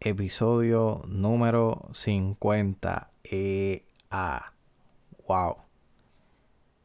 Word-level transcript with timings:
episodio 0.00 1.02
número 1.08 1.88
50. 1.92 3.10
EA. 3.24 4.52
Wow. 5.26 5.56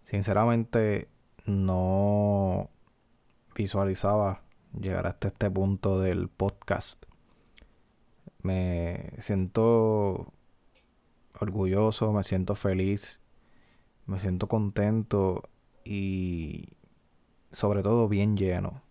Sinceramente 0.01 1.07
no 1.45 2.69
visualizaba 3.55 4.41
llegar 4.77 5.07
hasta 5.07 5.29
este 5.29 5.49
punto 5.49 5.99
del 5.99 6.27
podcast. 6.27 7.03
Me 8.41 9.11
siento 9.19 10.27
orgulloso, 11.39 12.11
me 12.11 12.23
siento 12.23 12.55
feliz, 12.55 13.21
me 14.07 14.19
siento 14.19 14.47
contento 14.47 15.43
y 15.85 16.69
sobre 17.51 17.83
todo 17.83 18.09
bien 18.09 18.35
lleno. 18.35 18.81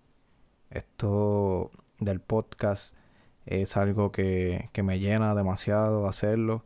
Esto 0.71 1.71
del 1.99 2.21
podcast 2.21 2.97
es 3.47 3.77
algo 3.77 4.13
que, 4.13 4.69
me 4.83 4.99
llena 4.99 5.35
demasiado 5.35 6.09
hacerlo. 6.09 6.63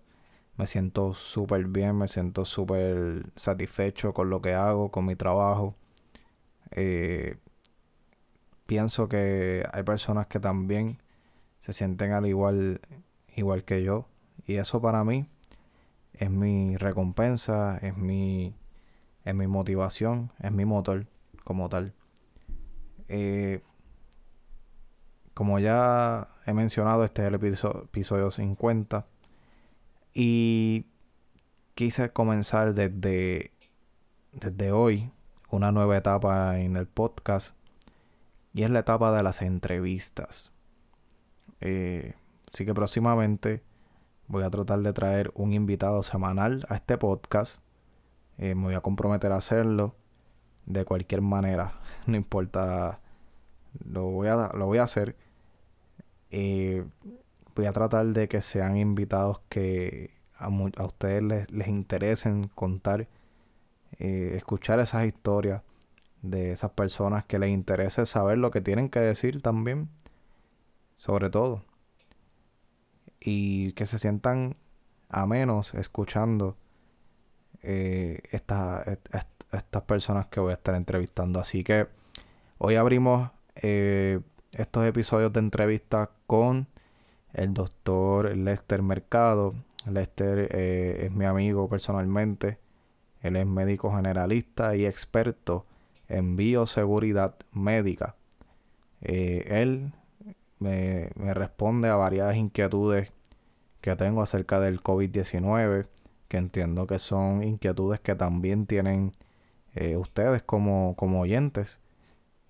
Me 0.57 0.67
siento 0.67 1.15
súper 1.15 1.67
bien, 1.67 1.97
me 1.99 2.09
siento 2.09 2.45
súper 2.45 3.25
satisfecho 3.37 4.13
con 4.15 4.31
lo 4.31 4.41
que 4.43 4.55
hago, 4.55 4.91
con 4.91 5.07
mi 5.07 5.17
trabajo. 5.17 5.75
Eh, 6.73 7.37
pienso 8.67 9.09
que 9.09 9.67
hay 9.73 9.83
personas 9.83 10.27
que 10.27 10.41
también 10.41 10.99
se 11.61 11.73
sienten 11.73 12.13
al 12.13 12.27
igual, 12.27 12.81
igual 13.37 13.65
que 13.65 13.83
yo. 13.83 14.07
Y 14.47 14.57
eso 14.57 14.81
para 14.81 15.05
mí 15.05 15.27
es 16.15 16.31
mi 16.31 16.77
recompensa, 16.77 17.79
es 17.83 17.97
mi, 17.97 18.55
es 19.25 19.35
mi 19.35 19.47
motivación, 19.47 20.31
es 20.41 20.53
mi 20.53 20.65
motor 20.65 21.07
como 21.45 21.69
tal. 21.69 21.93
Eh, 23.09 23.61
como 25.37 25.59
ya 25.59 26.29
he 26.47 26.55
mencionado, 26.55 27.05
este 27.05 27.21
es 27.21 27.29
el 27.29 27.35
episodio, 27.35 28.31
50. 28.31 29.05
Y 30.15 30.87
quise 31.75 32.09
comenzar 32.09 32.73
desde, 32.73 33.51
desde 34.33 34.73
hoy 34.73 35.11
una 35.51 35.73
nueva 35.73 35.99
etapa 35.99 36.59
en 36.59 36.77
el 36.77 36.87
podcast. 36.87 37.55
Y 38.55 38.63
es 38.63 38.71
la 38.71 38.79
etapa 38.79 39.15
de 39.15 39.23
las 39.23 39.43
entrevistas. 39.43 40.53
Eh, 41.61 42.15
así 42.51 42.65
que 42.65 42.73
próximamente 42.73 43.61
voy 44.29 44.43
a 44.43 44.49
tratar 44.49 44.79
de 44.81 44.95
traer 44.95 45.33
un 45.35 45.53
invitado 45.53 46.03
semanal 46.03 46.65
a 46.71 46.77
este 46.77 46.97
podcast. 46.97 47.61
Eh, 48.39 48.55
me 48.55 48.63
voy 48.63 48.75
a 48.75 48.81
comprometer 48.81 49.33
a 49.33 49.37
hacerlo 49.37 49.95
de 50.65 50.87
cualquier 50.87 51.21
manera. 51.21 51.75
No 52.07 52.17
importa. 52.17 53.01
Lo 53.85 54.05
voy 54.05 54.29
a, 54.29 54.53
lo 54.55 54.65
voy 54.65 54.79
a 54.79 54.85
hacer. 54.85 55.15
Eh, 56.31 56.85
voy 57.55 57.67
a 57.67 57.73
tratar 57.73 58.07
de 58.07 58.29
que 58.29 58.43
sean 58.43 58.77
invitados 58.77 59.39
que 59.49 60.11
a, 60.39 60.49
ustedes 60.85 61.23
les, 61.51 61.69
interesen 61.69 62.49
contar, 62.49 63.07
eh, 63.99 64.35
escuchar 64.37 64.81
esas 64.81 65.07
historias 65.07 65.63
de 66.23 66.53
esas 66.53 66.73
personas 66.73 67.25
que 67.25 67.39
les 67.39 67.51
interese 67.51 68.05
saber 68.07 68.39
lo 68.39 68.51
que 68.51 68.61
tienen 68.61 68.91
que 68.91 69.01
decir 69.01 69.41
también, 69.43 69.89
sobre 70.97 71.31
todo. 71.31 71.63
Y 73.21 73.73
que 73.73 73.87
se 73.87 73.99
sientan 73.99 74.57
a 75.09 75.27
menos 75.27 75.75
escuchando 75.75 76.57
eh, 77.63 78.21
estas 78.33 79.83
personas 79.87 80.27
que 80.27 80.41
voy 80.41 80.51
a 80.51 80.57
estar 80.57 80.75
entrevistando. 80.75 81.41
Así 81.41 81.65
que 81.65 81.87
hoy 82.59 82.77
abrimos 82.77 83.31
estos 84.57 84.87
episodios 84.87 85.33
de 85.33 85.41
entrevista 85.41 86.09
con 86.27 86.67
el 87.35 87.53
doctor 87.53 88.35
Lester 88.37 88.83
Mercado. 88.83 89.55
Lester 89.87 90.49
eh, 90.51 91.07
es 91.07 91.13
mi 91.13 91.27
amigo 91.27 91.69
personalmente. 91.69 92.59
Él 93.23 93.37
es 93.37 93.47
médico 93.47 93.95
generalista 93.95 94.75
y 94.75 94.87
experto 94.87 95.65
en 96.09 96.37
bioseguridad 96.37 97.35
médica. 97.53 98.15
Eh, 99.03 99.45
él 99.49 99.93
me, 100.59 101.11
responde 101.35 101.89
a 101.89 101.97
varias 101.97 102.35
inquietudes 102.37 103.11
que 103.83 103.95
tengo 103.95 104.23
acerca 104.23 104.59
del 104.59 104.83
COVID-19, 104.83 105.87
que 106.29 106.37
entiendo 106.39 106.87
que 106.87 106.99
son 106.99 107.43
inquietudes 107.43 108.01
que 108.01 108.15
también 108.15 108.67
tienen 108.67 109.13
eh, 109.75 109.97
ustedes 109.97 110.43
como, 110.43 110.95
como 110.97 111.21
oyentes. 111.21 111.79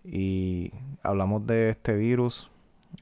Y 0.06 0.72
hablamos 1.02 1.46
de 1.46 1.70
este 1.70 1.94
virus, 1.94 2.48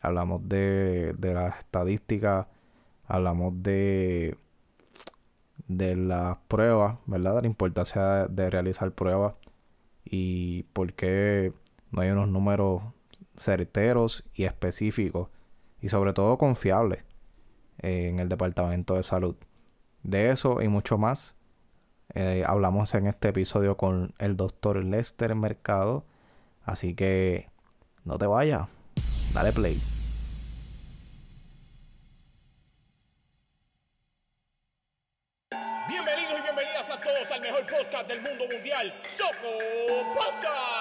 hablamos 0.01 0.49
de, 0.49 1.13
de 1.15 1.35
las 1.35 1.59
estadísticas, 1.59 2.47
hablamos 3.07 3.63
de, 3.63 4.37
de 5.69 5.97
las 5.97 6.39
pruebas, 6.49 6.99
¿verdad? 7.07 7.43
La 7.43 7.47
importancia 7.47 8.27
de 8.27 8.51
realizar 8.51 8.91
pruebas 8.93 9.35
y 10.05 10.63
por 10.73 10.93
qué 10.93 11.53
no 11.91 12.03
hay 12.03 12.11
unos 12.11 12.29
números 12.29 12.83
certeros 13.37 14.25
y 14.35 14.45
específicos 14.45 15.29
y 15.81 15.89
sobre 15.89 16.13
todo 16.13 16.39
confiables 16.39 17.03
en 17.79 18.19
el 18.19 18.29
Departamento 18.29 18.95
de 18.95 19.03
Salud. 19.03 19.37
De 20.03 20.31
eso 20.31 20.63
y 20.63 20.69
mucho 20.69 20.99
más 20.99 21.35
eh, 22.15 22.45
hablamos 22.47 22.95
en 22.95 23.07
este 23.07 23.29
episodio 23.29 23.77
con 23.77 24.13
el 24.19 24.37
doctor 24.37 24.85
Lester 24.85 25.35
Mercado 25.35 26.05
Así 26.65 26.95
que 26.95 27.47
no 28.05 28.19
te 28.19 28.27
vayas. 28.27 28.69
Dale 29.33 29.53
play. 29.53 29.81
Bienvenidos 35.89 36.39
y 36.39 36.43
bienvenidas 36.43 36.91
a 36.91 37.01
todos 37.01 37.31
al 37.31 37.41
mejor 37.41 37.67
podcast 37.67 38.09
del 38.09 38.23
mundo 38.23 38.45
mundial, 38.51 38.93
Soco 39.17 40.15
Podcast. 40.15 40.74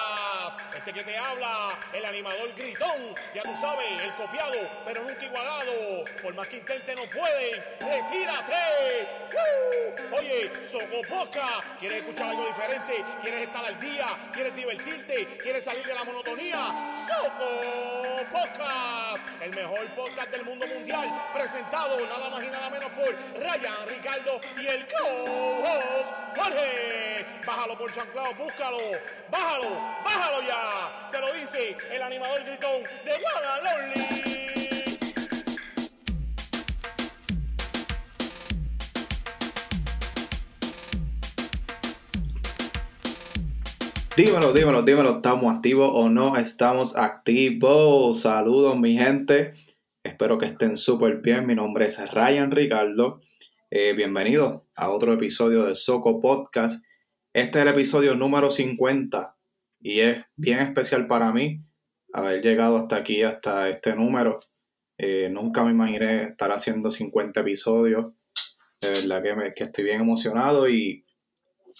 Este 0.84 1.00
que 1.00 1.12
te 1.12 1.16
habla, 1.16 1.70
el 1.94 2.04
animador 2.04 2.54
gritón, 2.54 3.14
ya 3.34 3.40
tú 3.40 3.56
sabes, 3.58 4.02
el 4.02 4.14
copiado, 4.16 4.68
pero 4.84 5.02
nunca 5.02 5.24
igualado. 5.24 6.04
Por 6.22 6.34
más 6.34 6.46
que 6.46 6.58
intente 6.58 6.94
no 6.94 7.04
pueden, 7.04 7.64
retírate. 7.80 9.08
Oye, 10.12 10.52
Soco 10.70 11.00
Podcast, 11.08 11.64
¿quieres 11.80 12.00
escuchar 12.00 12.28
algo 12.28 12.44
diferente? 12.48 13.02
¿Quieres 13.22 13.44
estar 13.44 13.64
al 13.64 13.80
día? 13.80 14.06
¿Quieres 14.34 14.54
divertirte? 14.54 15.38
¿Quieres 15.42 15.64
salir 15.64 15.86
de 15.86 15.94
la 15.94 16.04
monotonía? 16.04 16.58
Soco 17.08 18.26
Podcast, 18.30 19.26
el 19.40 19.54
mejor 19.54 19.86
podcast 19.96 20.30
del 20.32 20.44
mundo 20.44 20.66
mundial, 20.66 21.10
presentado 21.32 21.98
nada 21.98 22.28
más 22.28 22.44
y 22.44 22.48
nada 22.48 22.68
menos 22.68 22.90
por 22.90 23.08
Ryan, 23.40 23.88
Ricardo 23.88 24.38
y 24.60 24.66
el 24.66 24.86
co-host 24.88 26.24
Jorge. 26.36 27.26
Bájalo 27.46 27.78
por 27.78 27.92
San 27.92 28.06
Claudio, 28.08 28.34
búscalo, 28.34 28.78
bájalo, 29.30 29.70
bájalo 30.04 30.42
ya. 30.42 30.73
Te 31.12 31.20
lo 31.20 31.32
dice 31.32 31.76
el 31.92 32.02
animador 32.02 32.44
gritón 32.44 32.82
de 33.04 33.12
Lonely. 33.62 34.24
Dímelo, 44.16 44.52
dímelo, 44.52 44.82
dímelo, 44.82 45.16
¿estamos 45.16 45.54
activos 45.54 45.90
o 45.94 46.08
no 46.08 46.36
estamos 46.36 46.96
activos? 46.96 48.20
Saludos 48.20 48.76
mi 48.76 48.96
gente, 48.96 49.54
espero 50.02 50.38
que 50.38 50.46
estén 50.46 50.76
súper 50.76 51.20
bien, 51.20 51.46
mi 51.46 51.54
nombre 51.54 51.86
es 51.86 51.98
Ryan 52.12 52.50
Ricardo, 52.50 53.20
eh, 53.70 53.92
bienvenidos 53.92 54.62
a 54.76 54.90
otro 54.90 55.14
episodio 55.14 55.64
de 55.64 55.76
Soco 55.76 56.20
Podcast, 56.20 56.84
este 57.32 57.58
es 57.58 57.62
el 57.62 57.72
episodio 57.72 58.14
número 58.14 58.50
50 58.50 59.32
y 59.84 60.00
es 60.00 60.24
bien 60.38 60.60
especial 60.60 61.06
para 61.06 61.30
mí 61.30 61.60
haber 62.14 62.42
llegado 62.42 62.78
hasta 62.78 62.96
aquí, 62.96 63.22
hasta 63.22 63.68
este 63.68 63.94
número. 63.94 64.40
Eh, 64.96 65.28
nunca 65.30 65.62
me 65.62 65.72
imaginé 65.72 66.22
estar 66.22 66.50
haciendo 66.52 66.90
50 66.90 67.40
episodios. 67.40 68.12
De 68.80 68.88
verdad 68.88 69.22
que, 69.22 69.36
me, 69.36 69.52
que 69.52 69.64
estoy 69.64 69.84
bien 69.84 70.00
emocionado 70.00 70.70
y, 70.70 71.04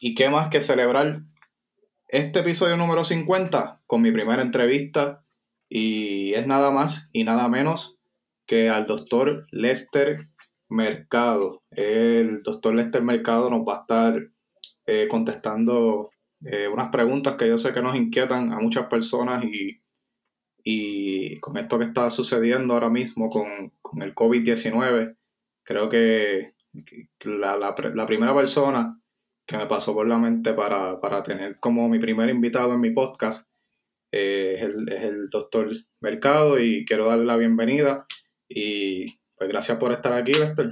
y 0.02 0.14
qué 0.14 0.28
más 0.28 0.50
que 0.50 0.60
celebrar 0.60 1.20
este 2.08 2.40
episodio 2.40 2.76
número 2.76 3.04
50 3.04 3.80
con 3.86 4.02
mi 4.02 4.12
primera 4.12 4.42
entrevista 4.42 5.22
y 5.70 6.34
es 6.34 6.46
nada 6.46 6.70
más 6.70 7.08
y 7.10 7.24
nada 7.24 7.48
menos 7.48 7.98
que 8.46 8.68
al 8.68 8.84
doctor 8.86 9.46
Lester 9.50 10.18
Mercado. 10.68 11.62
El 11.70 12.42
doctor 12.42 12.74
Lester 12.74 13.02
Mercado 13.02 13.48
nos 13.48 13.66
va 13.66 13.78
a 13.78 13.80
estar 13.80 14.22
eh, 14.86 15.08
contestando 15.08 16.10
eh, 16.44 16.69
unas 16.69 16.91
preguntas 16.91 17.37
que 17.37 17.49
yo 17.49 17.58
sé 17.58 17.73
que 17.73 17.82
nos 17.82 17.96
inquietan 17.96 18.52
a 18.52 18.61
muchas 18.61 18.88
personas 18.88 19.44
y, 19.44 19.81
y 20.64 21.38
con 21.41 21.58
esto 21.58 21.79
que 21.79 21.85
está 21.85 22.11
sucediendo 22.11 22.75
ahora 22.75 22.88
mismo 22.88 23.29
con, 23.29 23.70
el 24.02 24.14
COVID-19, 24.14 25.14
creo 25.62 25.88
que 25.91 26.49
la, 27.25 28.06
primera 28.06 28.35
persona 28.35 28.99
que 29.46 29.58
me 29.58 29.67
pasó 29.67 29.93
por 29.93 30.08
la 30.08 30.19
mente 30.19 30.55
para, 30.55 31.23
tener 31.23 31.56
como 31.61 31.88
mi 31.88 31.99
primer 31.99 32.31
invitado 32.31 32.75
en 32.75 32.81
mi 32.81 32.93
podcast 32.93 33.49
eh, 34.11 34.56
es, 34.58 35.02
el, 35.02 35.29
doctor 35.31 35.70
Mercado 36.00 36.58
y 36.58 36.87
quiero 36.87 37.06
darle 37.06 37.26
la 37.26 37.37
bienvenida 37.37 38.06
y 38.49 39.14
pues 39.37 39.50
gracias 39.50 39.79
por 39.79 39.93
estar 39.93 40.14
aquí, 40.14 40.32
Lester. 40.32 40.70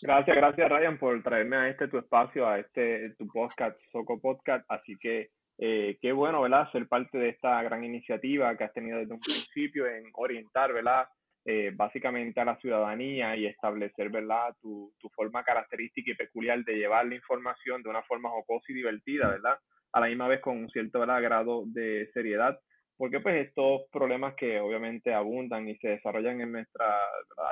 Gracias, 0.00 0.36
gracias 0.36 0.68
Ryan 0.68 0.98
por 0.98 1.22
traerme 1.22 1.56
a 1.56 1.68
este 1.68 1.88
tu 1.88 1.98
espacio, 1.98 2.46
a 2.46 2.58
este 2.58 3.14
tu 3.18 3.26
podcast, 3.26 3.80
Soco 3.90 4.20
Podcast. 4.20 4.64
Así 4.70 4.96
que 4.98 5.30
eh, 5.58 5.96
qué 6.00 6.12
bueno, 6.12 6.42
¿verdad? 6.42 6.70
Ser 6.70 6.86
parte 6.86 7.18
de 7.18 7.30
esta 7.30 7.62
gran 7.62 7.82
iniciativa 7.84 8.54
que 8.54 8.64
has 8.64 8.72
tenido 8.72 8.98
desde 8.98 9.14
un 9.14 9.20
principio 9.20 9.86
en 9.86 10.02
orientar, 10.14 10.72
¿verdad? 10.72 11.02
Eh, 11.44 11.72
básicamente 11.76 12.40
a 12.40 12.44
la 12.44 12.56
ciudadanía 12.58 13.34
y 13.36 13.46
establecer, 13.46 14.10
¿verdad? 14.10 14.54
Tu, 14.60 14.92
tu 14.98 15.08
forma 15.08 15.42
característica 15.42 16.12
y 16.12 16.16
peculiar 16.16 16.62
de 16.64 16.74
llevar 16.74 17.06
la 17.06 17.16
información 17.16 17.82
de 17.82 17.90
una 17.90 18.02
forma 18.02 18.30
jocosa 18.30 18.66
y 18.68 18.74
divertida, 18.74 19.28
¿verdad? 19.28 19.58
A 19.92 20.00
la 20.00 20.06
misma 20.06 20.28
vez 20.28 20.40
con 20.40 20.58
un 20.58 20.68
cierto 20.68 21.00
grado 21.00 21.64
de 21.66 22.04
seriedad 22.12 22.58
porque 22.98 23.20
pues 23.20 23.36
estos 23.36 23.82
problemas 23.92 24.34
que 24.34 24.58
obviamente 24.58 25.14
abundan 25.14 25.68
y 25.68 25.76
se 25.76 25.90
desarrollan 25.90 26.40
en 26.40 26.50
nuestras 26.50 27.00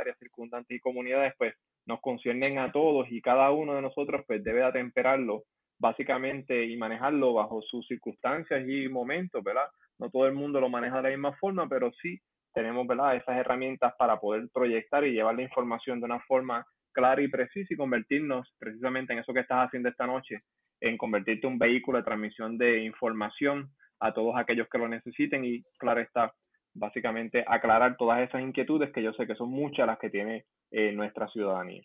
áreas 0.00 0.18
circundantes 0.18 0.76
y 0.76 0.80
comunidades, 0.80 1.34
pues 1.38 1.54
nos 1.86 2.00
conciernen 2.00 2.58
a 2.58 2.70
todos 2.70 3.06
y 3.10 3.20
cada 3.20 3.50
uno 3.50 3.74
de 3.74 3.82
nosotros 3.82 4.24
pues 4.26 4.44
debe 4.44 4.64
atemperarlo 4.64 5.38
básicamente 5.78 6.64
y 6.64 6.76
manejarlo 6.76 7.34
bajo 7.34 7.62
sus 7.62 7.86
circunstancias 7.86 8.64
y 8.66 8.88
momentos, 8.88 9.42
¿verdad? 9.42 9.66
No 9.98 10.08
todo 10.08 10.26
el 10.26 10.34
mundo 10.34 10.60
lo 10.60 10.68
maneja 10.68 10.96
de 10.96 11.02
la 11.02 11.08
misma 11.10 11.32
forma, 11.34 11.68
pero 11.68 11.90
sí 11.90 12.20
tenemos, 12.52 12.86
¿verdad? 12.86 13.16
Esas 13.16 13.38
herramientas 13.38 13.92
para 13.98 14.18
poder 14.18 14.46
proyectar 14.52 15.06
y 15.06 15.12
llevar 15.12 15.34
la 15.34 15.42
información 15.42 15.98
de 15.98 16.06
una 16.06 16.20
forma 16.20 16.64
clara 16.92 17.20
y 17.22 17.28
precisa 17.28 17.74
y 17.74 17.76
convertirnos 17.76 18.56
precisamente 18.58 19.12
en 19.12 19.18
eso 19.18 19.34
que 19.34 19.40
estás 19.40 19.66
haciendo 19.66 19.90
esta 19.90 20.06
noche, 20.06 20.38
en 20.80 20.96
convertirte 20.96 21.46
en 21.46 21.52
un 21.52 21.58
vehículo 21.58 21.98
de 21.98 22.04
transmisión 22.04 22.56
de 22.56 22.84
información 22.84 23.70
a 24.00 24.12
todos 24.12 24.36
aquellos 24.38 24.68
que 24.68 24.78
lo 24.78 24.88
necesiten 24.88 25.44
y 25.44 25.60
claro 25.78 26.00
está, 26.00 26.32
básicamente 26.76 27.44
aclarar 27.46 27.96
todas 27.96 28.20
esas 28.20 28.42
inquietudes 28.42 28.92
que 28.92 29.02
yo 29.02 29.12
sé 29.12 29.26
que 29.26 29.34
son 29.34 29.50
muchas 29.50 29.86
las 29.86 29.98
que 29.98 30.10
tiene 30.10 30.46
eh, 30.70 30.92
nuestra 30.92 31.28
ciudadanía. 31.28 31.82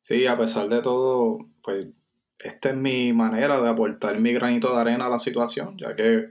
Sí, 0.00 0.26
a 0.26 0.36
pesar 0.36 0.68
de 0.68 0.82
todo, 0.82 1.38
pues 1.62 1.92
esta 2.40 2.70
es 2.70 2.76
mi 2.76 3.12
manera 3.12 3.60
de 3.60 3.68
aportar 3.68 4.18
mi 4.18 4.32
granito 4.32 4.74
de 4.74 4.80
arena 4.80 5.06
a 5.06 5.10
la 5.10 5.18
situación, 5.18 5.76
ya 5.78 5.94
que, 5.94 6.24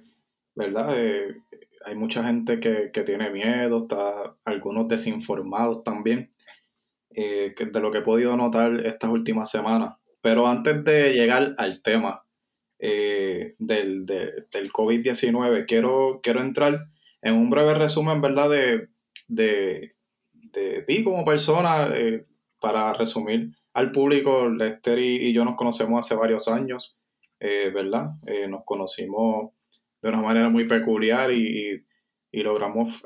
¿verdad? 0.56 0.94
Eh, 0.98 1.36
hay 1.86 1.96
mucha 1.96 2.24
gente 2.24 2.60
que, 2.60 2.90
tiene 3.04 3.32
miedo, 3.32 3.78
está 3.78 4.36
algunos 4.44 4.88
desinformados 4.88 5.84
también, 5.84 6.30
eh, 7.16 7.54
de 7.58 7.80
lo 7.80 7.92
que 7.92 8.00
he 8.00 8.04
podido 8.04 8.36
notar 8.36 8.86
estas 8.86 9.10
últimas 9.10 9.50
semanas. 9.50 9.96
Pero 10.22 10.46
antes 10.48 10.84
de 10.84 11.14
llegar 11.14 11.56
al 11.58 11.82
tema, 11.82 12.22
eh, 12.84 13.54
del, 13.60 14.08
del 14.08 14.72
COVID-19. 14.74 15.68
Quiero, 15.68 16.20
quiero 16.24 16.42
entrar 16.42 16.80
en 17.22 17.34
un 17.34 17.50
breve 17.50 17.74
resumen, 17.76 18.22
¿verdad? 18.22 18.50
De, 18.50 18.88
de, 19.28 19.92
ti 20.86 21.04
como 21.04 21.24
persona, 21.24 21.88
eh, 21.94 22.22
para 22.60 22.94
resumir 22.94 23.50
al 23.74 23.92
público, 23.92 24.50
Lester 24.50 25.00
y, 25.00 25.34
yo 25.34 25.46
nos 25.46 25.56
conocemos 25.56 26.06
hace 26.06 26.16
varios 26.16 26.48
años, 26.48 26.96
eh, 27.40 27.72
¿verdad? 27.74 28.08
nos 28.50 28.64
conocimos 28.66 29.56
de 30.02 30.10
una 30.10 30.22
manera 30.22 30.50
muy 30.50 30.68
peculiar 30.68 31.32
y, 31.32 31.82
logramos 32.34 33.02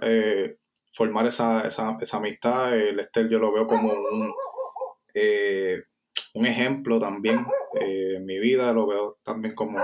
formar 0.93 1.27
esa, 1.27 1.61
esa, 1.61 1.97
esa 1.99 2.17
amistad. 2.17 2.71
Lester 2.71 3.29
yo 3.29 3.39
lo 3.39 3.53
veo 3.53 3.67
como 3.67 3.93
un 3.93 4.31
un 6.35 6.45
ejemplo 6.45 6.99
también 6.99 7.45
eh, 7.79 8.15
en 8.17 8.25
mi 8.25 8.37
vida, 8.39 8.73
lo 8.73 8.87
veo 8.87 9.15
también 9.23 9.55
como, 9.55 9.79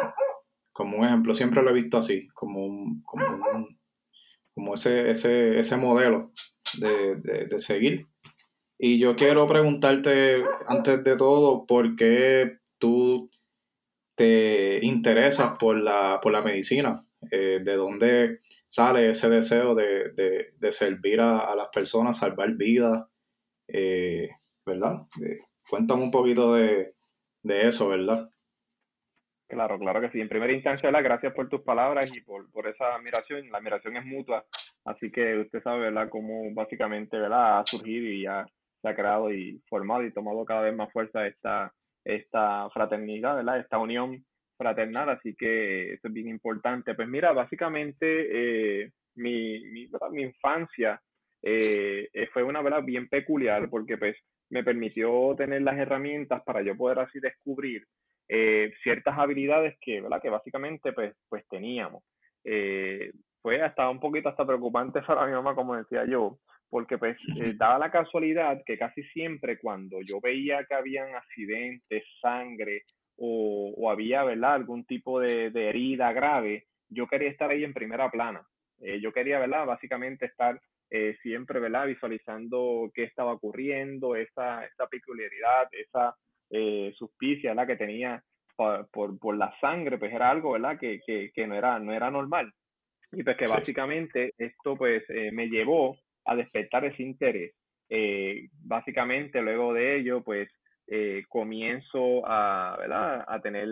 como 0.73 0.97
un 0.97 1.05
ejemplo, 1.05 1.33
siempre 1.33 1.63
lo 1.63 1.71
he 1.71 1.73
visto 1.73 1.97
así, 1.97 2.27
como, 2.33 2.59
un, 2.59 3.01
como, 3.03 3.25
como 4.53 4.75
ese, 4.75 5.11
ese, 5.11 5.59
ese 5.59 5.77
modelo 5.77 6.31
de, 6.79 7.15
de, 7.15 7.59
seguir. 7.59 8.05
Y 8.77 8.99
yo 8.99 9.15
quiero 9.15 9.47
preguntarte, 9.47 10.43
antes 10.67 11.03
de 11.03 11.17
todo, 11.17 11.63
¿por 11.63 11.95
qué 11.95 12.51
tú 12.79 13.29
te 14.15 14.79
interesas 14.83 15.57
por 15.59 15.79
la, 15.81 16.19
por 16.21 16.31
la 16.31 16.41
medicina? 16.41 17.01
Eh, 17.31 17.59
¿De 17.63 17.75
dónde 17.75 18.39
sale 18.67 19.09
ese 19.11 19.29
deseo 19.29 19.75
de, 19.75 20.11
de, 20.59 20.71
servir 20.71 21.21
a, 21.21 21.55
las 21.55 21.67
personas, 21.73 22.17
salvar 22.17 22.55
vidas? 22.55 23.07
Eh, 23.67 24.27
¿Verdad? 24.65 24.95
Cuéntame 25.69 26.03
un 26.03 26.11
poquito 26.11 26.53
de, 26.55 26.89
eso, 27.43 27.87
¿verdad? 27.87 28.23
Claro, 29.51 29.77
claro 29.77 29.99
que 29.99 30.09
sí. 30.11 30.21
En 30.21 30.29
primera 30.29 30.53
instancia, 30.53 30.87
¿verdad? 30.87 31.03
gracias 31.03 31.33
por 31.33 31.49
tus 31.49 31.59
palabras 31.61 32.09
y 32.15 32.21
por, 32.21 32.49
por 32.51 32.69
esa 32.69 32.95
admiración. 32.95 33.51
La 33.51 33.57
admiración 33.57 33.97
es 33.97 34.05
mutua, 34.05 34.45
así 34.85 35.11
que 35.11 35.37
usted 35.39 35.61
sabe, 35.61 35.91
¿verdad?, 35.91 36.07
cómo 36.09 36.53
básicamente, 36.53 37.19
¿verdad?, 37.19 37.59
ha 37.59 37.65
surgido 37.65 38.07
y 38.07 38.23
ya 38.23 38.45
se 38.81 38.87
ha 38.87 38.95
creado 38.95 39.29
y 39.29 39.61
formado 39.67 40.03
y 40.03 40.11
tomado 40.13 40.45
cada 40.45 40.61
vez 40.61 40.77
más 40.77 40.89
fuerza 40.93 41.27
esta, 41.27 41.73
esta 42.05 42.69
fraternidad, 42.69 43.35
¿verdad?, 43.35 43.59
esta 43.59 43.77
unión 43.77 44.15
fraternal, 44.57 45.09
así 45.09 45.35
que 45.35 45.81
eso 45.81 46.07
es 46.07 46.13
bien 46.13 46.29
importante. 46.29 46.95
Pues 46.95 47.09
mira, 47.09 47.33
básicamente 47.33 48.83
eh, 48.83 48.91
mi, 49.15 49.59
mi, 49.69 49.89
mi, 50.11 50.21
infancia 50.21 51.01
eh, 51.43 52.07
fue 52.31 52.43
una 52.43 52.61
verdad 52.61 52.83
bien 52.85 53.09
peculiar 53.09 53.69
porque 53.69 53.97
pues 53.97 54.15
me 54.49 54.63
permitió 54.63 55.35
tener 55.35 55.61
las 55.61 55.77
herramientas 55.77 56.41
para 56.45 56.61
yo 56.61 56.73
poder 56.73 56.99
así 56.99 57.19
descubrir 57.19 57.83
eh, 58.33 58.69
ciertas 58.81 59.17
habilidades 59.17 59.75
que, 59.81 59.99
¿verdad? 59.99 60.21
que 60.21 60.29
básicamente 60.29 60.93
pues, 60.93 61.13
pues 61.29 61.43
teníamos. 61.49 62.01
Eh, 62.45 63.11
fue 63.41 63.59
hasta 63.61 63.89
un 63.89 63.99
poquito 63.99 64.29
hasta 64.29 64.45
preocupante 64.45 65.01
para 65.01 65.25
mi 65.25 65.33
mamá, 65.33 65.53
como 65.53 65.75
decía 65.75 66.05
yo, 66.09 66.39
porque 66.69 66.97
pues 66.97 67.17
eh, 67.41 67.53
daba 67.57 67.77
la 67.77 67.91
casualidad 67.91 68.57
que 68.65 68.77
casi 68.77 69.03
siempre 69.03 69.59
cuando 69.59 69.97
yo 70.01 70.21
veía 70.21 70.63
que 70.63 70.75
habían 70.75 71.13
accidentes, 71.13 72.03
sangre 72.21 72.83
o, 73.17 73.73
o 73.77 73.91
había 73.91 74.23
¿verdad? 74.23 74.53
algún 74.53 74.85
tipo 74.85 75.19
de, 75.19 75.49
de, 75.49 75.67
herida 75.67 76.13
grave, 76.13 76.67
yo 76.87 77.07
quería 77.07 77.29
estar 77.29 77.49
ahí 77.49 77.65
en 77.65 77.73
primera 77.73 78.09
plana. 78.09 78.47
yo 78.79 79.11
quería, 79.11 79.39
¿verdad? 79.39 79.65
Básicamente 79.65 80.25
estar 80.25 80.57
eh, 80.93 81.15
siempre, 81.21 81.61
¿verdad? 81.61 81.87
Visualizando 81.87 82.83
qué 82.93 83.03
estaba 83.03 83.31
ocurriendo, 83.31 84.15
esa, 84.15 84.65
esa 84.65 84.87
peculiaridad, 84.87 85.63
esa 85.71 86.13
eh, 86.51 86.91
suspicia, 86.93 87.51
¿verdad? 87.51 87.67
Que 87.67 87.75
tenía 87.77 88.23
por, 88.55 89.19
por, 89.19 89.37
la 89.37 89.51
sangre, 89.59 89.97
pues 89.97 90.13
era 90.13 90.29
algo, 90.29 90.51
¿verdad? 90.51 90.77
Que, 90.79 90.99
que, 91.05 91.31
que 91.33 91.47
no, 91.47 91.55
era, 91.55 91.79
no 91.79 91.93
era 91.93 92.11
normal. 92.11 92.51
Y 93.11 93.23
pues 93.23 93.35
que 93.35 93.47
básicamente 93.47 94.33
esto 94.37 94.75
pues 94.75 95.03
eh, 95.09 95.31
me 95.31 95.47
llevó 95.47 95.97
a 96.25 96.35
despertar 96.35 96.85
ese 96.85 97.03
interés. 97.03 97.53
Eh, 97.89 98.47
básicamente 98.63 99.41
luego 99.41 99.73
de 99.73 99.97
ello 99.97 100.19
pues 100.21 100.49
comienzo 101.29 102.21
a, 102.25 102.75
¿verdad? 102.77 103.23
a 103.25 103.39
tener 103.39 103.65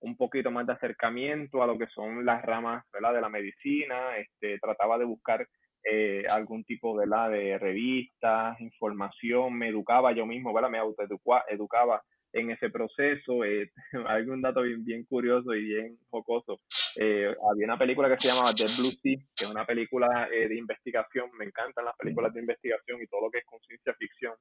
un 0.00 0.16
poquito 0.16 0.50
más 0.50 0.66
de 0.66 0.72
acercamiento 0.72 1.62
a 1.62 1.66
lo 1.66 1.76
que 1.76 1.86
son 1.88 2.24
las 2.24 2.42
ramas 2.42 2.88
¿verdad? 2.90 3.12
de 3.14 3.20
la 3.20 3.28
medicina, 3.28 4.16
este, 4.16 4.58
trataba 4.58 4.96
de 4.96 5.04
buscar 5.04 5.46
eh, 5.84 6.22
algún 6.28 6.64
tipo 6.64 6.94
¿verdad? 6.94 7.30
de 7.30 7.58
revistas, 7.58 8.60
información, 8.60 9.56
me 9.56 9.68
educaba 9.68 10.12
yo 10.12 10.26
mismo, 10.26 10.52
¿verdad? 10.52 10.70
me 10.70 10.78
autoeducaba 10.78 12.02
en 12.32 12.50
ese 12.50 12.70
proceso. 12.70 13.44
Eh, 13.44 13.70
hay 14.06 14.22
un 14.24 14.40
dato 14.40 14.62
bien, 14.62 14.84
bien, 14.84 15.04
curioso 15.04 15.54
y 15.54 15.64
bien 15.64 15.98
jocoso. 16.10 16.58
Eh, 16.96 17.34
había 17.50 17.64
una 17.64 17.78
película 17.78 18.08
que 18.08 18.20
se 18.20 18.28
llamaba 18.28 18.52
Dead 18.52 18.70
Blue 18.78 18.90
Sea, 18.90 19.16
que 19.36 19.44
es 19.44 19.50
una 19.50 19.64
película 19.64 20.28
de 20.30 20.56
investigación. 20.56 21.28
Me 21.38 21.46
encantan 21.46 21.84
las 21.84 21.96
películas 21.96 22.32
de 22.34 22.40
investigación 22.40 23.00
y 23.02 23.06
todo 23.06 23.22
lo 23.22 23.30
que 23.30 23.38
es 23.38 23.44
con 23.44 23.60
ciencia 23.60 23.94
ficción 23.94 24.32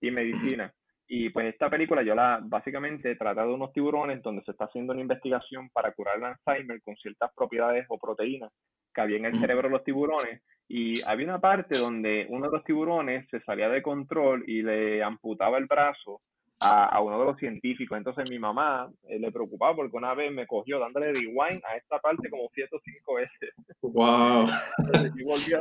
y 0.00 0.10
medicina. 0.10 0.72
Y 1.06 1.28
pues 1.28 1.46
esta 1.46 1.68
película 1.68 2.02
yo 2.02 2.14
la 2.14 2.40
básicamente 2.42 3.14
trata 3.16 3.44
de 3.44 3.52
unos 3.52 3.72
tiburones 3.72 4.22
donde 4.22 4.42
se 4.42 4.52
está 4.52 4.64
haciendo 4.64 4.94
una 4.94 5.02
investigación 5.02 5.68
para 5.70 5.92
curar 5.92 6.16
el 6.16 6.24
Alzheimer 6.24 6.80
con 6.82 6.96
ciertas 6.96 7.30
propiedades 7.34 7.86
o 7.90 7.98
proteínas 7.98 8.58
que 8.94 9.00
había 9.00 9.18
en 9.18 9.26
el 9.26 9.38
cerebro 9.38 9.68
de 9.68 9.72
los 9.74 9.84
tiburones. 9.84 10.40
Y 10.68 11.02
había 11.02 11.26
una 11.26 11.40
parte 11.40 11.76
donde 11.76 12.26
uno 12.30 12.46
de 12.46 12.52
los 12.52 12.64
tiburones 12.64 13.28
se 13.28 13.40
salía 13.40 13.68
de 13.68 13.82
control 13.82 14.44
y 14.46 14.62
le 14.62 15.02
amputaba 15.02 15.58
el 15.58 15.66
brazo 15.66 16.20
a, 16.60 16.86
a 16.86 17.02
uno 17.02 17.18
de 17.18 17.24
los 17.26 17.38
científicos. 17.38 17.98
Entonces 17.98 18.30
mi 18.30 18.38
mamá 18.38 18.88
eh, 19.08 19.18
le 19.18 19.30
preocupaba 19.30 19.74
porque 19.74 19.96
una 19.96 20.14
vez 20.14 20.32
me 20.32 20.46
cogió 20.46 20.78
dándole 20.78 21.12
rewind 21.12 21.62
a 21.64 21.76
esta 21.76 21.98
parte 21.98 22.30
como 22.30 22.48
siete 22.52 22.76
o 22.76 22.80
cinco 22.82 23.14
veces. 23.14 23.54
¡Wow! 23.82 24.46
y 25.16 25.24
volví 25.24 25.52
a 25.54 25.60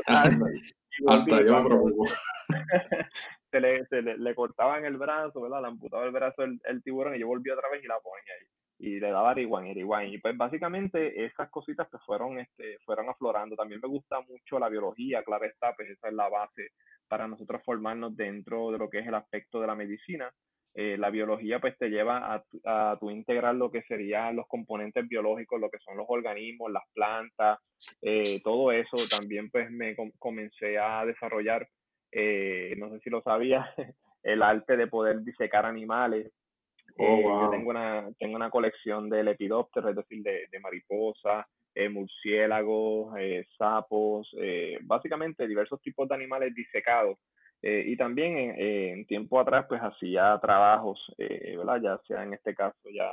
Hasta 1.08 1.44
yo 1.44 1.58
me 1.58 1.66
preocupo. 1.66 2.06
se 3.52 3.60
le, 3.60 3.86
se 3.86 4.02
le, 4.02 4.18
le, 4.18 4.36
cortaban 4.36 4.86
el 4.86 4.98
brazo, 4.98 5.42
¿verdad? 5.42 5.62
Le 5.62 5.68
amputaba 5.68 6.06
el 6.06 6.12
brazo 6.12 6.44
el, 6.44 6.60
el, 6.66 6.82
tiburón 6.82 7.16
y 7.16 7.20
yo 7.20 7.28
volví 7.28 7.50
otra 7.52 7.70
vez 7.70 7.84
y 7.84 7.88
la 7.88 8.00
ponía 8.00 8.34
ahí. 8.40 8.48
Y 8.84 9.00
le 9.00 9.12
daba 9.12 9.34
rewind 9.34 9.78
y. 9.78 10.16
Y 10.16 10.18
pues 10.18 10.36
básicamente 10.36 11.26
esas 11.26 11.50
cositas 11.50 11.88
pues 11.90 12.04
fueron, 12.04 12.40
este, 12.40 12.76
fueron 12.86 13.10
aflorando. 13.10 13.56
También 13.56 13.80
me 13.82 13.88
gusta 13.88 14.20
mucho 14.22 14.60
la 14.60 14.68
biología, 14.70 15.24
claro 15.24 15.46
está, 15.46 15.74
pues 15.74 15.90
esa 15.90 16.10
es 16.10 16.14
la 16.14 16.28
base 16.28 16.68
para 17.08 17.28
nosotros 17.28 17.62
formarnos 17.64 18.16
dentro 18.16 18.72
de 18.72 18.78
lo 18.78 18.90
que 18.90 19.00
es 19.00 19.08
el 19.08 19.16
aspecto 19.16 19.62
de 19.62 19.68
la 19.68 19.76
medicina. 19.76 20.30
Eh, 20.76 20.98
la 20.98 21.12
biología 21.12 21.60
pues 21.60 21.78
te 21.78 21.90
lleva 21.90 22.34
a, 22.34 22.44
a 22.66 22.98
tu 23.00 23.12
integrar 23.12 23.56
lo 23.56 23.72
que 23.72 23.84
serían 23.84 24.36
los 24.36 24.48
componentes 24.48 25.08
biológicos, 25.08 25.62
lo 25.62 25.70
que 25.70 25.78
son 25.80 25.98
los 25.98 26.08
organismos, 26.10 26.72
las 26.72 26.84
plantas, 26.94 27.60
eh, 28.02 28.42
todo 28.44 28.72
eso 28.72 28.98
también 29.08 29.50
pues 29.50 29.70
me 29.70 29.96
comencé 30.18 30.80
a 30.80 31.06
desarrollar 31.06 31.68
eh, 32.16 32.76
no 32.78 32.92
sé 32.92 33.00
si 33.00 33.10
lo 33.10 33.22
sabía, 33.22 33.74
el 34.24 34.44
arte 34.44 34.78
de 34.78 34.88
poder 34.88 35.22
disecar 35.22 35.66
animales. 35.66 36.38
Oh, 36.98 37.06
Eh, 37.06 37.24
Yo 37.40 37.48
wow. 37.48 37.52
tengo 37.52 37.70
una, 37.72 38.10
tengo 38.20 38.36
una 38.36 38.50
colección 38.50 39.10
de 39.10 39.24
lepidópteros, 39.24 39.90
es 39.92 39.96
decir, 39.96 40.22
de, 40.24 40.48
de 40.52 40.60
mariposas, 40.60 41.46
eh, 41.76 41.90
murciélagos, 41.90 43.16
eh, 43.18 43.46
sapos, 43.58 44.36
eh, 44.40 44.78
básicamente 44.84 45.48
diversos 45.48 45.82
tipos 45.82 46.08
de 46.08 46.16
animales 46.16 46.54
disecados. 46.54 47.18
Y 47.66 47.96
también 47.96 48.56
en, 48.58 49.06
tiempo 49.06 49.40
atrás, 49.40 49.66
pues 49.70 49.80
hacía 49.82 50.38
trabajos, 50.42 51.00
eh, 51.18 51.56
¿verdad? 51.58 51.80
Ya 51.82 51.98
sea 52.06 52.24
en 52.24 52.34
este 52.34 52.54
caso 52.54 52.78
ya 52.94 53.10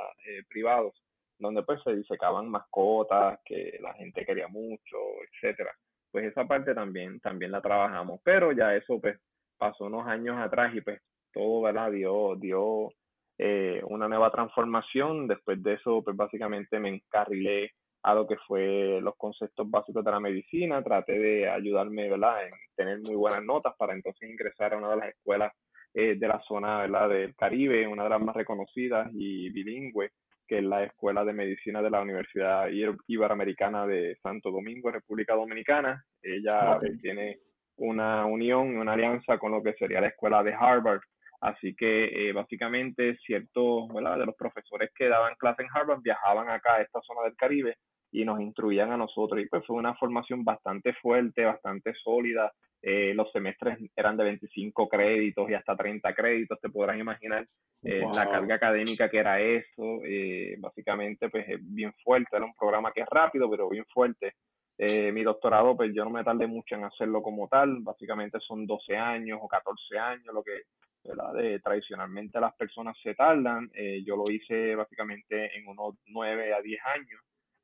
privados, 0.49 1.01
donde 1.39 1.63
pues 1.63 1.81
se 1.81 1.95
disecaban 1.95 2.49
mascotas 2.49 3.39
que 3.45 3.77
la 3.81 3.93
gente 3.93 4.25
quería 4.25 4.49
mucho, 4.49 4.97
etcétera. 5.31 5.71
Pues 6.11 6.25
esa 6.25 6.43
parte 6.43 6.75
también, 6.75 7.21
también 7.21 7.51
la 7.51 7.61
trabajamos, 7.61 8.19
pero 8.25 8.51
ya 8.51 8.73
eso 8.73 8.99
pues 8.99 9.17
pasó 9.57 9.85
unos 9.85 10.05
años 10.07 10.35
atrás 10.37 10.75
y 10.75 10.81
pues 10.81 10.99
todo, 11.31 11.63
¿verdad? 11.63 11.89
Dio, 11.91 12.35
dio 12.35 12.89
eh, 13.37 13.81
una 13.87 14.07
nueva 14.07 14.31
transformación. 14.31 15.27
Después 15.27 15.61
de 15.63 15.73
eso, 15.73 16.01
pues 16.03 16.15
básicamente 16.17 16.79
me 16.79 16.89
encarrilé 16.89 17.71
a 18.03 18.15
lo 18.15 18.25
que 18.25 18.35
fue 18.35 18.99
los 19.01 19.15
conceptos 19.15 19.69
básicos 19.69 20.03
de 20.03 20.11
la 20.11 20.19
medicina. 20.19 20.83
Traté 20.83 21.19
de 21.19 21.49
ayudarme, 21.49 22.09
¿verdad? 22.09 22.43
En 22.43 22.51
tener 22.75 22.99
muy 23.01 23.15
buenas 23.15 23.43
notas 23.43 23.75
para 23.77 23.93
entonces 23.93 24.29
ingresar 24.29 24.73
a 24.73 24.77
una 24.77 24.89
de 24.89 24.95
las 24.97 25.09
escuelas 25.09 25.51
eh, 25.93 26.17
de 26.17 26.27
la 26.27 26.39
zona, 26.39 26.79
¿verdad? 26.79 27.09
Del 27.09 27.35
Caribe, 27.35 27.87
una 27.87 28.03
de 28.03 28.09
las 28.09 28.21
más 28.21 28.35
reconocidas 28.35 29.09
y 29.13 29.49
bilingüe, 29.51 30.11
que 30.47 30.57
es 30.57 30.65
la 30.65 30.83
Escuela 30.83 31.23
de 31.23 31.33
Medicina 31.33 31.81
de 31.81 31.89
la 31.89 32.01
Universidad 32.01 32.67
Iber- 32.69 32.97
Iberoamericana 33.07 33.85
de 33.85 34.17
Santo 34.21 34.51
Domingo, 34.51 34.89
República 34.89 35.35
Dominicana. 35.35 36.03
Ella 36.21 36.79
tiene 37.01 37.33
una 37.77 38.25
unión, 38.25 38.77
una 38.77 38.93
alianza 38.93 39.37
con 39.37 39.51
lo 39.51 39.61
que 39.61 39.73
sería 39.73 40.01
la 40.01 40.07
escuela 40.07 40.43
de 40.43 40.53
Harvard. 40.53 41.01
Así 41.41 41.75
que 41.75 42.05
eh, 42.05 42.33
básicamente 42.33 43.17
ciertos 43.25 43.89
¿verdad? 43.93 44.17
de 44.17 44.25
los 44.27 44.35
profesores 44.35 44.91
que 44.95 45.07
daban 45.07 45.33
clase 45.39 45.63
en 45.63 45.69
Harvard 45.73 45.99
viajaban 46.03 46.49
acá 46.49 46.75
a 46.75 46.81
esta 46.81 47.01
zona 47.01 47.23
del 47.23 47.35
Caribe 47.35 47.73
y 48.11 48.23
nos 48.23 48.39
instruían 48.39 48.91
a 48.91 48.97
nosotros. 48.97 49.41
Y 49.41 49.47
pues 49.47 49.65
fue 49.65 49.77
una 49.77 49.95
formación 49.95 50.43
bastante 50.43 50.93
fuerte, 50.93 51.43
bastante 51.43 51.93
sólida. 51.95 52.51
Eh, 52.81 53.13
los 53.15 53.31
semestres 53.31 53.79
eran 53.95 54.15
de 54.15 54.23
25 54.25 54.87
créditos 54.87 55.49
y 55.49 55.53
hasta 55.55 55.75
30 55.75 56.13
créditos, 56.13 56.59
te 56.59 56.69
podrás 56.69 56.99
imaginar 56.99 57.47
eh, 57.83 58.01
la 58.13 58.29
carga 58.29 58.55
académica 58.55 59.09
que 59.09 59.17
era 59.17 59.39
eso. 59.41 59.99
eh, 60.05 60.53
básicamente 60.59 61.29
pues 61.29 61.45
es 61.49 61.59
bien 61.61 61.93
fuerte, 62.03 62.37
era 62.37 62.45
un 62.45 62.53
programa 62.57 62.91
que 62.91 63.01
es 63.01 63.07
rápido, 63.09 63.49
pero 63.49 63.67
bien 63.69 63.85
fuerte. 63.91 64.33
Eh, 64.77 65.11
mi 65.11 65.23
doctorado, 65.23 65.75
pues 65.75 65.93
yo 65.93 66.03
no 66.03 66.09
me 66.09 66.23
tardé 66.23 66.47
mucho 66.47 66.75
en 66.75 66.83
hacerlo 66.83 67.21
como 67.21 67.47
tal, 67.47 67.77
básicamente 67.83 68.39
son 68.39 68.65
12 68.65 68.97
años 68.97 69.37
o 69.41 69.47
14 69.47 69.99
años, 69.99 70.25
lo 70.33 70.41
que 70.41 70.61
De, 71.03 71.59
tradicionalmente 71.59 72.39
las 72.39 72.55
personas 72.55 72.95
se 73.01 73.15
tardan, 73.15 73.71
eh, 73.73 74.03
yo 74.05 74.15
lo 74.15 74.31
hice 74.31 74.75
básicamente 74.75 75.57
en 75.57 75.67
unos 75.67 75.95
9 76.05 76.53
a 76.53 76.61
10 76.61 76.79
años, 76.95 77.21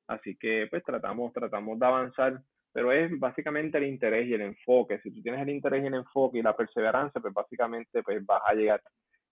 así 0.07 0.35
que 0.35 0.65
pues 0.67 0.83
tratamos, 0.83 1.31
tratamos 1.33 1.77
de 1.77 1.85
avanzar, 1.85 2.41
pero 2.73 2.91
es 2.91 3.11
básicamente 3.19 3.77
el 3.77 3.85
interés 3.85 4.27
y 4.27 4.33
el 4.33 4.41
enfoque, 4.41 4.97
si 4.97 5.13
tú 5.13 5.21
tienes 5.21 5.41
el 5.41 5.49
interés 5.49 5.83
y 5.83 5.87
el 5.87 5.93
enfoque 5.93 6.39
y 6.39 6.41
la 6.41 6.53
perseverancia, 6.53 7.21
pues 7.21 7.33
básicamente 7.33 8.01
pues 8.01 8.25
vas 8.25 8.41
a 8.43 8.53
llegar. 8.53 8.81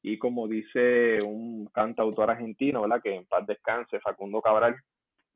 Y 0.03 0.19
como 0.19 0.47
dice 0.47 1.19
un 1.23 1.65
cantautor 1.73 2.29
argentino, 2.29 2.81
¿verdad? 2.81 3.01
Que 3.03 3.15
en 3.15 3.25
paz 3.25 3.45
descanse, 3.47 3.99
Facundo 3.99 4.39
Cabral, 4.39 4.75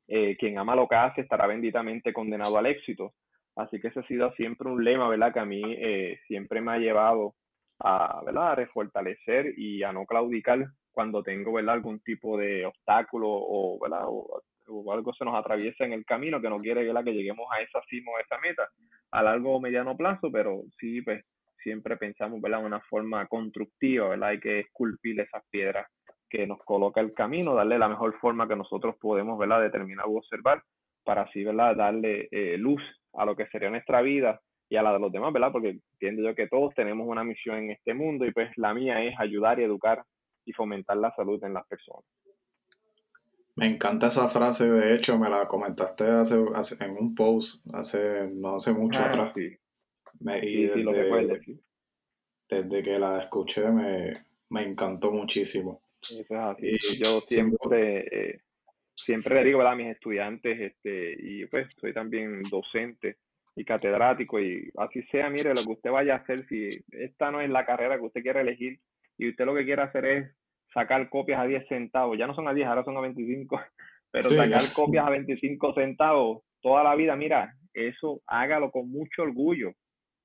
eh, 0.06 0.36
quien 0.36 0.58
ama 0.58 0.76
lo 0.76 0.86
que 0.86 0.94
hace 0.94 1.22
estará 1.22 1.48
benditamente 1.48 2.12
condenado 2.12 2.56
al 2.56 2.66
éxito. 2.66 3.14
Así 3.56 3.80
que 3.80 3.88
ese 3.88 3.98
ha 4.00 4.06
sido 4.06 4.32
siempre 4.32 4.68
un 4.70 4.84
lema, 4.84 5.08
¿verdad? 5.08 5.32
Que 5.32 5.40
a 5.40 5.44
mí 5.44 5.62
eh, 5.66 6.20
siempre 6.28 6.60
me 6.60 6.72
ha 6.72 6.78
llevado 6.78 7.34
a, 7.80 8.22
¿verdad? 8.24 8.52
a 8.52 8.54
refortalecer 8.54 9.52
y 9.56 9.82
a 9.82 9.92
no 9.92 10.04
claudicar 10.04 10.66
cuando 10.90 11.22
tengo, 11.22 11.52
¿verdad? 11.52 11.74
Algún 11.74 12.00
tipo 12.00 12.36
de 12.36 12.66
obstáculo 12.66 13.28
o, 13.28 13.78
¿verdad? 13.80 14.04
O, 14.06 14.42
algo 14.92 15.12
se 15.12 15.24
nos 15.24 15.34
atraviesa 15.34 15.84
en 15.84 15.92
el 15.92 16.04
camino 16.04 16.40
que 16.40 16.48
no 16.48 16.60
quiere, 16.60 16.84
¿verdad? 16.84 17.02
Que 17.02 17.12
lleguemos 17.12 17.46
a 17.50 17.60
esa 17.60 17.80
cima 17.88 18.12
o 18.12 18.16
a 18.16 18.20
esa 18.20 18.38
meta 18.38 18.68
a 19.10 19.22
largo 19.22 19.56
o 19.56 19.60
mediano 19.60 19.96
plazo, 19.96 20.30
pero 20.30 20.62
sí, 20.78 21.02
pues 21.02 21.24
siempre 21.60 21.96
pensamos, 21.96 22.40
¿verdad? 22.40 22.64
Una 22.64 22.80
forma 22.80 23.26
constructiva, 23.26 24.08
¿verdad? 24.08 24.28
Hay 24.28 24.40
que 24.40 24.60
esculpir 24.60 25.18
esas 25.20 25.48
piedras 25.50 25.88
que 26.28 26.46
nos 26.46 26.60
coloca 26.62 27.00
el 27.00 27.12
camino, 27.12 27.54
darle 27.54 27.78
la 27.78 27.88
mejor 27.88 28.16
forma 28.20 28.46
que 28.46 28.54
nosotros 28.54 28.94
podemos, 29.00 29.36
¿verdad? 29.38 29.60
Determinar 29.60 30.06
o 30.06 30.18
observar 30.18 30.62
para 31.04 31.22
así, 31.22 31.42
¿verdad? 31.42 31.74
Darle 31.74 32.28
eh, 32.30 32.56
luz 32.56 32.82
a 33.14 33.24
lo 33.24 33.34
que 33.34 33.46
sería 33.48 33.70
nuestra 33.70 34.00
vida 34.02 34.40
y 34.70 34.76
a 34.76 34.82
la 34.82 34.92
de 34.92 35.00
los 35.00 35.12
demás, 35.12 35.32
¿verdad? 35.32 35.50
Porque 35.52 35.80
entiendo 35.92 36.22
yo 36.22 36.34
que 36.34 36.46
todos 36.46 36.72
tenemos 36.74 37.06
una 37.08 37.24
misión 37.24 37.56
en 37.58 37.72
este 37.72 37.92
mundo 37.92 38.24
y 38.24 38.32
pues 38.32 38.50
la 38.56 38.72
mía 38.72 39.02
es 39.04 39.14
ayudar 39.18 39.58
y 39.60 39.64
educar 39.64 40.04
y 40.46 40.52
fomentar 40.52 40.96
la 40.96 41.12
salud 41.14 41.42
en 41.44 41.54
las 41.54 41.66
personas. 41.68 42.04
Me 43.56 43.66
encanta 43.66 44.06
esa 44.06 44.28
frase, 44.28 44.70
de 44.70 44.94
hecho, 44.94 45.18
me 45.18 45.28
la 45.28 45.46
comentaste 45.46 46.04
hace, 46.04 46.36
hace- 46.54 46.82
en 46.84 46.92
un 46.92 47.14
post, 47.16 47.66
hace 47.74 48.28
no 48.36 48.56
hace 48.56 48.72
mucho 48.72 49.00
Ah, 49.00 49.06
atrás. 49.06 49.32
sí, 49.34 49.56
Me- 50.20 50.38
y 50.38 50.42
sí, 50.42 50.68
sí, 50.72 50.82
lo 50.82 50.92
desde, 50.92 51.02
recuerdo, 51.02 51.34
sí. 51.44 51.60
desde 52.48 52.82
que 52.82 52.98
la 52.98 53.18
escuché 53.18 53.68
me, 53.72 54.18
me 54.50 54.62
encantó 54.62 55.10
muchísimo. 55.10 55.80
Eso 56.00 56.20
es 56.20 56.30
así. 56.30 56.66
Y 56.68 56.96
Yo 57.02 57.20
siempre, 57.26 58.30
eh, 58.30 58.40
siempre 58.94 59.34
le 59.34 59.44
digo, 59.44 59.58
¿verdad? 59.58 59.72
A 59.74 59.76
mis 59.76 59.88
estudiantes, 59.88 60.60
este, 60.60 61.16
y 61.18 61.46
pues 61.46 61.68
soy 61.80 61.92
también 61.92 62.42
docente 62.44 63.18
y 63.56 63.64
catedrático, 63.64 64.40
y 64.40 64.70
así 64.76 65.02
sea, 65.10 65.28
mire, 65.28 65.54
lo 65.54 65.62
que 65.64 65.72
usted 65.72 65.90
vaya 65.90 66.14
a 66.14 66.18
hacer, 66.18 66.46
si 66.48 66.68
esta 66.92 67.30
no 67.30 67.40
es 67.40 67.50
la 67.50 67.66
carrera 67.66 67.98
que 67.98 68.06
usted 68.06 68.22
quiere 68.22 68.40
elegir, 68.40 68.80
y 69.18 69.28
usted 69.28 69.44
lo 69.44 69.54
que 69.54 69.64
quiere 69.64 69.82
hacer 69.82 70.04
es 70.06 70.36
sacar 70.72 71.08
copias 71.10 71.40
a 71.40 71.46
10 71.46 71.66
centavos, 71.68 72.18
ya 72.18 72.26
no 72.26 72.34
son 72.34 72.48
a 72.48 72.54
10, 72.54 72.66
ahora 72.68 72.84
son 72.84 72.96
a 72.96 73.00
25, 73.00 73.60
pero 74.10 74.28
sí, 74.28 74.36
sacar 74.36 74.62
copias 74.74 75.06
a 75.06 75.10
25 75.10 75.74
centavos 75.74 76.42
toda 76.62 76.84
la 76.84 76.94
vida, 76.94 77.16
mira, 77.16 77.54
eso 77.74 78.20
hágalo 78.26 78.70
con 78.70 78.90
mucho 78.90 79.22
orgullo, 79.22 79.72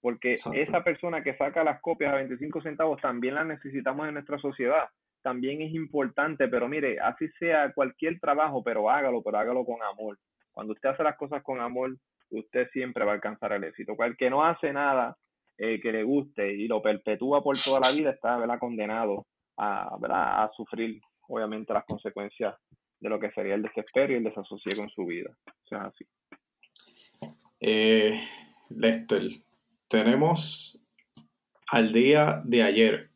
porque 0.02 0.32
exacto. 0.32 0.60
esa 0.60 0.84
persona 0.84 1.24
que 1.24 1.36
saca 1.36 1.64
las 1.64 1.82
copias 1.82 2.14
a 2.14 2.18
25 2.18 2.62
centavos 2.62 3.02
también 3.02 3.36
las 3.36 3.46
necesitamos 3.46 4.08
en 4.08 4.14
nuestra 4.14 4.38
sociedad 4.38 4.88
también 5.26 5.60
es 5.64 5.74
importante, 5.74 6.48
pero 6.48 6.70
mire, 6.70 7.00
así 7.00 7.28
sea 7.40 7.74
cualquier 7.74 8.20
trabajo, 8.20 8.64
pero 8.64 8.92
hágalo, 8.92 9.24
pero 9.24 9.40
hágalo 9.40 9.66
con 9.66 9.82
amor. 9.82 10.20
Cuando 10.54 10.74
usted 10.74 10.90
hace 10.90 11.02
las 11.02 11.18
cosas 11.18 11.42
con 11.42 11.60
amor, 11.60 11.98
usted 12.30 12.68
siempre 12.72 13.06
va 13.06 13.12
a 13.12 13.16
alcanzar 13.16 13.54
el 13.54 13.64
éxito. 13.64 13.96
El 14.00 14.18
que 14.18 14.30
no 14.30 14.46
hace 14.46 14.74
nada 14.74 15.18
eh, 15.58 15.80
que 15.80 15.92
le 15.92 16.04
guste 16.04 16.54
y 16.54 16.68
lo 16.68 16.82
perpetúa 16.82 17.42
por 17.42 17.58
toda 17.58 17.80
la 17.80 17.92
vida 17.92 18.12
está 18.12 18.38
¿verdad? 18.38 18.60
condenado 18.60 19.26
a, 19.58 20.50
sufrir, 20.56 21.00
obviamente, 21.30 21.74
las 21.74 21.86
consecuencias 21.86 22.56
de 23.00 23.10
lo 23.10 23.18
que 23.20 23.32
sería 23.32 23.56
el 23.56 23.62
desespero 23.62 24.12
y 24.14 24.18
el 24.18 24.24
desasosiego 24.26 24.84
en 24.84 24.90
su 24.90 25.06
vida. 25.06 25.30
O 25.48 25.68
sea, 25.68 25.84
así. 25.84 26.04
Eh, 27.62 28.20
Lester, 28.70 29.22
tenemos 29.88 30.82
al 31.68 31.94
día 31.94 32.42
de 32.44 32.64
ayer, 32.64 33.10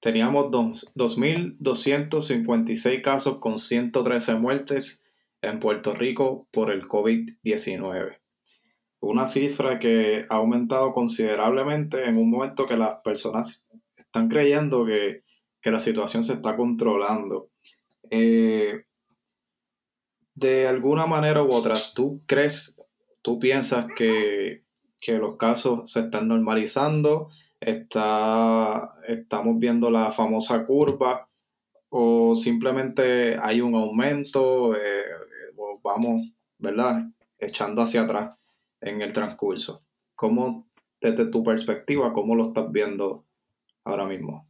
teníamos 0.00 0.50
dos- 0.50 0.92
2.256 0.94 3.00
casos 3.00 3.38
con 3.38 3.58
113 3.58 4.34
muertes 4.34 5.05
en 5.50 5.60
Puerto 5.60 5.94
Rico 5.94 6.46
por 6.52 6.70
el 6.70 6.86
COVID-19. 6.86 8.16
Una 9.00 9.26
cifra 9.26 9.78
que 9.78 10.24
ha 10.28 10.36
aumentado 10.36 10.92
considerablemente 10.92 12.04
en 12.04 12.16
un 12.16 12.30
momento 12.30 12.66
que 12.66 12.76
las 12.76 12.96
personas 13.04 13.68
están 13.96 14.28
creyendo 14.28 14.84
que, 14.84 15.18
que 15.60 15.70
la 15.70 15.80
situación 15.80 16.24
se 16.24 16.34
está 16.34 16.56
controlando. 16.56 17.48
Eh, 18.10 18.82
de 20.34 20.66
alguna 20.66 21.06
manera 21.06 21.42
u 21.42 21.52
otra, 21.52 21.74
¿tú 21.94 22.22
crees, 22.26 22.80
tú 23.22 23.38
piensas 23.38 23.86
que, 23.96 24.60
que 25.00 25.18
los 25.18 25.36
casos 25.36 25.90
se 25.90 26.00
están 26.00 26.28
normalizando? 26.28 27.30
Está, 27.60 28.88
¿Estamos 29.08 29.58
viendo 29.58 29.90
la 29.90 30.12
famosa 30.12 30.64
curva? 30.66 31.26
¿O 31.88 32.34
simplemente 32.36 33.38
hay 33.40 33.60
un 33.60 33.74
aumento? 33.74 34.74
eh, 34.74 35.25
vamos, 35.86 36.36
¿verdad? 36.58 37.04
Echando 37.38 37.82
hacia 37.82 38.02
atrás 38.02 38.38
en 38.80 39.00
el 39.02 39.12
transcurso. 39.12 39.82
¿Cómo, 40.14 40.64
desde 41.00 41.30
tu 41.30 41.42
perspectiva, 41.42 42.12
cómo 42.12 42.34
lo 42.34 42.48
estás 42.48 42.70
viendo 42.72 43.24
ahora 43.84 44.04
mismo? 44.06 44.42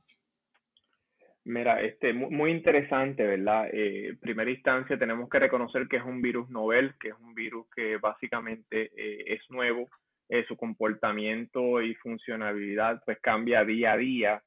Mira, 1.45 1.81
este, 1.81 2.12
mu- 2.12 2.31
muy 2.31 2.50
interesante, 2.50 3.25
¿verdad? 3.25 3.69
Eh, 3.73 4.16
primera 4.21 4.50
instancia 4.50 4.99
tenemos 4.99 5.28
que 5.28 5.38
reconocer 5.38 5.87
que 5.88 5.99
es 5.99 6.02
un 6.05 6.21
virus 6.21 6.49
novel, 6.50 6.95
que 6.99 7.11
es 7.11 7.14
un 7.21 7.35
virus 7.35 7.66
que 7.75 7.99
básicamente 7.99 8.90
eh, 8.97 9.25
es 9.35 9.43
nuevo, 9.50 9.88
eh, 10.28 10.43
su 10.45 10.57
comportamiento 10.57 11.81
y 11.83 11.95
funcionalidad 11.95 13.00
pues 13.05 13.19
cambia 13.21 13.64
día 13.64 13.93
a 13.93 13.97
día. 13.97 14.43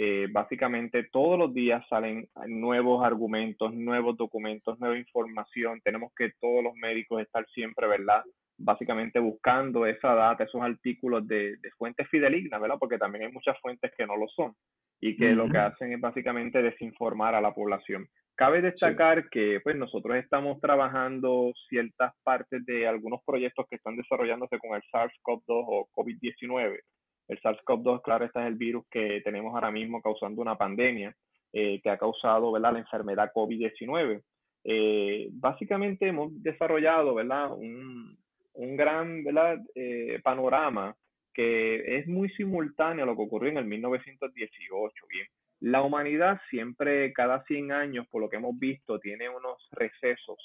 Eh, 0.00 0.28
básicamente 0.30 1.08
todos 1.10 1.36
los 1.36 1.52
días 1.52 1.84
salen 1.88 2.28
nuevos 2.46 3.04
argumentos, 3.04 3.74
nuevos 3.74 4.16
documentos, 4.16 4.78
nueva 4.78 4.96
información. 4.96 5.80
Tenemos 5.82 6.12
que 6.16 6.30
todos 6.40 6.62
los 6.62 6.74
médicos 6.76 7.20
estar 7.20 7.44
siempre, 7.48 7.88
¿verdad? 7.88 8.22
básicamente 8.58 9.20
buscando 9.20 9.86
esa 9.86 10.14
data, 10.14 10.44
esos 10.44 10.60
artículos 10.60 11.26
de, 11.26 11.56
fuentes 11.76 12.08
fidelignas, 12.08 12.60
¿verdad? 12.60 12.76
Porque 12.78 12.98
también 12.98 13.26
hay 13.26 13.32
muchas 13.32 13.58
fuentes 13.60 13.92
que 13.96 14.06
no 14.06 14.16
lo 14.16 14.26
son 14.28 14.54
y 15.00 15.14
que 15.14 15.32
lo 15.32 15.48
que 15.48 15.58
hacen 15.58 15.92
es 15.92 16.00
básicamente 16.00 16.60
desinformar 16.60 17.36
a 17.36 17.40
la 17.40 17.54
población. 17.54 18.08
Cabe 18.34 18.60
destacar 18.60 19.28
que 19.30 19.60
pues 19.62 19.76
nosotros 19.76 20.16
estamos 20.16 20.60
trabajando 20.60 21.52
ciertas 21.68 22.20
partes 22.24 22.64
de 22.66 22.86
algunos 22.86 23.20
proyectos 23.24 23.66
que 23.68 23.76
están 23.76 23.96
desarrollándose 23.96 24.58
con 24.58 24.76
el 24.76 24.82
SARS-CoV-2 24.92 25.42
o 25.48 25.88
COVID-19. 25.94 26.80
El 27.28 27.40
SARS-CoV-2, 27.40 28.02
claro, 28.02 28.24
este 28.24 28.40
es 28.40 28.46
el 28.46 28.56
virus 28.56 28.86
que 28.90 29.20
tenemos 29.22 29.54
ahora 29.54 29.70
mismo 29.70 30.00
causando 30.00 30.40
una 30.40 30.56
pandemia 30.56 31.14
eh, 31.52 31.80
que 31.80 31.90
ha 31.90 31.98
causado 31.98 32.50
¿verdad? 32.52 32.72
la 32.72 32.78
enfermedad 32.80 33.32
COVID-19. 33.34 34.22
Eh, 34.64 35.28
básicamente 35.32 36.08
hemos 36.08 36.30
desarrollado 36.42 37.14
¿verdad? 37.14 37.52
Un, 37.52 38.16
un 38.54 38.76
gran 38.76 39.22
¿verdad? 39.24 39.58
Eh, 39.74 40.18
panorama 40.22 40.96
que 41.32 41.98
es 41.98 42.08
muy 42.08 42.28
simultáneo 42.30 43.04
a 43.04 43.06
lo 43.06 43.14
que 43.14 43.22
ocurrió 43.22 43.50
en 43.50 43.58
el 43.58 43.64
1918. 43.66 45.06
Bien, 45.08 45.26
la 45.60 45.82
humanidad 45.82 46.40
siempre, 46.50 47.12
cada 47.12 47.44
100 47.44 47.72
años, 47.72 48.08
por 48.10 48.20
lo 48.20 48.28
que 48.28 48.36
hemos 48.36 48.58
visto, 48.58 48.98
tiene 48.98 49.28
unos 49.28 49.56
recesos 49.70 50.38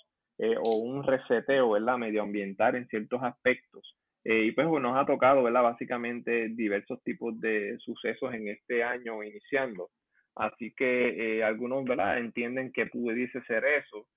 o 0.62 0.78
un 0.78 1.04
reseteo 1.04 1.72
¿verdad? 1.72 1.98
medioambiental 1.98 2.76
en 2.76 2.88
ciertos 2.88 3.24
aspectos. 3.24 3.96
Eh, 4.24 4.46
y 4.46 4.52
pues 4.52 4.68
nos 4.68 4.98
ha 4.98 5.06
tocado 5.06 5.44
¿verdad? 5.44 5.64
básicamente 5.64 6.50
diversos 6.50 7.02
tipos 7.04 7.40
de 7.40 7.78
sucesos 7.80 8.34
en 8.34 8.48
este 8.48 8.84
año 8.84 9.24
iniciando. 9.24 9.90
Así 10.36 10.74
que 10.76 11.38
eh, 11.38 11.44
algunos 11.44 11.84
¿verdad? 11.84 12.18
entienden 12.18 12.72
que 12.72 12.88
pudiese 12.88 13.42
ser 13.44 13.66
eso, 13.66 14.08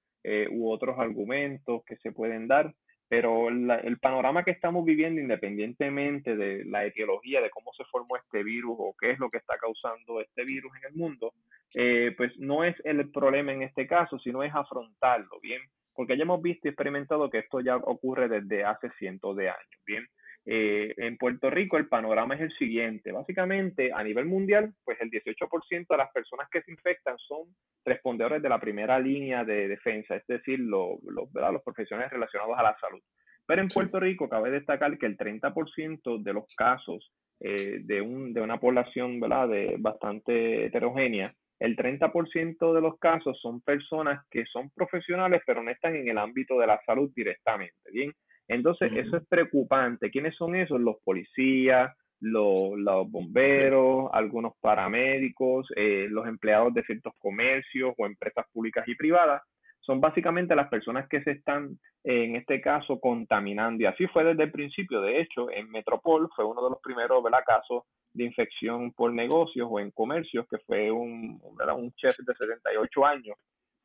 u 0.51 0.73
otros 0.73 0.99
argumentos 0.99 1.85
que 1.87 1.97
se 1.99 2.11
pueden 2.11 2.49
dar 2.49 2.75
pero 3.09 3.49
el 3.49 3.99
panorama 4.01 4.43
que 4.43 4.51
estamos 4.51 4.85
viviendo, 4.85 5.21
independientemente 5.21 6.37
de 6.37 6.65
la 6.65 6.85
etiología, 6.85 7.41
de 7.41 7.51
cómo 7.51 7.73
se 7.77 7.85
formó 7.85 8.17
este 8.17 8.43
virus 8.43 8.75
o 8.79 8.97
qué 8.99 9.13
es 9.13 9.19
lo 9.19 9.31
que 9.31 9.39
está 9.39 9.57
causando 9.59 10.21
este 10.21 10.45
virus 10.45 10.73
en 10.77 10.93
el 10.93 10.99
mundo, 10.99 11.33
eh, 11.75 12.15
pues 12.17 12.37
no 12.39 12.65
es 12.65 12.75
el 12.85 13.11
problema 13.11 13.53
en 13.53 13.63
este 13.63 13.87
caso, 13.87 14.19
sino 14.19 14.43
es 14.43 14.53
afrontarlo, 14.53 15.39
¿bien? 15.41 15.61
Porque 15.97 16.17
ya 16.17 16.23
hemos 16.23 16.43
visto 16.43 16.69
y 16.69 16.71
experimentado 16.71 17.31
que 17.31 17.39
esto 17.39 17.61
ya 17.61 17.77
ocurre 17.77 18.29
desde 18.29 18.65
hace 18.65 18.91
cientos 18.99 19.37
de 19.37 19.49
años, 19.49 19.81
¿bien? 19.87 20.07
Eh, 20.49 20.95
en 20.99 21.17
Puerto 21.17 21.51
Rico 21.51 21.77
el 21.77 21.89
panorama 21.89 22.37
es 22.37 22.43
el 22.43 22.53
siguiente. 22.53 23.11
Básicamente, 23.11 23.91
a 23.93 24.05
nivel 24.05 24.27
mundial, 24.27 24.73
pues 24.85 24.97
el 25.01 25.11
18% 25.11 25.87
de 25.89 25.97
las 25.97 26.13
personas 26.13 26.49
que 26.51 26.63
se 26.63 26.71
infectan 26.71 27.19
son 27.19 27.49
respondedores 27.85 28.41
de 28.41 28.49
la 28.49 28.61
primera 28.61 28.99
línea 29.01 29.45
de 29.45 29.67
defensa, 29.67 30.15
es 30.15 30.27
decir, 30.27 30.61
los 30.61 31.63
profesionales 31.65 32.13
relacionados 32.13 32.57
a 32.57 32.63
la 32.63 32.77
salud. 32.79 33.01
Pero 33.45 33.63
en 33.63 33.69
Puerto 33.69 33.99
Rico 33.99 34.29
cabe 34.29 34.51
destacar 34.51 34.97
que 34.99 35.07
el 35.07 35.17
30% 35.17 36.23
de 36.23 36.33
los 36.33 36.47
casos 36.57 37.13
eh, 37.41 37.81
de, 37.83 38.01
un, 38.01 38.33
de 38.33 38.41
una 38.41 38.59
población 38.59 39.21
¿verdad? 39.21 39.49
De 39.49 39.77
bastante 39.79 40.67
heterogénea, 40.67 41.35
el 41.59 41.77
30% 41.77 42.75
de 42.75 42.81
los 42.81 42.99
casos 42.99 43.39
son 43.41 43.61
personas 43.61 44.25
que 44.31 44.45
son 44.47 44.71
profesionales 44.71 45.41
pero 45.47 45.63
no 45.63 45.71
están 45.71 45.97
en 45.97 46.09
el 46.09 46.19
ámbito 46.19 46.59
de 46.59 46.67
la 46.67 46.81
salud 46.85 47.11
directamente. 47.15 47.91
Bien, 47.93 48.13
entonces, 48.49 48.93
eso 48.93 49.17
es 49.17 49.27
preocupante. 49.27 50.11
¿Quiénes 50.11 50.37
son 50.37 50.55
esos? 50.55 50.81
Los 50.81 50.97
policías, 51.03 51.93
los, 52.21 52.75
bomberos, 53.11 54.09
algunos 54.13 54.53
paramédicos, 54.61 55.67
eh, 55.77 56.07
los 56.09 56.27
empleados 56.27 56.73
de 56.75 56.85
ciertos 56.85 57.13
comercios 57.19 57.95
o 57.97 58.07
empresas 58.07 58.47
públicas 58.53 58.87
y 58.87 58.95
privadas. 58.95 59.43
Son 59.87 60.01
básicamente 60.01 60.57
las 60.57 60.69
personas 60.69 61.09
que 61.09 61.23
se 61.23 61.31
están, 61.31 61.79
en 62.03 62.35
este 62.35 62.61
caso, 62.61 62.99
contaminando. 62.99 63.85
Y 63.85 63.87
así 63.87 64.09
fue 64.09 64.25
desde 64.25 64.43
el 64.43 64.51
principio. 64.51 65.01
De 65.01 65.21
hecho, 65.21 65.49
en 65.51 65.71
Metropol 65.71 66.29
fue 66.35 66.45
uno 66.45 66.61
de 66.65 66.71
los 66.71 66.81
primeros 66.83 67.23
casos 67.47 67.85
de 68.13 68.25
infección 68.25 68.93
por 68.93 69.13
negocios 69.13 69.69
o 69.71 69.79
en 69.79 69.93
comercios, 69.93 70.45
que 70.51 70.59
fue 70.67 70.91
un, 70.91 71.41
un 71.41 71.93
chef 71.93 72.17
de 72.19 72.35
78 72.35 73.07
años 73.07 73.37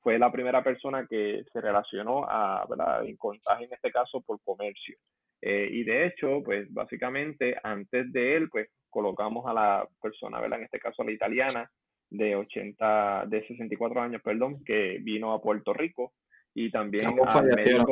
fue 0.01 0.17
la 0.17 0.31
primera 0.31 0.63
persona 0.63 1.05
que 1.07 1.43
se 1.53 1.61
relacionó 1.61 2.25
a, 2.27 2.65
¿verdad? 2.67 3.05
En 3.05 3.15
contagio 3.17 3.67
en 3.67 3.73
este 3.73 3.91
caso 3.91 4.21
por 4.21 4.41
comercio. 4.43 4.97
Eh, 5.41 5.69
y 5.71 5.83
de 5.83 6.07
hecho, 6.07 6.41
pues 6.43 6.71
básicamente 6.73 7.55
antes 7.63 8.11
de 8.11 8.35
él, 8.35 8.49
pues 8.49 8.69
colocamos 8.89 9.45
a 9.45 9.53
la 9.53 9.87
persona, 10.01 10.39
¿verdad? 10.39 10.59
En 10.59 10.65
este 10.65 10.79
caso 10.79 11.01
a 11.01 11.05
la 11.05 11.11
italiana 11.11 11.71
de 12.11 12.35
80, 12.35 13.25
de 13.27 13.47
64 13.47 14.01
años, 14.01 14.21
perdón, 14.21 14.63
que 14.63 14.99
vino 15.01 15.33
a 15.33 15.41
Puerto 15.41 15.73
Rico 15.73 16.13
y 16.53 16.69
también 16.69 17.07
ambos 17.07 17.31
fallecieron, 17.31 17.85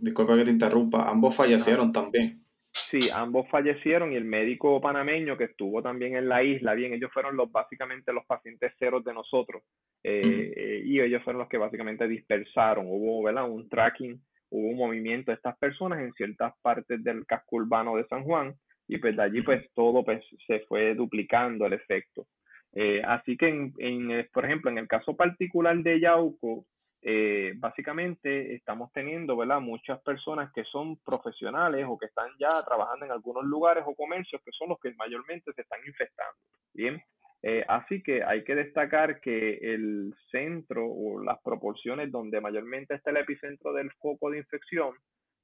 disculpa 0.00 0.36
que 0.36 0.44
te 0.44 0.50
interrumpa, 0.52 1.10
ambos 1.10 1.34
fallecieron 1.34 1.92
también. 1.92 2.32
Sí, 2.70 3.00
ambos 3.12 3.48
fallecieron 3.48 4.12
y 4.12 4.16
el 4.16 4.24
médico 4.24 4.80
panameño 4.80 5.36
que 5.36 5.44
estuvo 5.44 5.82
también 5.82 6.14
en 6.14 6.28
la 6.28 6.44
isla, 6.44 6.74
bien, 6.74 6.92
ellos 6.92 7.10
fueron 7.12 7.36
los 7.36 7.50
básicamente 7.50 8.12
los 8.12 8.24
pacientes 8.26 8.74
ceros 8.78 9.02
de 9.02 9.14
nosotros 9.14 9.62
eh, 10.04 10.52
eh, 10.54 10.82
y 10.84 11.00
ellos 11.00 11.22
fueron 11.24 11.40
los 11.40 11.48
que 11.48 11.58
básicamente 11.58 12.06
dispersaron, 12.06 12.86
hubo 12.86 13.22
¿verdad? 13.24 13.50
un 13.50 13.68
tracking, 13.68 14.20
hubo 14.50 14.68
un 14.68 14.76
movimiento 14.76 15.30
de 15.32 15.36
estas 15.36 15.58
personas 15.58 16.00
en 16.00 16.12
ciertas 16.12 16.52
partes 16.62 17.02
del 17.02 17.26
casco 17.26 17.56
urbano 17.56 17.96
de 17.96 18.06
San 18.06 18.22
Juan 18.22 18.54
y 18.86 18.98
pues 18.98 19.16
de 19.16 19.22
allí 19.22 19.42
pues 19.42 19.68
todo 19.74 20.04
pues 20.04 20.22
se 20.46 20.60
fue 20.60 20.94
duplicando 20.94 21.66
el 21.66 21.72
efecto. 21.72 22.26
Eh, 22.72 23.02
así 23.04 23.36
que, 23.36 23.48
en, 23.48 23.74
en, 23.78 24.28
por 24.32 24.44
ejemplo, 24.44 24.70
en 24.70 24.78
el 24.78 24.88
caso 24.88 25.16
particular 25.16 25.76
de 25.78 26.00
Yauco, 26.00 26.66
eh, 27.08 27.52
básicamente 27.56 28.54
estamos 28.54 28.92
teniendo 28.92 29.36
¿verdad? 29.36 29.60
muchas 29.60 30.00
personas 30.00 30.50
que 30.52 30.64
son 30.64 30.96
profesionales 31.04 31.86
o 31.88 31.96
que 31.96 32.06
están 32.06 32.28
ya 32.38 32.50
trabajando 32.64 33.04
en 33.04 33.12
algunos 33.12 33.44
lugares 33.44 33.84
o 33.86 33.94
comercios 33.94 34.42
que 34.44 34.50
son 34.50 34.70
los 34.70 34.80
que 34.80 34.92
mayormente 34.94 35.52
se 35.52 35.62
están 35.62 35.78
infectando. 35.86 36.34
Bien, 36.74 36.96
eh, 37.42 37.64
así 37.68 38.02
que 38.02 38.24
hay 38.24 38.42
que 38.42 38.56
destacar 38.56 39.20
que 39.20 39.58
el 39.62 40.14
centro 40.32 40.84
o 40.84 41.22
las 41.22 41.40
proporciones 41.42 42.10
donde 42.10 42.40
mayormente 42.40 42.94
está 42.94 43.10
el 43.10 43.18
epicentro 43.18 43.72
del 43.72 43.92
foco 44.00 44.30
de 44.30 44.38
infección 44.38 44.92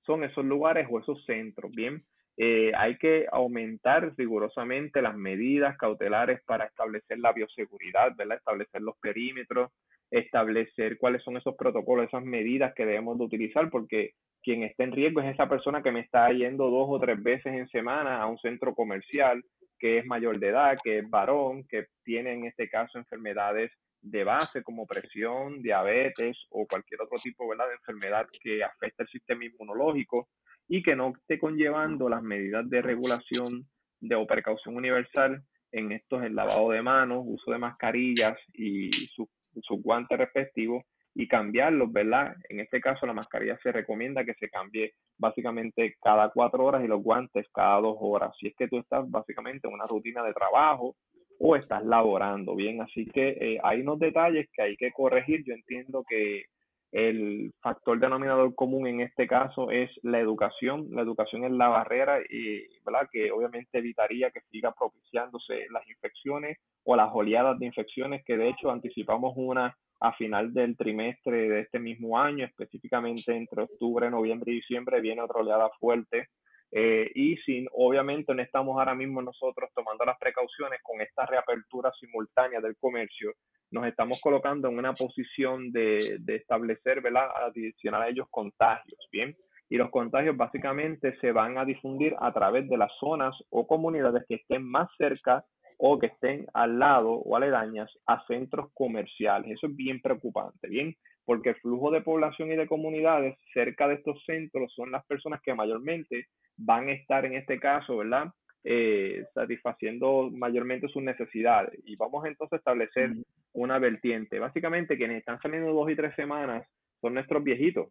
son 0.04 0.24
esos 0.24 0.44
lugares 0.44 0.88
o 0.90 0.98
esos 0.98 1.24
centros. 1.24 1.70
Bien, 1.70 1.98
eh, 2.36 2.72
hay 2.76 2.96
que 2.96 3.26
aumentar 3.30 4.14
rigurosamente 4.16 5.02
las 5.02 5.16
medidas 5.16 5.76
cautelares 5.76 6.40
para 6.46 6.64
establecer 6.64 7.18
la 7.18 7.32
bioseguridad, 7.32 8.16
¿verdad? 8.16 8.38
establecer 8.38 8.80
los 8.80 8.96
perímetros, 8.98 9.70
establecer 10.10 10.98
cuáles 10.98 11.22
son 11.22 11.36
esos 11.36 11.54
protocolos, 11.56 12.06
esas 12.06 12.24
medidas 12.24 12.74
que 12.74 12.86
debemos 12.86 13.18
de 13.18 13.24
utilizar, 13.24 13.70
porque 13.70 14.12
quien 14.42 14.62
está 14.62 14.84
en 14.84 14.92
riesgo 14.92 15.20
es 15.20 15.32
esa 15.34 15.48
persona 15.48 15.82
que 15.82 15.92
me 15.92 16.00
está 16.00 16.30
yendo 16.30 16.70
dos 16.70 16.86
o 16.88 16.98
tres 16.98 17.22
veces 17.22 17.54
en 17.54 17.68
semana 17.68 18.20
a 18.20 18.26
un 18.26 18.38
centro 18.38 18.74
comercial, 18.74 19.42
que 19.78 19.98
es 19.98 20.06
mayor 20.06 20.38
de 20.38 20.48
edad, 20.48 20.78
que 20.82 20.98
es 20.98 21.10
varón, 21.10 21.62
que 21.68 21.86
tiene 22.04 22.32
en 22.32 22.44
este 22.44 22.68
caso 22.68 22.98
enfermedades 22.98 23.72
de 24.00 24.24
base 24.24 24.62
como 24.62 24.86
presión, 24.86 25.62
diabetes 25.62 26.36
o 26.50 26.66
cualquier 26.66 27.02
otro 27.02 27.18
tipo 27.18 27.44
de 27.54 27.74
enfermedad 27.74 28.26
que 28.42 28.62
afecta 28.64 29.04
el 29.04 29.08
sistema 29.08 29.44
inmunológico 29.44 30.28
y 30.74 30.82
que 30.82 30.96
no 30.96 31.08
esté 31.08 31.38
conllevando 31.38 32.08
las 32.08 32.22
medidas 32.22 32.68
de 32.70 32.80
regulación 32.80 33.66
de 34.00 34.16
o 34.16 34.24
precaución 34.24 34.74
universal 34.74 35.44
en 35.70 35.92
estos 35.92 36.22
el 36.22 36.34
lavado 36.34 36.70
de 36.70 36.80
manos, 36.80 37.24
uso 37.26 37.50
de 37.50 37.58
mascarillas 37.58 38.38
y 38.54 38.90
sus 38.90 39.28
sus 39.60 39.82
guantes 39.82 40.16
respectivos 40.16 40.82
y 41.14 41.28
cambiarlos, 41.28 41.92
¿verdad? 41.92 42.34
En 42.48 42.60
este 42.60 42.80
caso 42.80 43.04
la 43.04 43.12
mascarilla 43.12 43.58
se 43.62 43.70
recomienda 43.70 44.24
que 44.24 44.32
se 44.32 44.48
cambie 44.48 44.94
básicamente 45.18 45.96
cada 46.00 46.30
cuatro 46.30 46.64
horas 46.64 46.82
y 46.82 46.88
los 46.88 47.02
guantes 47.02 47.46
cada 47.52 47.78
dos 47.80 47.96
horas. 48.00 48.30
Si 48.40 48.46
es 48.46 48.54
que 48.56 48.66
tú 48.66 48.78
estás 48.78 49.08
básicamente 49.10 49.68
en 49.68 49.74
una 49.74 49.84
rutina 49.84 50.22
de 50.22 50.32
trabajo 50.32 50.96
o 51.38 51.54
estás 51.54 51.84
laborando, 51.84 52.54
¿bien? 52.54 52.80
Así 52.80 53.04
que 53.04 53.28
eh, 53.28 53.58
hay 53.62 53.82
unos 53.82 53.98
detalles 53.98 54.48
que 54.54 54.62
hay 54.62 54.76
que 54.76 54.90
corregir. 54.90 55.44
Yo 55.44 55.52
entiendo 55.52 56.02
que 56.08 56.44
el 56.92 57.54
factor 57.60 57.98
denominador 57.98 58.54
común 58.54 58.86
en 58.86 59.00
este 59.00 59.26
caso 59.26 59.70
es 59.70 59.90
la 60.02 60.20
educación. 60.20 60.88
La 60.90 61.00
educación 61.00 61.44
es 61.44 61.50
la 61.50 61.68
barrera 61.68 62.20
y, 62.20 62.66
¿verdad? 62.84 63.08
Que 63.10 63.30
obviamente 63.32 63.78
evitaría 63.78 64.30
que 64.30 64.42
siga 64.50 64.72
propiciándose 64.72 65.66
las 65.70 65.88
infecciones 65.88 66.58
o 66.84 66.94
las 66.94 67.08
oleadas 67.12 67.58
de 67.58 67.66
infecciones 67.66 68.22
que 68.24 68.36
de 68.36 68.50
hecho 68.50 68.70
anticipamos 68.70 69.32
una 69.36 69.74
a 70.00 70.12
final 70.14 70.52
del 70.52 70.76
trimestre 70.76 71.48
de 71.48 71.60
este 71.60 71.78
mismo 71.78 72.18
año, 72.18 72.44
específicamente 72.44 73.34
entre 73.34 73.62
octubre, 73.62 74.10
noviembre 74.10 74.52
y 74.52 74.56
diciembre 74.56 75.00
viene 75.00 75.22
otra 75.22 75.40
oleada 75.40 75.70
fuerte. 75.78 76.28
Eh, 76.74 77.06
y 77.14 77.36
sin, 77.36 77.66
obviamente 77.72 78.34
no 78.34 78.40
estamos 78.40 78.78
ahora 78.78 78.94
mismo 78.94 79.20
nosotros 79.20 79.68
tomando 79.74 80.06
las 80.06 80.18
precauciones 80.18 80.80
con 80.82 81.02
esta 81.02 81.26
reapertura 81.26 81.92
simultánea 82.00 82.60
del 82.60 82.76
comercio, 82.76 83.32
nos 83.70 83.86
estamos 83.86 84.18
colocando 84.20 84.68
en 84.68 84.78
una 84.78 84.94
posición 84.94 85.70
de, 85.70 86.16
de 86.20 86.36
establecer, 86.36 87.02
¿verdad? 87.02 87.28
Adicional 87.46 88.02
a 88.02 88.08
ellos 88.08 88.28
contagios, 88.30 89.08
¿bien? 89.10 89.34
Y 89.68 89.76
los 89.76 89.90
contagios 89.90 90.36
básicamente 90.36 91.18
se 91.20 91.32
van 91.32 91.58
a 91.58 91.64
difundir 91.64 92.14
a 92.20 92.32
través 92.32 92.68
de 92.68 92.76
las 92.76 92.92
zonas 92.98 93.34
o 93.50 93.66
comunidades 93.66 94.24
que 94.28 94.36
estén 94.36 94.62
más 94.70 94.88
cerca 94.98 95.42
o 95.78 95.98
que 95.98 96.06
estén 96.06 96.46
al 96.54 96.78
lado 96.78 97.10
o 97.12 97.36
aledañas 97.36 97.90
a 98.06 98.24
centros 98.26 98.70
comerciales. 98.74 99.52
Eso 99.52 99.66
es 99.66 99.76
bien 99.76 100.00
preocupante, 100.00 100.68
¿bien? 100.68 100.94
Porque 101.24 101.50
el 101.50 101.56
flujo 101.56 101.90
de 101.90 102.00
población 102.00 102.50
y 102.52 102.56
de 102.56 102.66
comunidades 102.66 103.36
cerca 103.52 103.88
de 103.88 103.94
estos 103.94 104.22
centros 104.24 104.72
son 104.74 104.90
las 104.90 105.04
personas 105.06 105.40
que 105.42 105.54
mayormente 105.54 106.26
van 106.56 106.88
a 106.88 106.92
estar 106.92 107.24
en 107.24 107.34
este 107.34 107.58
caso, 107.58 107.98
¿verdad? 107.98 108.32
Eh, 108.64 109.24
satisfaciendo 109.34 110.30
mayormente 110.30 110.88
sus 110.88 111.02
necesidades. 111.02 111.80
Y 111.84 111.96
vamos 111.96 112.24
entonces 112.26 112.54
a 112.54 112.56
establecer 112.56 113.10
una 113.52 113.78
vertiente. 113.78 114.38
Básicamente, 114.38 114.96
quienes 114.96 115.18
están 115.18 115.40
saliendo 115.40 115.72
dos 115.72 115.90
y 115.90 115.96
tres 115.96 116.14
semanas 116.14 116.66
son 117.00 117.14
nuestros 117.14 117.42
viejitos. 117.42 117.88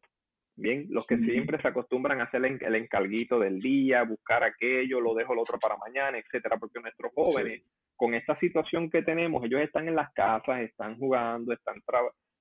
Bien, 0.56 0.86
los 0.90 1.06
que 1.08 1.18
siempre 1.18 1.62
se 1.62 1.68
acostumbran 1.68 2.20
a 2.20 2.26
hacer 2.26 2.46
el 2.46 2.76
encarguito 2.76 3.40
del 3.40 3.60
día, 3.60 4.04
buscar 4.04 4.44
aquello, 4.44 5.00
lo 5.00 5.16
dejo 5.16 5.34
el 5.34 5.40
otro 5.40 5.58
para 5.58 5.78
mañana, 5.78 6.18
etcétera, 6.18 6.58
porque 6.58 6.80
nuestros 6.80 7.12
jóvenes, 7.14 7.72
con 7.96 8.14
esta 8.14 8.38
situación 8.38 8.90
que 8.90 9.02
tenemos, 9.02 9.44
ellos 9.44 9.62
están 9.62 9.88
en 9.88 9.96
las 9.96 10.12
casas, 10.14 10.62
están 10.62 10.98
jugando, 10.98 11.54
están 11.54 11.82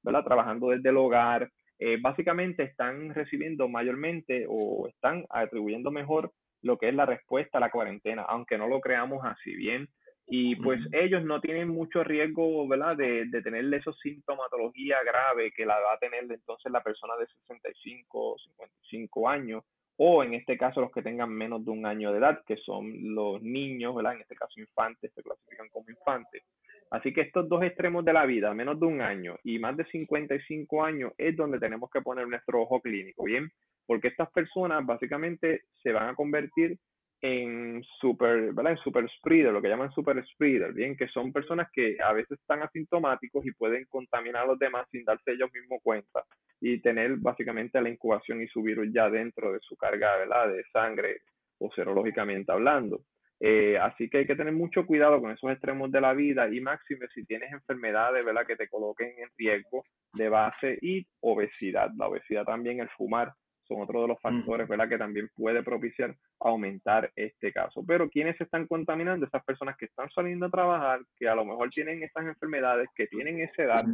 trabajando 0.03 0.71
desde 0.71 0.91
el 0.91 0.97
hogar, 0.97 1.51
eh, 1.79 1.99
básicamente 2.01 2.63
están 2.63 3.15
recibiendo 3.15 3.69
mayormente 3.69 4.45
o 4.49 4.87
están 4.89 5.25
atribuyendo 5.31 5.91
mejor 5.91 6.33
lo 6.63 6.77
que 6.77 6.89
es 6.89 6.95
la 6.95 7.07
respuesta 7.07 7.59
a 7.59 7.61
la 7.61 7.71
cuarentena, 7.71 8.23
aunque 8.23 8.59
no 8.59 8.69
lo 8.69 8.81
creamos 8.81 9.25
así 9.25 9.55
bien. 9.57 9.89
Y 10.33 10.55
pues 10.57 10.79
ellos 10.93 11.25
no 11.25 11.41
tienen 11.41 11.69
mucho 11.69 12.05
riesgo, 12.05 12.69
¿verdad?, 12.69 12.97
de, 12.97 13.25
de 13.27 13.43
tener 13.43 13.73
esa 13.75 13.93
sintomatología 13.95 14.99
grave 15.05 15.51
que 15.51 15.67
la 15.67 15.75
va 15.81 15.95
a 15.95 15.99
tener 15.99 16.31
entonces 16.31 16.71
la 16.71 16.83
persona 16.83 17.15
de 17.17 17.27
65 17.27 18.35
o 18.35 18.39
55 18.39 19.29
años, 19.29 19.65
o 19.97 20.23
en 20.23 20.35
este 20.35 20.57
caso 20.57 20.83
los 20.83 20.93
que 20.93 21.03
tengan 21.03 21.31
menos 21.31 21.65
de 21.65 21.73
un 21.73 21.85
año 21.85 22.13
de 22.13 22.19
edad, 22.19 22.43
que 22.47 22.57
son 22.59 22.93
los 23.15 23.43
niños, 23.43 23.95
¿verdad?, 23.95 24.15
en 24.15 24.21
este 24.21 24.37
caso 24.37 24.61
infantes, 24.61 25.13
se 25.15 25.23
clasifican 25.23 25.69
como 25.71 25.91
infantes. 25.91 26.45
Así 26.91 27.13
que 27.13 27.21
estos 27.21 27.49
dos 27.49 27.63
extremos 27.63 28.05
de 28.05 28.13
la 28.13 28.27
vida, 28.27 28.53
menos 28.53 28.79
de 28.81 28.87
un 28.87 29.01
año 29.01 29.37
y 29.45 29.59
más 29.59 29.77
de 29.77 29.85
55 29.87 30.85
años, 30.85 31.13
es 31.17 31.37
donde 31.37 31.61
tenemos 31.61 31.89
que 31.91 32.03
poner 32.03 32.27
nuestro 32.27 32.63
ojo 32.63 32.81
clínico, 32.81 33.25
¿bien? 33.25 33.51
Porque 33.87 34.09
estas 34.09 34.31
personas 34.33 34.85
básicamente 34.85 35.63
se 35.83 35.93
van 35.93 36.09
a 36.09 36.15
convertir 36.15 36.79
en 37.23 37.83
super, 38.01 38.53
¿verdad? 38.53 38.73
En 38.73 38.79
super 38.79 39.09
spreader, 39.09 39.53
lo 39.53 39.63
que 39.63 39.69
llaman 39.69 39.93
super 39.93 40.25
spreader, 40.27 40.73
bien, 40.73 40.97
que 40.97 41.07
son 41.09 41.33
personas 41.33 41.69
que 41.73 41.97
a 42.03 42.13
veces 42.13 42.41
están 42.41 42.63
asintomáticos 42.63 43.45
y 43.47 43.53
pueden 43.53 43.85
contaminar 43.85 44.45
a 44.45 44.47
los 44.47 44.59
demás 44.59 44.87
sin 44.91 45.05
darse 45.05 45.33
ellos 45.33 45.51
mismos 45.53 45.81
cuenta 45.83 46.25
y 46.61 46.81
tener 46.81 47.17
básicamente 47.19 47.81
la 47.81 47.91
incubación 47.91 48.43
y 48.43 48.49
su 48.49 48.63
virus 48.63 48.89
ya 48.93 49.09
dentro 49.11 49.53
de 49.53 49.61
su 49.61 49.77
carga, 49.77 50.17
¿verdad? 50.17 50.49
De 50.49 50.65
sangre 50.73 51.21
o 51.59 51.71
serológicamente 51.73 52.51
hablando. 52.51 53.03
Eh, 53.43 53.79
así 53.79 54.11
que 54.11 54.19
hay 54.19 54.27
que 54.27 54.37
tener 54.37 54.53
mucho 54.53 54.85
cuidado 54.85 55.21
con 55.21 55.31
esos 55.31 55.51
extremos 55.51 55.91
de 55.91 56.01
la 56.01 56.13
vida 56.13 56.47
y 56.53 56.61
máxime 56.61 57.07
si 57.15 57.25
tienes 57.25 57.51
enfermedades, 57.53 58.25
¿verdad? 58.25 58.47
Que 58.47 58.57
te 58.57 58.69
coloquen 58.69 59.15
en 59.19 59.31
riesgo 59.37 59.85
de 60.13 60.29
base 60.29 60.79
y 60.83 61.07
obesidad. 61.21 61.91
La 61.97 62.09
obesidad 62.09 62.45
también, 62.45 62.81
el 62.81 62.91
fumar, 62.91 63.33
son 63.67 63.81
otro 63.81 64.03
de 64.03 64.09
los 64.09 64.21
factores, 64.21 64.69
¿verdad? 64.69 64.89
Que 64.89 64.99
también 64.99 65.31
puede 65.35 65.63
propiciar 65.63 66.15
aumentar 66.41 67.11
este 67.15 67.53
caso. 67.53 67.83
Pero 67.87 68.11
¿quiénes 68.11 68.37
se 68.37 68.45
están 68.45 68.67
contaminando? 68.67 69.25
Esas 69.25 69.45
personas 69.45 69.77
que 69.77 69.87
están 69.87 70.11
saliendo 70.11 70.47
a 70.47 70.51
trabajar, 70.51 71.01
que 71.17 71.29
a 71.29 71.35
lo 71.35 71.45
mejor 71.45 71.71
tienen 71.71 72.03
estas 72.03 72.27
enfermedades, 72.27 72.89
que 72.95 73.07
tienen 73.07 73.41
esa 73.41 73.63
edad, 73.63 73.85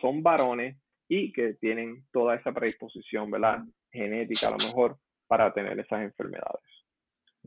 son 0.00 0.22
varones 0.22 0.76
y 1.08 1.32
que 1.32 1.54
tienen 1.54 2.04
toda 2.12 2.36
esa 2.36 2.52
predisposición, 2.52 3.30
¿verdad? 3.30 3.64
Genética 3.90 4.48
a 4.48 4.52
lo 4.52 4.58
mejor 4.58 4.98
para 5.26 5.52
tener 5.52 5.80
esas 5.80 6.02
enfermedades. 6.02 6.81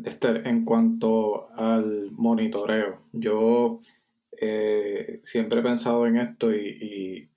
Este, 0.03 0.47
en 0.47 0.65
cuanto 0.65 1.49
al 1.55 2.12
monitoreo, 2.12 3.01
yo 3.13 3.79
eh, 4.39 5.21
siempre 5.23 5.60
he 5.60 5.63
pensado 5.63 6.05
en 6.05 6.17
esto 6.17 6.53
y, 6.53 6.77
y 6.81 7.29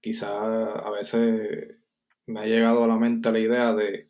quizá 0.00 0.72
a 0.72 0.90
veces 0.90 1.78
me 2.26 2.40
ha 2.40 2.46
llegado 2.46 2.84
a 2.84 2.88
la 2.88 2.96
mente 2.96 3.32
la 3.32 3.40
idea 3.40 3.74
de 3.74 4.08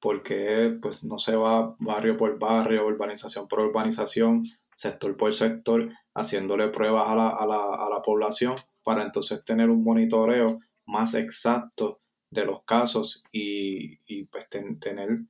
por 0.00 0.22
qué 0.22 0.78
pues, 0.80 1.02
no 1.02 1.18
se 1.18 1.36
va 1.36 1.76
barrio 1.78 2.16
por 2.16 2.38
barrio, 2.38 2.86
urbanización 2.86 3.48
por 3.48 3.60
urbanización, 3.60 4.44
sector 4.74 5.16
por 5.16 5.32
sector, 5.32 5.90
haciéndole 6.14 6.68
pruebas 6.68 7.08
a 7.08 7.16
la, 7.16 7.28
a 7.28 7.46
la, 7.46 7.74
a 7.74 7.88
la 7.90 8.02
población 8.02 8.56
para 8.82 9.02
entonces 9.02 9.44
tener 9.44 9.70
un 9.70 9.82
monitoreo 9.82 10.60
más 10.86 11.14
exacto 11.14 12.00
de 12.30 12.44
los 12.44 12.64
casos 12.64 13.24
y, 13.32 13.98
y 14.06 14.24
pues 14.24 14.48
tener 14.48 15.20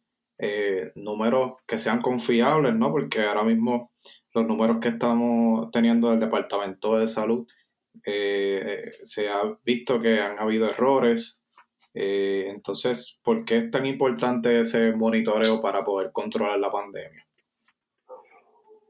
eh, 0.47 0.93
números 0.97 1.55
que 1.67 1.79
sean 1.79 2.01
confiables, 2.01 2.75
¿no? 2.75 2.91
Porque 2.91 3.23
ahora 3.23 3.45
mismo 3.45 3.93
los 4.35 4.47
números 4.47 4.79
que 4.81 4.89
estamos 4.89 5.71
teniendo 5.71 6.11
del 6.11 6.21
Departamento 6.21 6.99
de 6.99 7.09
Salud 7.09 7.47
eh, 8.05 8.93
se 9.03 9.29
ha 9.29 9.43
visto 9.65 10.03
que 10.03 10.21
han 10.21 10.39
habido 10.39 10.69
errores, 10.69 11.43
eh, 11.95 12.49
entonces, 12.49 13.21
¿por 13.25 13.45
qué 13.45 13.57
es 13.59 13.71
tan 13.71 13.87
importante 13.87 14.61
ese 14.61 14.93
monitoreo 14.93 15.63
para 15.63 15.85
poder 15.85 16.11
controlar 16.13 16.59
la 16.59 16.71
pandemia? 16.71 17.25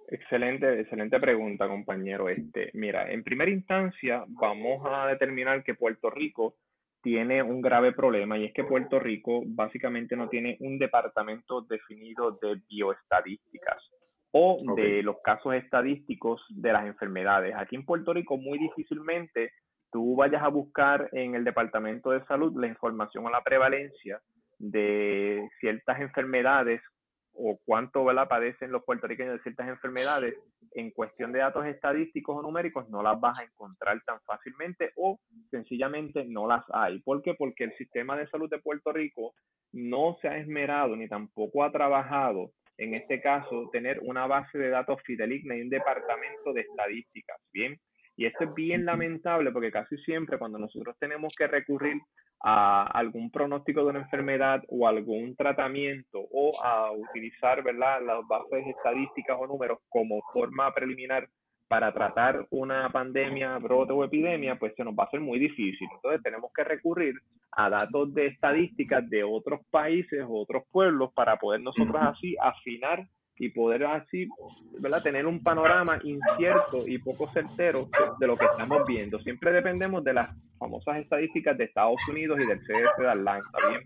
Excelente, 0.08 0.80
excelente 0.80 1.20
pregunta, 1.20 1.68
compañero. 1.68 2.28
Este, 2.28 2.70
mira, 2.72 3.10
en 3.12 3.22
primera 3.22 3.50
instancia 3.50 4.24
vamos 4.28 4.82
a 4.90 5.06
determinar 5.06 5.62
que 5.62 5.74
Puerto 5.74 6.10
Rico 6.10 6.56
tiene 7.04 7.42
un 7.42 7.60
grave 7.60 7.92
problema 7.92 8.38
y 8.38 8.46
es 8.46 8.54
que 8.54 8.64
Puerto 8.64 8.98
Rico 8.98 9.42
básicamente 9.46 10.16
no 10.16 10.30
tiene 10.30 10.56
un 10.60 10.78
departamento 10.78 11.60
definido 11.60 12.38
de 12.40 12.62
bioestadísticas 12.66 13.90
o 14.32 14.58
de 14.74 15.02
los 15.02 15.16
casos 15.22 15.54
estadísticos 15.54 16.40
de 16.48 16.72
las 16.72 16.86
enfermedades. 16.86 17.54
Aquí 17.56 17.76
en 17.76 17.84
Puerto 17.84 18.14
Rico 18.14 18.38
muy 18.38 18.58
difícilmente 18.58 19.52
tú 19.92 20.16
vayas 20.16 20.42
a 20.42 20.48
buscar 20.48 21.10
en 21.12 21.34
el 21.34 21.44
Departamento 21.44 22.10
de 22.10 22.24
Salud 22.24 22.58
la 22.58 22.68
información 22.68 23.26
o 23.26 23.30
la 23.30 23.42
prevalencia 23.42 24.20
de 24.58 25.46
ciertas 25.60 26.00
enfermedades 26.00 26.80
o 27.34 27.58
cuánto 27.64 28.04
¿verdad? 28.04 28.28
padecen 28.28 28.72
los 28.72 28.84
puertorriqueños 28.84 29.34
de 29.34 29.42
ciertas 29.42 29.68
enfermedades, 29.68 30.34
en 30.72 30.90
cuestión 30.90 31.32
de 31.32 31.40
datos 31.40 31.66
estadísticos 31.66 32.36
o 32.36 32.42
numéricos 32.42 32.88
no 32.88 33.02
las 33.02 33.20
vas 33.20 33.38
a 33.38 33.44
encontrar 33.44 34.00
tan 34.04 34.20
fácilmente 34.22 34.92
o 34.96 35.18
sencillamente 35.50 36.24
no 36.24 36.46
las 36.46 36.64
hay. 36.72 37.00
¿Por 37.02 37.22
qué? 37.22 37.34
Porque 37.34 37.64
el 37.64 37.76
sistema 37.76 38.16
de 38.16 38.28
salud 38.28 38.50
de 38.50 38.58
Puerto 38.58 38.92
Rico 38.92 39.34
no 39.72 40.16
se 40.20 40.28
ha 40.28 40.38
esmerado 40.38 40.96
ni 40.96 41.08
tampoco 41.08 41.64
ha 41.64 41.72
trabajado, 41.72 42.50
en 42.78 42.94
este 42.94 43.20
caso, 43.20 43.68
tener 43.72 44.00
una 44.02 44.26
base 44.26 44.58
de 44.58 44.70
datos 44.70 45.00
fideligna 45.02 45.56
y 45.56 45.62
un 45.62 45.68
departamento 45.68 46.52
de 46.52 46.62
estadísticas. 46.62 47.40
Bien, 47.52 47.78
y 48.16 48.26
esto 48.26 48.44
es 48.44 48.54
bien 48.54 48.84
lamentable 48.84 49.50
porque 49.50 49.70
casi 49.70 49.96
siempre 49.98 50.38
cuando 50.38 50.58
nosotros 50.58 50.96
tenemos 50.98 51.32
que 51.36 51.46
recurrir 51.46 52.00
a 52.42 52.84
algún 52.84 53.30
pronóstico 53.30 53.80
de 53.80 53.90
una 53.90 54.00
enfermedad 54.00 54.62
o 54.68 54.86
algún 54.86 55.34
tratamiento 55.34 56.20
o 56.30 56.52
a 56.62 56.92
utilizar 56.92 57.62
¿verdad? 57.62 58.02
las 58.04 58.26
bases 58.28 58.66
estadísticas 58.66 59.36
o 59.40 59.46
números 59.46 59.78
como 59.88 60.20
forma 60.32 60.72
preliminar 60.74 61.28
para 61.66 61.92
tratar 61.92 62.46
una 62.50 62.90
pandemia, 62.90 63.58
brote 63.58 63.92
o 63.92 64.04
epidemia, 64.04 64.56
pues 64.56 64.74
se 64.74 64.84
nos 64.84 64.94
va 64.94 65.04
a 65.04 65.06
hacer 65.06 65.20
muy 65.20 65.38
difícil. 65.38 65.88
Entonces 65.94 66.22
tenemos 66.22 66.52
que 66.54 66.62
recurrir 66.62 67.14
a 67.52 67.70
datos 67.70 68.12
de 68.12 68.26
estadísticas 68.26 69.08
de 69.08 69.24
otros 69.24 69.60
países 69.70 70.22
o 70.28 70.42
otros 70.42 70.64
pueblos 70.70 71.12
para 71.14 71.36
poder 71.36 71.62
nosotros 71.62 71.96
así 71.98 72.36
afinar 72.40 73.06
y 73.38 73.48
poder 73.48 73.84
así 73.84 74.28
¿verdad? 74.78 75.02
tener 75.02 75.26
un 75.26 75.42
panorama 75.42 75.98
incierto 76.02 76.86
y 76.86 76.98
poco 76.98 77.30
certero 77.32 77.88
de 78.18 78.26
lo 78.26 78.36
que 78.36 78.44
estamos 78.44 78.86
viendo. 78.86 79.18
Siempre 79.20 79.52
dependemos 79.52 80.04
de 80.04 80.14
las 80.14 80.30
famosas 80.58 80.98
estadísticas 80.98 81.58
de 81.58 81.64
Estados 81.64 82.00
Unidos 82.08 82.40
y 82.40 82.46
del 82.46 82.60
CDC 82.60 82.98
de 82.98 83.10
Atlanta. 83.10 83.58
Bien, 83.68 83.82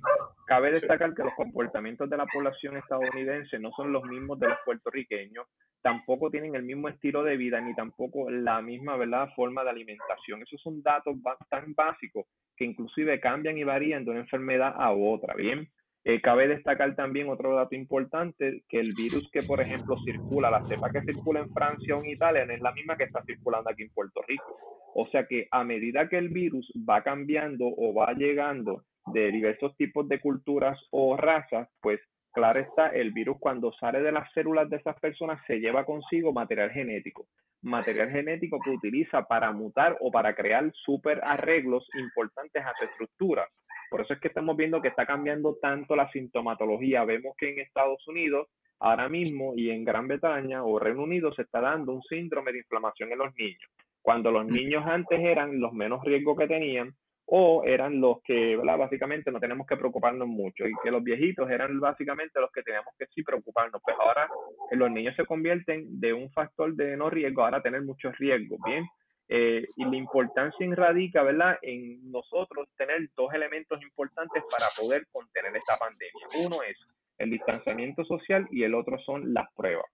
cabe 0.47 0.71
destacar 0.71 1.15
que 1.15 1.25
los 1.25 1.35
comportamientos 1.35 2.09
de 2.11 2.17
la 2.17 2.27
población 2.27 2.77
estadounidense 2.77 3.59
no 3.59 3.71
son 3.73 3.93
los 3.93 4.05
mismos 4.05 4.39
de 4.39 4.49
los 4.49 4.59
puertorriqueños, 4.65 5.47
tampoco 5.83 6.31
tienen 6.31 6.55
el 6.55 6.63
mismo 6.63 6.89
estilo 6.89 7.23
de 7.23 7.37
vida 7.37 7.61
ni 7.61 7.75
tampoco 7.75 8.31
la 8.31 8.61
misma 8.61 8.97
¿verdad? 8.97 9.31
forma 9.35 9.65
de 9.65 9.71
alimentación. 9.71 10.43
Esos 10.43 10.61
son 10.61 10.83
datos 10.83 11.17
tan 11.49 11.75
básicos 11.75 12.27
que 12.57 12.65
inclusive 12.65 13.21
cambian 13.21 13.57
y 13.57 13.65
varían 13.65 14.05
de 14.05 14.11
una 14.11 14.21
enfermedad 14.21 14.75
a 14.77 14.91
otra. 14.93 15.35
Bien, 15.35 15.69
eh, 16.09 16.23
cabe 16.23 16.49
destacar 16.49 16.97
también 16.97 17.29
otro 17.29 17.55
dato 17.55 17.75
importante, 17.75 18.63
que 18.67 18.81
el 18.81 18.95
virus 18.95 19.31
que, 19.31 19.43
por 19.43 19.61
ejemplo, 19.61 19.95
circula, 20.07 20.51
la 20.51 20.67
cepa 20.67 20.89
que 20.89 21.03
circula 21.03 21.41
en 21.41 21.53
Francia 21.53 21.95
o 21.95 22.03
en 22.03 22.09
Italia, 22.09 22.47
no 22.47 22.55
es 22.55 22.63
la 22.63 22.73
misma 22.73 22.97
que 22.97 23.05
está 23.05 23.23
circulando 23.27 23.69
aquí 23.69 23.83
en 23.83 23.91
Puerto 23.91 24.23
Rico. 24.27 24.57
O 24.95 25.07
sea 25.09 25.27
que 25.27 25.49
a 25.51 25.65
medida 25.65 26.09
que 26.09 26.17
el 26.17 26.31
virus 26.31 26.67
va 26.89 27.03
cambiando 27.03 27.67
o 27.67 27.93
va 27.93 28.15
llegando 28.15 28.85
de 29.13 29.31
diversos 29.31 29.77
tipos 29.77 30.09
de 30.09 30.19
culturas 30.19 30.81
o 30.93 31.15
razas, 31.15 31.69
pues 31.83 32.01
claro 32.33 32.61
está, 32.61 32.87
el 32.89 33.13
virus 33.13 33.37
cuando 33.39 33.71
sale 33.75 34.01
de 34.01 34.13
las 34.13 34.33
células 34.33 34.71
de 34.71 34.79
esas 34.79 34.99
personas 35.01 35.43
se 35.47 35.61
lleva 35.61 35.85
consigo 35.85 36.33
material 36.33 36.71
genético. 36.71 37.27
Material 37.61 38.09
genético 38.09 38.59
que 38.65 38.71
utiliza 38.71 39.25
para 39.25 39.53
mutar 39.53 39.99
o 40.01 40.11
para 40.11 40.35
crear 40.35 40.73
super 40.73 41.21
arreglos 41.23 41.87
importantes 41.99 42.65
a 42.65 42.73
su 42.79 42.87
estructura. 42.87 43.47
Por 43.91 44.01
eso 44.01 44.15
es 44.15 44.21
que 44.21 44.29
estamos 44.29 44.57
viendo 44.57 44.81
que 44.81 44.89
está 44.89 45.07
cambiando 45.07 45.57
tanto 45.61 45.97
la 45.97 46.11
sintomatología. 46.11 47.05
Vemos 47.05 47.37
que 47.37 47.51
en 47.51 47.61
Estados 47.61 48.07
Unidos 48.07 48.49
ahora 48.81 49.09
mismo 49.09 49.55
y 49.57 49.71
en 49.71 49.85
Gran 49.85 50.07
Bretaña 50.07 50.65
o 50.65 50.79
Reino 50.79 51.03
Unido 51.03 51.33
se 51.33 51.43
está 51.43 51.61
dando 51.61 51.93
un 51.93 52.03
síndrome 52.03 52.53
de 52.53 52.59
inflamación 52.59 53.13
en 53.13 53.19
los 53.19 53.35
niños. 53.37 53.71
Cuando 54.03 54.31
los 54.31 54.47
niños 54.47 54.85
antes 54.87 55.19
eran 55.21 55.61
los 55.61 55.73
menos 55.73 56.03
riesgos 56.05 56.39
que 56.39 56.47
tenían, 56.47 56.95
o 57.31 57.63
eran 57.65 58.01
los 58.01 58.23
que. 58.23 58.57
Básicamente 58.57 59.31
no 59.31 59.39
tenemos 59.39 59.67
que 59.67 59.77
preocuparnos 59.77 60.27
mucho 60.27 60.67
y 60.67 60.73
que 60.83 60.91
los 60.91 61.03
viejitos 61.03 61.51
eran 61.51 61.79
básicamente 61.79 62.41
los 62.41 62.51
que 62.51 62.63
teníamos 62.63 62.95
que 62.99 63.07
sí 63.15 63.23
preocuparnos. 63.23 63.83
Pues 63.85 63.97
ahora 64.01 64.29
los 64.71 64.91
niños 64.91 65.15
se 65.15 65.27
convierten 65.27 66.01
de 66.01 66.15
un 66.15 66.31
factor 66.31 66.75
de 66.75 66.97
no 66.97 67.11
riesgo 67.11 67.45
ahora 67.45 67.61
tener 67.61 67.83
muchos 67.83 68.17
riesgos, 68.17 68.59
¿bien? 68.65 68.87
Eh, 69.29 69.67
y 69.77 69.85
la 69.85 69.97
importancia 69.97 70.67
radica, 70.75 71.23
¿verdad?, 71.23 71.59
en 71.63 72.11
nosotros 72.11 72.69
tener 72.77 73.11
dos 73.15 73.33
elementos 73.35 73.81
importantes 73.83 74.43
para 74.51 74.67
poder 74.79 75.07
contener 75.13 75.55
esta 75.55 75.77
pandemia. 75.77 76.29
Uno 76.47 76.63
es 76.63 76.79
el 77.19 77.31
distanciamiento 77.31 78.05
social 78.05 78.49
y 78.51 78.63
el 78.63 78.75
otro 78.75 78.99
son 79.01 79.35
las 79.35 79.53
pruebas. 79.55 79.87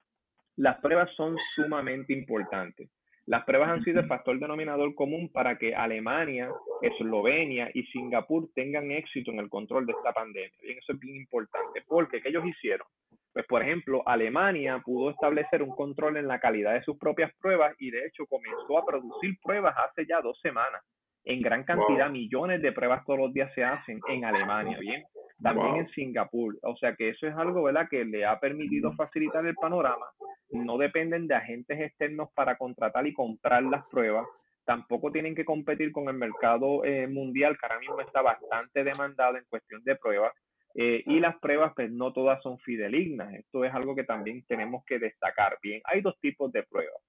Las 0.57 0.79
pruebas 0.81 1.11
son 1.17 1.37
sumamente 1.55 2.13
importantes. 2.13 2.89
Las 3.27 3.45
pruebas 3.45 3.71
han 3.71 3.83
sido 3.83 4.01
el 4.01 4.07
factor 4.07 4.39
denominador 4.39 4.95
común 4.95 5.31
para 5.33 5.57
que 5.57 5.75
Alemania, 5.75 6.53
Eslovenia 6.83 7.71
y 7.73 7.83
Singapur 7.85 8.51
tengan 8.55 8.91
éxito 8.91 9.31
en 9.33 9.39
el 9.39 9.49
control 9.49 9.87
de 9.87 9.93
esta 9.93 10.13
pandemia. 10.13 10.53
Bien, 10.61 10.79
eso 10.79 10.93
es 10.93 11.01
bien 11.01 11.17
importante, 11.17 11.83
porque 11.89 12.21
¿qué 12.21 12.29
ellos 12.29 12.45
hicieron? 12.45 12.87
Pues, 13.35 13.47
por 13.47 13.63
ejemplo, 13.63 14.03
Alemania 14.07 14.81
pudo 14.83 15.11
establecer 15.11 15.63
un 15.63 15.77
control 15.77 16.17
en 16.17 16.29
la 16.29 16.41
calidad 16.41 16.73
de 16.73 16.83
sus 16.85 16.97
propias 16.97 17.31
pruebas 17.41 17.75
y 17.79 17.91
de 17.91 18.07
hecho 18.07 18.25
comenzó 18.27 18.79
a 18.79 18.87
producir 18.87 19.37
pruebas 19.43 19.75
hace 19.77 20.07
ya 20.07 20.23
dos 20.23 20.41
semanas. 20.41 20.83
En 21.25 21.41
gran 21.41 21.65
cantidad, 21.65 22.11
millones 22.11 22.63
de 22.63 22.73
pruebas 22.73 23.05
todos 23.05 23.19
los 23.19 23.33
días 23.33 23.53
se 23.55 23.65
hacen 23.65 24.01
en 24.09 24.25
Alemania, 24.25 24.79
¿bien? 24.79 25.05
También 25.43 25.77
en 25.77 25.89
Singapur. 25.89 26.57
O 26.63 26.77
sea 26.77 26.95
que 26.95 27.09
eso 27.11 27.27
es 27.27 27.35
algo, 27.35 27.63
¿verdad?, 27.63 27.89
que 27.91 28.05
le 28.05 28.25
ha 28.25 28.39
permitido 28.39 28.93
facilitar 28.93 29.45
el 29.47 29.55
panorama 29.55 30.07
no 30.55 30.79
dependen 30.79 31.27
de 31.27 31.35
agentes 31.35 31.81
externos 31.81 32.29
para 32.35 32.57
contratar 32.57 33.07
y 33.07 33.13
comprar 33.13 33.63
las 33.65 33.87
pruebas. 33.89 34.27
Tampoco 34.65 35.13
tienen 35.13 35.35
que 35.35 35.45
competir 35.45 35.93
con 35.93 36.09
el 36.09 36.15
mercado 36.15 36.85
eh, 36.85 37.07
mundial, 37.07 37.57
que 37.59 37.67
ahora 37.67 37.81
mismo 37.81 38.01
está 38.01 38.23
bastante 38.23 38.83
demandado 38.83 39.37
en 39.37 39.45
cuestión 39.49 39.83
de 39.85 39.97
pruebas. 39.97 40.33
Eh, 40.75 41.03
y 41.07 41.21
las 41.21 41.39
pruebas, 41.39 41.73
pues 41.75 41.91
no 41.91 42.13
todas 42.13 42.43
son 42.43 42.59
fidelignas. 42.59 43.33
Esto 43.35 43.65
es 43.65 43.73
algo 43.73 43.95
que 43.95 44.05
también 44.05 44.45
tenemos 44.47 44.85
que 44.85 44.99
destacar. 44.99 45.59
Bien, 45.63 45.81
hay 45.85 46.01
dos 46.01 46.19
tipos 46.21 46.51
de 46.53 46.65
pruebas. 46.65 47.01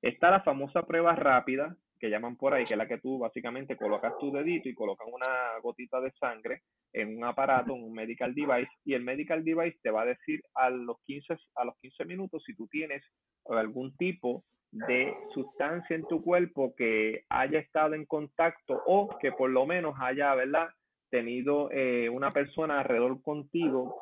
Está 0.00 0.30
la 0.30 0.42
famosa 0.42 0.86
prueba 0.86 1.14
rápida, 1.16 1.76
que 1.98 2.10
llaman 2.10 2.36
por 2.36 2.54
ahí, 2.54 2.64
que 2.64 2.74
es 2.74 2.78
la 2.78 2.86
que 2.86 2.98
tú 2.98 3.18
básicamente 3.18 3.76
colocas 3.76 4.16
tu 4.20 4.30
dedito 4.30 4.68
y 4.68 4.74
colocas 4.74 5.08
una 5.10 5.58
gotita 5.60 6.00
de 6.00 6.12
sangre 6.12 6.62
en 6.92 7.16
un 7.16 7.24
aparato, 7.24 7.74
un 7.74 7.92
medical 7.92 8.34
device, 8.34 8.70
y 8.84 8.94
el 8.94 9.02
medical 9.02 9.44
device 9.44 9.78
te 9.82 9.90
va 9.90 10.02
a 10.02 10.06
decir 10.06 10.40
a 10.54 10.70
los 10.70 10.96
15, 11.04 11.36
a 11.56 11.64
los 11.64 11.76
15 11.80 12.04
minutos 12.04 12.42
si 12.44 12.54
tú 12.54 12.68
tienes 12.68 13.02
algún 13.46 13.96
tipo 13.96 14.44
de 14.70 15.14
sustancia 15.32 15.96
en 15.96 16.06
tu 16.06 16.22
cuerpo 16.22 16.74
que 16.76 17.24
haya 17.30 17.58
estado 17.58 17.94
en 17.94 18.04
contacto 18.04 18.82
o 18.86 19.08
que 19.18 19.32
por 19.32 19.50
lo 19.50 19.66
menos 19.66 19.94
haya, 19.98 20.34
¿verdad?, 20.34 20.68
tenido 21.10 21.70
eh, 21.70 22.08
una 22.08 22.32
persona 22.32 22.80
alrededor 22.80 23.22
contigo 23.22 23.94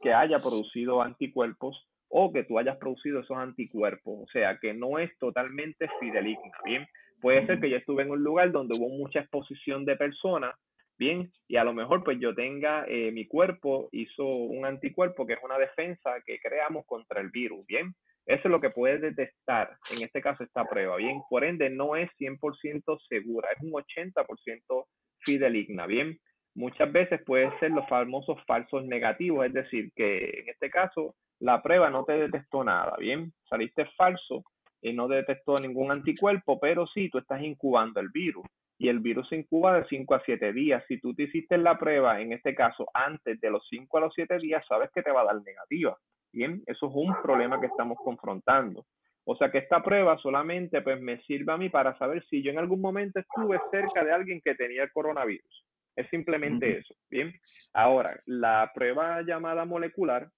que 0.00 0.12
haya 0.12 0.38
producido 0.38 1.02
anticuerpos 1.02 1.88
o 2.08 2.32
que 2.32 2.44
tú 2.44 2.58
hayas 2.58 2.76
producido 2.76 3.20
esos 3.20 3.38
anticuerpos. 3.38 4.20
O 4.22 4.26
sea, 4.32 4.58
que 4.58 4.74
no 4.74 4.98
es 4.98 5.16
totalmente 5.18 5.88
fideligna, 5.98 6.52
¿bien? 6.64 6.86
Puede 7.22 7.46
ser 7.46 7.60
que 7.60 7.70
yo 7.70 7.76
estuve 7.76 8.02
en 8.02 8.10
un 8.10 8.22
lugar 8.22 8.52
donde 8.52 8.76
hubo 8.76 8.88
mucha 8.88 9.20
exposición 9.20 9.84
de 9.84 9.96
personas, 9.96 10.54
bien, 10.98 11.32
y 11.48 11.56
a 11.56 11.64
lo 11.64 11.72
mejor 11.72 12.04
pues 12.04 12.18
yo 12.20 12.34
tenga, 12.34 12.84
eh, 12.86 13.10
mi 13.12 13.26
cuerpo 13.26 13.88
hizo 13.92 14.26
un 14.26 14.66
anticuerpo 14.66 15.26
que 15.26 15.34
es 15.34 15.38
una 15.42 15.56
defensa 15.56 16.10
que 16.26 16.38
creamos 16.38 16.84
contra 16.84 17.20
el 17.20 17.30
virus, 17.30 17.64
bien. 17.66 17.94
Eso 18.26 18.42
es 18.44 18.50
lo 18.52 18.60
que 18.60 18.70
puede 18.70 18.98
detectar, 18.98 19.76
en 19.90 20.02
este 20.02 20.20
caso, 20.20 20.44
esta 20.44 20.64
prueba, 20.64 20.96
bien. 20.96 21.22
Por 21.28 21.44
ende, 21.44 21.70
no 21.70 21.96
es 21.96 22.10
100% 22.18 22.98
segura, 23.08 23.48
es 23.50 23.62
un 23.62 23.72
80% 23.72 24.86
fideligna, 25.20 25.86
bien. 25.86 26.18
Muchas 26.54 26.92
veces 26.92 27.20
puede 27.24 27.50
ser 27.58 27.70
los 27.70 27.88
famosos 27.88 28.38
falsos 28.46 28.84
negativos, 28.84 29.46
es 29.46 29.52
decir, 29.52 29.90
que 29.94 30.40
en 30.40 30.48
este 30.48 30.70
caso 30.70 31.14
la 31.40 31.62
prueba 31.62 31.90
no 31.90 32.04
te 32.04 32.12
detectó 32.12 32.62
nada, 32.62 32.94
bien. 32.98 33.32
Saliste 33.48 33.86
falso, 33.96 34.44
y 34.82 34.92
no 34.92 35.08
detectó 35.08 35.58
ningún 35.58 35.92
anticuerpo, 35.92 36.58
pero 36.58 36.86
sí, 36.88 37.08
tú 37.08 37.18
estás 37.18 37.40
incubando 37.40 38.00
el 38.00 38.10
virus. 38.10 38.44
Y 38.78 38.88
el 38.88 38.98
virus 38.98 39.28
se 39.28 39.36
incuba 39.36 39.78
de 39.78 39.86
5 39.86 40.14
a 40.16 40.22
7 40.24 40.52
días. 40.52 40.84
Si 40.88 40.98
tú 40.98 41.14
te 41.14 41.22
hiciste 41.22 41.56
la 41.56 41.78
prueba, 41.78 42.20
en 42.20 42.32
este 42.32 42.52
caso, 42.52 42.86
antes 42.92 43.40
de 43.40 43.50
los 43.50 43.64
5 43.70 43.96
a 43.96 44.00
los 44.00 44.12
7 44.14 44.38
días, 44.38 44.66
sabes 44.66 44.90
que 44.92 45.02
te 45.02 45.12
va 45.12 45.20
a 45.20 45.26
dar 45.26 45.40
negativa. 45.40 45.96
Bien, 46.32 46.62
eso 46.66 46.86
es 46.88 46.92
un 46.92 47.14
problema 47.22 47.60
que 47.60 47.66
estamos 47.66 47.96
confrontando. 48.02 48.84
O 49.24 49.36
sea 49.36 49.52
que 49.52 49.58
esta 49.58 49.84
prueba 49.84 50.18
solamente 50.18 50.82
pues 50.82 51.00
me 51.00 51.20
sirve 51.22 51.52
a 51.52 51.56
mí 51.56 51.68
para 51.68 51.96
saber 51.96 52.24
si 52.28 52.42
yo 52.42 52.50
en 52.50 52.58
algún 52.58 52.80
momento 52.80 53.20
estuve 53.20 53.60
cerca 53.70 54.02
de 54.02 54.12
alguien 54.12 54.40
que 54.44 54.56
tenía 54.56 54.82
el 54.82 54.90
coronavirus. 54.90 55.64
Es 55.96 56.08
simplemente 56.08 56.78
eso. 56.78 56.94
Bien. 57.10 57.32
Ahora, 57.72 58.20
la 58.26 58.70
prueba 58.74 59.22
llamada 59.22 59.64
molecular 59.64 60.30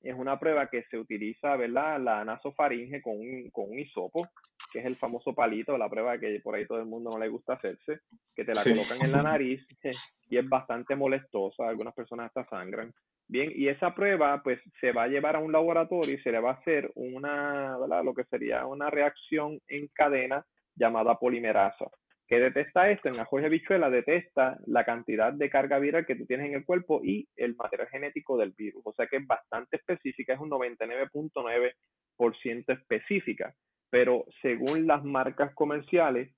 es 0.00 0.14
una 0.14 0.38
prueba 0.38 0.68
que 0.68 0.84
se 0.84 0.98
utiliza, 0.98 1.56
¿verdad? 1.56 2.00
La 2.00 2.24
nasofaringe 2.24 3.02
con 3.02 3.18
un, 3.18 3.50
con 3.50 3.70
un 3.70 3.78
hisopo, 3.78 4.28
que 4.72 4.80
es 4.80 4.84
el 4.84 4.96
famoso 4.96 5.34
palito, 5.34 5.76
la 5.76 5.88
prueba 5.88 6.18
que 6.18 6.40
por 6.42 6.54
ahí 6.54 6.66
todo 6.66 6.78
el 6.78 6.86
mundo 6.86 7.10
no 7.10 7.18
le 7.18 7.28
gusta 7.28 7.54
hacerse, 7.54 8.00
que 8.34 8.44
te 8.44 8.54
la 8.54 8.62
colocan 8.62 9.02
en 9.02 9.12
la 9.12 9.22
nariz 9.22 9.66
y 10.30 10.38
es 10.38 10.48
bastante 10.48 10.94
molestosa, 10.94 11.68
algunas 11.68 11.94
personas 11.94 12.26
hasta 12.26 12.42
sangran. 12.42 12.92
Bien, 13.26 13.52
y 13.54 13.68
esa 13.68 13.94
prueba 13.94 14.42
pues 14.42 14.58
se 14.80 14.92
va 14.92 15.02
a 15.02 15.08
llevar 15.08 15.36
a 15.36 15.40
un 15.40 15.52
laboratorio 15.52 16.14
y 16.14 16.22
se 16.22 16.32
le 16.32 16.40
va 16.40 16.50
a 16.50 16.54
hacer 16.54 16.90
una, 16.94 17.76
¿verdad? 17.78 18.02
Lo 18.04 18.14
que 18.14 18.24
sería 18.24 18.64
una 18.66 18.88
reacción 18.88 19.60
en 19.68 19.88
cadena 19.88 20.46
llamada 20.74 21.14
polimerasa. 21.14 21.86
¿Qué 22.28 22.38
detecta 22.38 22.88
esto? 22.90 23.08
En 23.08 23.16
la 23.16 23.24
Jorge 23.24 23.48
Bichuela 23.48 23.88
detecta 23.88 24.58
la 24.66 24.84
cantidad 24.84 25.32
de 25.32 25.48
carga 25.48 25.78
viral 25.78 26.04
que 26.04 26.14
tú 26.14 26.26
tienes 26.26 26.48
en 26.48 26.56
el 26.56 26.66
cuerpo 26.66 27.00
y 27.02 27.26
el 27.36 27.56
material 27.56 27.88
genético 27.88 28.36
del 28.36 28.52
virus. 28.52 28.82
O 28.84 28.92
sea 28.92 29.06
que 29.06 29.16
es 29.16 29.26
bastante 29.26 29.78
específica, 29.78 30.34
es 30.34 30.40
un 30.40 30.50
99.9% 30.50 32.68
específica. 32.68 33.54
Pero 33.88 34.26
según 34.42 34.86
las 34.86 35.02
marcas 35.04 35.54
comerciales, 35.54 36.34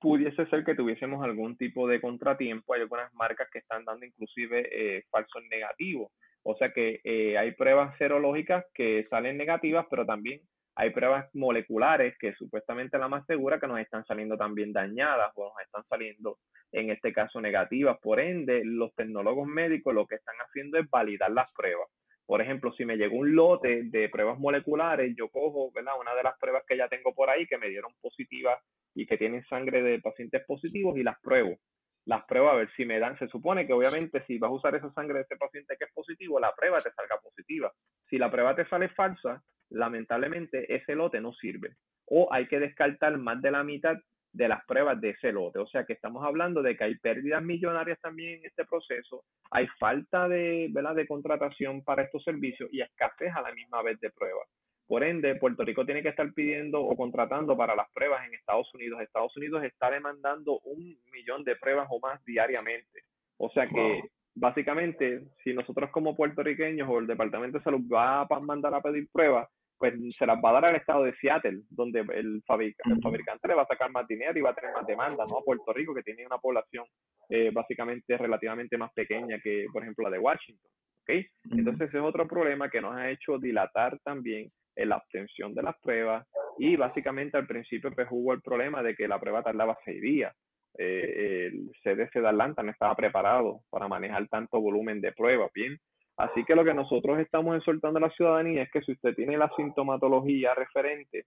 pudiese 0.00 0.46
ser 0.46 0.64
que 0.64 0.74
tuviésemos 0.74 1.22
algún 1.22 1.58
tipo 1.58 1.86
de 1.86 2.00
contratiempo. 2.00 2.72
Hay 2.72 2.80
algunas 2.80 3.12
marcas 3.12 3.46
que 3.52 3.58
están 3.58 3.84
dando 3.84 4.06
inclusive 4.06 4.62
eh, 4.72 5.04
falsos 5.10 5.42
negativos. 5.50 6.10
O 6.42 6.56
sea 6.56 6.72
que 6.72 7.02
eh, 7.04 7.36
hay 7.36 7.52
pruebas 7.52 7.94
serológicas 7.98 8.64
que 8.72 9.06
salen 9.10 9.36
negativas, 9.36 9.84
pero 9.90 10.06
también 10.06 10.40
hay 10.80 10.88
pruebas 10.88 11.28
moleculares 11.34 12.16
que 12.18 12.32
supuestamente 12.32 12.96
la 12.96 13.06
más 13.06 13.26
segura 13.26 13.60
que 13.60 13.66
nos 13.66 13.78
están 13.80 14.02
saliendo 14.06 14.38
también 14.38 14.72
dañadas 14.72 15.30
o 15.34 15.44
nos 15.44 15.62
están 15.62 15.84
saliendo 15.84 16.38
en 16.72 16.88
este 16.88 17.12
caso 17.12 17.38
negativas. 17.38 17.98
Por 18.00 18.18
ende, 18.18 18.62
los 18.64 18.94
tecnólogos 18.94 19.46
médicos 19.46 19.92
lo 19.94 20.06
que 20.06 20.14
están 20.14 20.36
haciendo 20.36 20.78
es 20.78 20.88
validar 20.88 21.32
las 21.32 21.52
pruebas. 21.52 21.86
Por 22.24 22.40
ejemplo, 22.40 22.72
si 22.72 22.86
me 22.86 22.96
llegó 22.96 23.18
un 23.18 23.34
lote 23.34 23.82
de 23.90 24.08
pruebas 24.08 24.38
moleculares, 24.38 25.14
yo 25.18 25.28
cojo 25.28 25.70
una 25.70 26.14
de 26.14 26.22
las 26.22 26.38
pruebas 26.38 26.62
que 26.66 26.78
ya 26.78 26.88
tengo 26.88 27.12
por 27.12 27.28
ahí 27.28 27.46
que 27.46 27.58
me 27.58 27.68
dieron 27.68 27.92
positivas 28.00 28.66
y 28.94 29.04
que 29.04 29.18
tienen 29.18 29.44
sangre 29.44 29.82
de 29.82 30.00
pacientes 30.00 30.42
positivos 30.46 30.96
y 30.96 31.02
las 31.02 31.20
pruebo. 31.20 31.58
Las 32.06 32.24
pruebo 32.24 32.48
a 32.48 32.56
ver 32.56 32.70
si 32.74 32.86
me 32.86 32.98
dan. 32.98 33.18
Se 33.18 33.28
supone 33.28 33.66
que 33.66 33.74
obviamente 33.74 34.24
si 34.26 34.38
vas 34.38 34.48
a 34.48 34.54
usar 34.54 34.74
esa 34.76 34.90
sangre 34.94 35.18
de 35.18 35.24
ese 35.24 35.36
paciente 35.36 35.76
que 35.78 35.84
es 35.84 35.92
positivo, 35.92 36.40
la 36.40 36.54
prueba 36.54 36.80
te 36.80 36.90
salga 36.92 37.18
positiva. 37.22 37.70
Si 38.08 38.16
la 38.16 38.30
prueba 38.30 38.56
te 38.56 38.64
sale 38.64 38.88
falsa, 38.88 39.42
lamentablemente 39.70 40.74
ese 40.74 40.94
lote 40.94 41.20
no 41.20 41.32
sirve. 41.32 41.76
O 42.06 42.28
hay 42.32 42.46
que 42.48 42.58
descartar 42.58 43.16
más 43.18 43.40
de 43.40 43.50
la 43.50 43.64
mitad 43.64 43.96
de 44.32 44.48
las 44.48 44.64
pruebas 44.66 45.00
de 45.00 45.10
ese 45.10 45.32
lote. 45.32 45.58
O 45.58 45.66
sea 45.66 45.84
que 45.84 45.92
estamos 45.92 46.24
hablando 46.24 46.62
de 46.62 46.76
que 46.76 46.84
hay 46.84 46.98
pérdidas 46.98 47.42
millonarias 47.42 48.00
también 48.00 48.38
en 48.38 48.46
este 48.46 48.64
proceso, 48.64 49.24
hay 49.50 49.66
falta 49.78 50.28
de, 50.28 50.68
¿verdad? 50.70 50.94
de 50.94 51.06
contratación 51.06 51.82
para 51.82 52.02
estos 52.02 52.22
servicios 52.22 52.68
y 52.72 52.80
escasez 52.80 53.34
a 53.34 53.42
la 53.42 53.52
misma 53.52 53.82
vez 53.82 53.98
de 54.00 54.10
pruebas. 54.10 54.48
Por 54.86 55.04
ende, 55.04 55.36
Puerto 55.36 55.64
Rico 55.64 55.84
tiene 55.84 56.02
que 56.02 56.08
estar 56.08 56.32
pidiendo 56.32 56.80
o 56.80 56.96
contratando 56.96 57.56
para 57.56 57.76
las 57.76 57.88
pruebas 57.92 58.26
en 58.26 58.34
Estados 58.34 58.74
Unidos. 58.74 59.00
Estados 59.00 59.36
Unidos 59.36 59.62
está 59.62 59.88
demandando 59.88 60.58
un 60.64 60.98
millón 61.12 61.44
de 61.44 61.54
pruebas 61.54 61.86
o 61.90 62.00
más 62.00 62.24
diariamente. 62.24 63.04
O 63.36 63.48
sea 63.50 63.66
que 63.66 64.02
básicamente, 64.34 65.28
si 65.44 65.54
nosotros 65.54 65.92
como 65.92 66.16
puertorriqueños 66.16 66.88
o 66.90 66.98
el 66.98 67.06
Departamento 67.06 67.58
de 67.58 67.64
Salud 67.64 67.82
va 67.88 68.22
a 68.22 68.40
mandar 68.44 68.74
a 68.74 68.80
pedir 68.80 69.08
pruebas, 69.12 69.48
pues 69.80 69.94
se 70.14 70.26
las 70.26 70.36
va 70.44 70.50
a 70.50 70.52
dar 70.52 70.66
al 70.66 70.76
estado 70.76 71.04
de 71.04 71.14
Seattle, 71.14 71.62
donde 71.70 72.00
el, 72.00 72.42
fabricante 72.46 73.48
le 73.48 73.54
va 73.54 73.62
a 73.62 73.66
sacar 73.66 73.90
más 73.90 74.06
dinero 74.06 74.38
y 74.38 74.42
va 74.42 74.50
a 74.50 74.54
tener 74.54 74.74
más 74.74 74.86
demanda, 74.86 75.24
¿no? 75.26 75.38
A 75.38 75.42
Puerto 75.42 75.72
Rico, 75.72 75.94
que 75.94 76.02
tiene 76.02 76.26
una 76.26 76.36
población 76.36 76.84
eh, 77.30 77.50
básicamente 77.50 78.18
relativamente 78.18 78.76
más 78.76 78.92
pequeña 78.92 79.40
que, 79.42 79.64
por 79.72 79.82
ejemplo, 79.82 80.04
la 80.04 80.10
de 80.10 80.18
Washington, 80.18 80.70
¿ok? 81.00 81.24
Entonces 81.52 81.94
es 81.94 82.00
otro 82.00 82.28
problema 82.28 82.68
que 82.68 82.82
nos 82.82 82.94
ha 82.94 83.08
hecho 83.10 83.38
dilatar 83.38 83.98
también 84.04 84.50
en 84.76 84.88
la 84.90 84.98
obtención 84.98 85.54
de 85.54 85.62
las 85.62 85.78
pruebas 85.80 86.26
y 86.58 86.76
básicamente 86.76 87.38
al 87.38 87.46
principio 87.46 87.90
pues 87.90 88.06
hubo 88.10 88.34
el 88.34 88.42
problema 88.42 88.82
de 88.82 88.94
que 88.94 89.08
la 89.08 89.18
prueba 89.18 89.42
tardaba 89.42 89.78
seis 89.82 90.02
días. 90.02 90.36
Eh, 90.78 91.46
el 91.46 91.70
CDC 91.82 92.20
de 92.20 92.28
Atlanta 92.28 92.62
no 92.62 92.70
estaba 92.70 92.94
preparado 92.94 93.60
para 93.70 93.88
manejar 93.88 94.28
tanto 94.28 94.60
volumen 94.60 95.00
de 95.00 95.12
pruebas, 95.12 95.50
¿bien? 95.54 95.78
Así 96.20 96.44
que 96.44 96.54
lo 96.54 96.64
que 96.64 96.74
nosotros 96.74 97.18
estamos 97.18 97.56
exhortando 97.56 97.98
a 97.98 98.02
la 98.02 98.10
ciudadanía 98.10 98.62
es 98.62 98.70
que 98.70 98.82
si 98.82 98.92
usted 98.92 99.14
tiene 99.14 99.38
la 99.38 99.50
sintomatología 99.56 100.54
referente, 100.54 101.24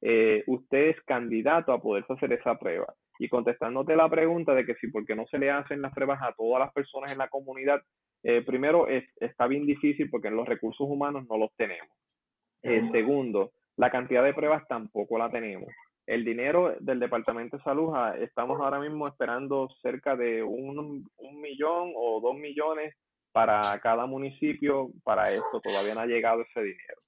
eh, 0.00 0.44
usted 0.46 0.90
es 0.90 1.02
candidato 1.02 1.72
a 1.72 1.82
poderse 1.82 2.12
hacer 2.12 2.32
esa 2.32 2.56
prueba. 2.56 2.94
Y 3.18 3.28
contestándote 3.28 3.96
la 3.96 4.08
pregunta 4.08 4.54
de 4.54 4.64
que 4.64 4.76
si 4.76 4.88
por 4.88 5.04
qué 5.04 5.16
no 5.16 5.26
se 5.26 5.38
le 5.38 5.50
hacen 5.50 5.82
las 5.82 5.92
pruebas 5.92 6.20
a 6.22 6.32
todas 6.32 6.60
las 6.60 6.72
personas 6.72 7.10
en 7.10 7.18
la 7.18 7.28
comunidad, 7.28 7.82
eh, 8.22 8.42
primero 8.42 8.86
es, 8.86 9.04
está 9.16 9.48
bien 9.48 9.66
difícil 9.66 10.08
porque 10.10 10.30
los 10.30 10.46
recursos 10.46 10.86
humanos 10.88 11.26
no 11.28 11.38
los 11.38 11.50
tenemos. 11.56 11.90
Eh, 12.62 12.88
segundo, 12.92 13.50
la 13.76 13.90
cantidad 13.90 14.22
de 14.22 14.34
pruebas 14.34 14.66
tampoco 14.68 15.18
la 15.18 15.28
tenemos. 15.28 15.70
El 16.06 16.24
dinero 16.24 16.76
del 16.78 17.00
Departamento 17.00 17.56
de 17.56 17.64
Salud, 17.64 17.94
ah, 17.96 18.14
estamos 18.20 18.60
ahora 18.60 18.78
mismo 18.78 19.08
esperando 19.08 19.68
cerca 19.82 20.14
de 20.14 20.44
un, 20.44 21.04
un 21.16 21.40
millón 21.40 21.92
o 21.96 22.20
dos 22.20 22.36
millones 22.36 22.94
para 23.36 23.78
cada 23.80 24.06
municipio 24.06 24.88
para 25.04 25.28
esto. 25.28 25.60
Todavía 25.62 25.92
no 25.94 26.00
ha 26.00 26.06
llegado 26.06 26.40
ese 26.40 26.62
dinero. 26.62 27.00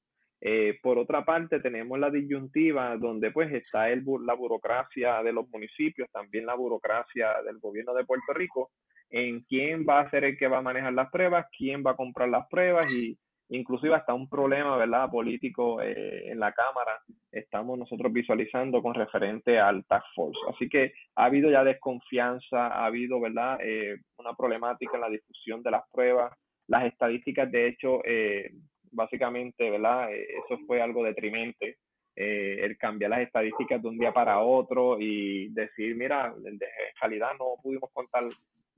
Eh, 0.42 0.78
por 0.82 0.98
otra 0.98 1.24
parte, 1.24 1.58
tenemos 1.58 1.98
la 1.98 2.10
disyuntiva 2.10 2.98
donde 2.98 3.30
pues 3.30 3.50
está 3.50 3.88
el, 3.88 4.04
la 4.26 4.34
burocracia 4.34 5.22
de 5.22 5.32
los 5.32 5.48
municipios, 5.48 6.06
también 6.12 6.44
la 6.44 6.54
burocracia 6.54 7.40
del 7.46 7.58
gobierno 7.60 7.94
de 7.94 8.04
Puerto 8.04 8.34
Rico, 8.34 8.72
en 9.08 9.40
quién 9.44 9.86
va 9.88 10.00
a 10.00 10.10
ser 10.10 10.24
el 10.24 10.36
que 10.36 10.48
va 10.48 10.58
a 10.58 10.62
manejar 10.62 10.92
las 10.92 11.10
pruebas, 11.10 11.46
quién 11.56 11.82
va 11.82 11.92
a 11.92 11.96
comprar 11.96 12.28
las 12.28 12.46
pruebas 12.48 12.92
y 12.92 13.16
inclusive 13.50 13.94
hasta 13.94 14.14
un 14.14 14.28
problema, 14.28 14.76
¿verdad?, 14.76 15.10
político 15.10 15.80
eh, 15.80 16.30
en 16.30 16.38
la 16.38 16.52
Cámara 16.52 17.00
estamos 17.32 17.78
nosotros 17.78 18.12
visualizando 18.12 18.82
con 18.82 18.94
referente 18.94 19.58
al 19.58 19.84
Task 19.86 20.06
Force. 20.14 20.38
Así 20.48 20.68
que 20.68 20.92
ha 21.16 21.26
habido 21.26 21.50
ya 21.50 21.64
desconfianza, 21.64 22.68
ha 22.68 22.86
habido, 22.86 23.20
¿verdad?, 23.20 23.58
eh, 23.62 23.96
una 24.18 24.34
problemática 24.34 24.96
en 24.96 25.00
la 25.00 25.10
difusión 25.10 25.62
de 25.62 25.70
las 25.70 25.82
pruebas. 25.92 26.32
Las 26.66 26.84
estadísticas, 26.84 27.50
de 27.50 27.68
hecho, 27.68 28.00
eh, 28.04 28.50
básicamente, 28.92 29.70
¿verdad? 29.70 30.12
Eh, 30.12 30.26
eso 30.44 30.58
fue 30.66 30.82
algo 30.82 31.02
detrimente, 31.04 31.78
eh, 32.16 32.58
el 32.62 32.76
cambiar 32.76 33.10
las 33.10 33.20
estadísticas 33.20 33.80
de 33.80 33.88
un 33.88 33.98
día 33.98 34.12
para 34.12 34.40
otro 34.40 34.98
y 35.00 35.48
decir, 35.50 35.94
mira, 35.96 36.34
en 36.44 36.58
realidad 37.00 37.30
no 37.38 37.54
pudimos 37.62 37.90
contar 37.92 38.24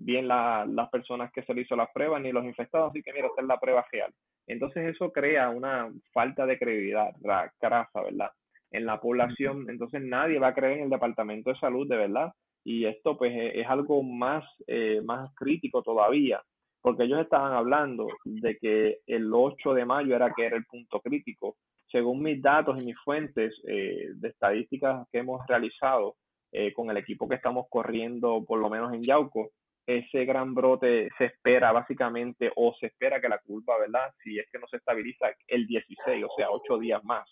bien 0.00 0.26
las 0.28 0.88
personas 0.90 1.30
que 1.32 1.42
se 1.42 1.54
le 1.54 1.62
hizo 1.62 1.76
las 1.76 1.90
pruebas 1.92 2.22
ni 2.22 2.32
los 2.32 2.44
infectados, 2.44 2.90
así 2.90 3.02
que 3.02 3.12
mira, 3.12 3.26
esta 3.26 3.42
es 3.42 3.46
la 3.46 3.60
prueba 3.60 3.84
real. 3.92 4.12
Entonces 4.46 4.94
eso 4.94 5.12
crea 5.12 5.50
una 5.50 5.90
falta 6.12 6.46
de 6.46 6.58
credibilidad, 6.58 7.10
grasa, 7.20 8.02
¿verdad? 8.02 8.30
En 8.70 8.86
la 8.86 9.00
población, 9.00 9.68
entonces 9.68 10.00
nadie 10.02 10.38
va 10.38 10.48
a 10.48 10.54
creer 10.54 10.78
en 10.78 10.84
el 10.84 10.90
Departamento 10.90 11.50
de 11.50 11.58
Salud, 11.58 11.88
de 11.88 11.96
verdad, 11.96 12.32
y 12.64 12.86
esto 12.86 13.16
pues 13.16 13.32
es, 13.36 13.66
algo 13.66 14.02
más, 14.02 14.44
eh, 14.66 15.00
más 15.04 15.34
crítico 15.34 15.82
todavía, 15.82 16.42
porque 16.80 17.04
ellos 17.04 17.20
estaban 17.20 17.52
hablando 17.52 18.06
de 18.24 18.56
que 18.58 18.98
el 19.06 19.32
8 19.32 19.74
de 19.74 19.84
mayo 19.84 20.16
era 20.16 20.32
que 20.34 20.46
era 20.46 20.56
el 20.56 20.64
punto 20.64 21.00
crítico. 21.00 21.56
Según 21.90 22.22
mis 22.22 22.40
datos 22.40 22.80
y 22.80 22.86
mis 22.86 22.98
fuentes 23.00 23.52
eh, 23.66 24.10
de 24.14 24.28
estadísticas 24.28 25.06
que 25.10 25.18
hemos 25.18 25.44
realizado 25.46 26.16
eh, 26.52 26.72
con 26.72 26.90
el 26.90 26.96
equipo 26.96 27.28
que 27.28 27.34
estamos 27.34 27.66
corriendo, 27.68 28.44
por 28.46 28.58
lo 28.58 28.70
menos 28.70 28.92
en 28.94 29.02
Yauco, 29.02 29.50
ese 29.86 30.24
gran 30.24 30.54
brote 30.54 31.08
se 31.18 31.26
espera 31.26 31.72
básicamente, 31.72 32.50
o 32.56 32.74
se 32.78 32.86
espera 32.86 33.20
que 33.20 33.28
la 33.28 33.38
curva, 33.38 33.78
¿verdad? 33.78 34.12
Si 34.22 34.38
es 34.38 34.46
que 34.50 34.58
no 34.58 34.66
se 34.68 34.76
estabiliza 34.76 35.26
el 35.46 35.66
16, 35.66 36.24
o 36.24 36.28
sea, 36.36 36.50
8 36.50 36.78
días 36.78 37.02
más. 37.04 37.28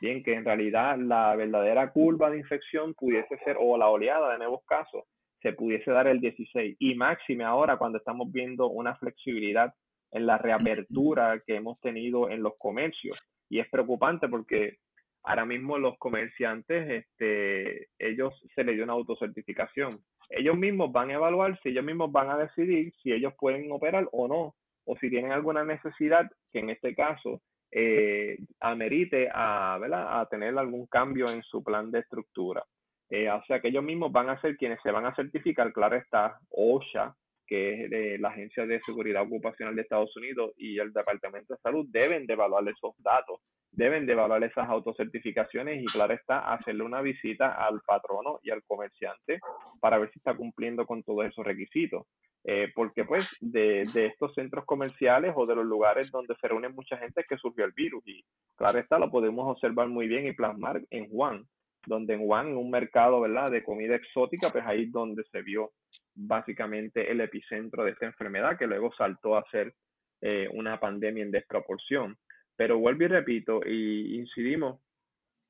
Bien, 0.00 0.22
que 0.22 0.34
en 0.34 0.44
realidad 0.44 0.96
la 0.98 1.34
verdadera 1.34 1.90
curva 1.90 2.30
de 2.30 2.38
infección 2.38 2.94
pudiese 2.94 3.38
ser, 3.44 3.56
o 3.58 3.76
la 3.76 3.88
oleada 3.88 4.32
de 4.32 4.38
nuevos 4.38 4.64
casos, 4.66 5.04
se 5.40 5.52
pudiese 5.52 5.90
dar 5.90 6.06
el 6.06 6.20
16 6.20 6.76
y 6.78 6.94
máxime 6.94 7.44
ahora 7.44 7.76
cuando 7.76 7.98
estamos 7.98 8.32
viendo 8.32 8.68
una 8.68 8.96
flexibilidad 8.96 9.74
en 10.10 10.26
la 10.26 10.38
reapertura 10.38 11.42
que 11.46 11.56
hemos 11.56 11.78
tenido 11.80 12.30
en 12.30 12.42
los 12.42 12.54
comercios 12.56 13.20
y 13.50 13.58
es 13.58 13.68
preocupante 13.68 14.28
porque 14.28 14.78
ahora 15.24 15.44
mismo 15.44 15.78
los 15.78 15.98
comerciantes 15.98 17.04
este 17.04 17.88
ellos 17.98 18.34
se 18.54 18.64
les 18.64 18.74
dio 18.74 18.84
una 18.84 18.92
autocertificación. 18.92 20.00
Ellos 20.30 20.56
mismos 20.56 20.92
van 20.92 21.10
a 21.10 21.14
evaluar 21.14 21.58
si 21.62 21.70
ellos 21.70 21.84
mismos 21.84 22.12
van 22.12 22.30
a 22.30 22.38
decidir 22.38 22.92
si 23.02 23.12
ellos 23.12 23.34
pueden 23.38 23.72
operar 23.72 24.08
o 24.12 24.28
no 24.28 24.54
o 24.84 24.96
si 24.96 25.08
tienen 25.08 25.32
alguna 25.32 25.64
necesidad 25.64 26.30
que 26.52 26.60
en 26.60 26.70
este 26.70 26.94
caso 26.94 27.40
eh, 27.70 28.38
amerite 28.60 29.28
a, 29.32 29.74
a 30.20 30.26
tener 30.26 30.56
algún 30.56 30.86
cambio 30.86 31.30
en 31.30 31.42
su 31.42 31.64
plan 31.64 31.90
de 31.90 32.00
estructura. 32.00 32.62
Eh, 33.10 33.30
o 33.30 33.42
sea 33.44 33.60
que 33.60 33.68
ellos 33.68 33.84
mismos 33.84 34.12
van 34.12 34.28
a 34.28 34.40
ser 34.40 34.56
quienes 34.56 34.80
se 34.82 34.90
van 34.90 35.06
a 35.06 35.14
certificar, 35.14 35.72
claro 35.72 35.96
está, 35.96 36.38
OSHA, 36.50 37.14
que 37.46 37.84
es 37.84 38.20
la 38.20 38.28
Agencia 38.30 38.66
de 38.66 38.80
Seguridad 38.80 39.22
Ocupacional 39.22 39.74
de 39.74 39.82
Estados 39.82 40.16
Unidos 40.16 40.52
y 40.56 40.78
el 40.78 40.92
Departamento 40.92 41.54
de 41.54 41.60
Salud 41.60 41.86
deben 41.90 42.26
de 42.26 42.32
evaluar 42.32 42.66
esos 42.68 42.94
datos, 42.98 43.40
deben 43.76 44.06
de 44.06 44.12
evaluar 44.12 44.42
esas 44.44 44.68
autocertificaciones 44.68 45.82
y 45.82 45.86
claro 45.86 46.14
está, 46.14 46.52
hacerle 46.52 46.84
una 46.84 47.00
visita 47.02 47.52
al 47.52 47.80
patrono 47.86 48.40
y 48.42 48.50
al 48.50 48.62
comerciante 48.64 49.40
para 49.80 49.98
ver 49.98 50.10
si 50.12 50.18
está 50.18 50.34
cumpliendo 50.34 50.86
con 50.86 51.02
todos 51.02 51.26
esos 51.26 51.44
requisitos. 51.44 52.06
Eh, 52.46 52.68
porque 52.74 53.04
pues 53.04 53.26
de, 53.40 53.88
de, 53.94 54.06
estos 54.06 54.34
centros 54.34 54.66
comerciales 54.66 55.32
o 55.34 55.46
de 55.46 55.54
los 55.54 55.64
lugares 55.64 56.10
donde 56.10 56.34
se 56.38 56.46
reúne 56.46 56.68
mucha 56.68 56.98
gente 56.98 57.22
es 57.22 57.26
que 57.26 57.38
surgió 57.38 57.64
el 57.64 57.72
virus 57.72 58.06
y 58.06 58.22
claro 58.54 58.78
está, 58.78 58.98
lo 58.98 59.10
podemos 59.10 59.50
observar 59.50 59.88
muy 59.88 60.08
bien 60.08 60.26
y 60.26 60.32
plasmar 60.32 60.82
en 60.90 61.08
Juan 61.08 61.46
donde 61.86 62.14
en 62.14 62.20
Wuhan, 62.20 62.48
en 62.48 62.56
un 62.56 62.70
mercado, 62.70 63.20
¿verdad?, 63.20 63.50
de 63.50 63.62
comida 63.62 63.94
exótica, 63.96 64.50
pues 64.50 64.64
ahí 64.66 64.84
es 64.84 64.92
donde 64.92 65.24
se 65.24 65.42
vio 65.42 65.72
básicamente 66.14 67.10
el 67.10 67.20
epicentro 67.20 67.84
de 67.84 67.92
esta 67.92 68.06
enfermedad, 68.06 68.58
que 68.58 68.66
luego 68.66 68.92
saltó 68.96 69.36
a 69.36 69.44
ser 69.50 69.74
eh, 70.20 70.48
una 70.52 70.78
pandemia 70.80 71.22
en 71.22 71.30
desproporción. 71.30 72.16
Pero 72.56 72.78
vuelvo 72.78 73.04
y 73.04 73.08
repito, 73.08 73.60
y 73.66 74.16
incidimos 74.18 74.80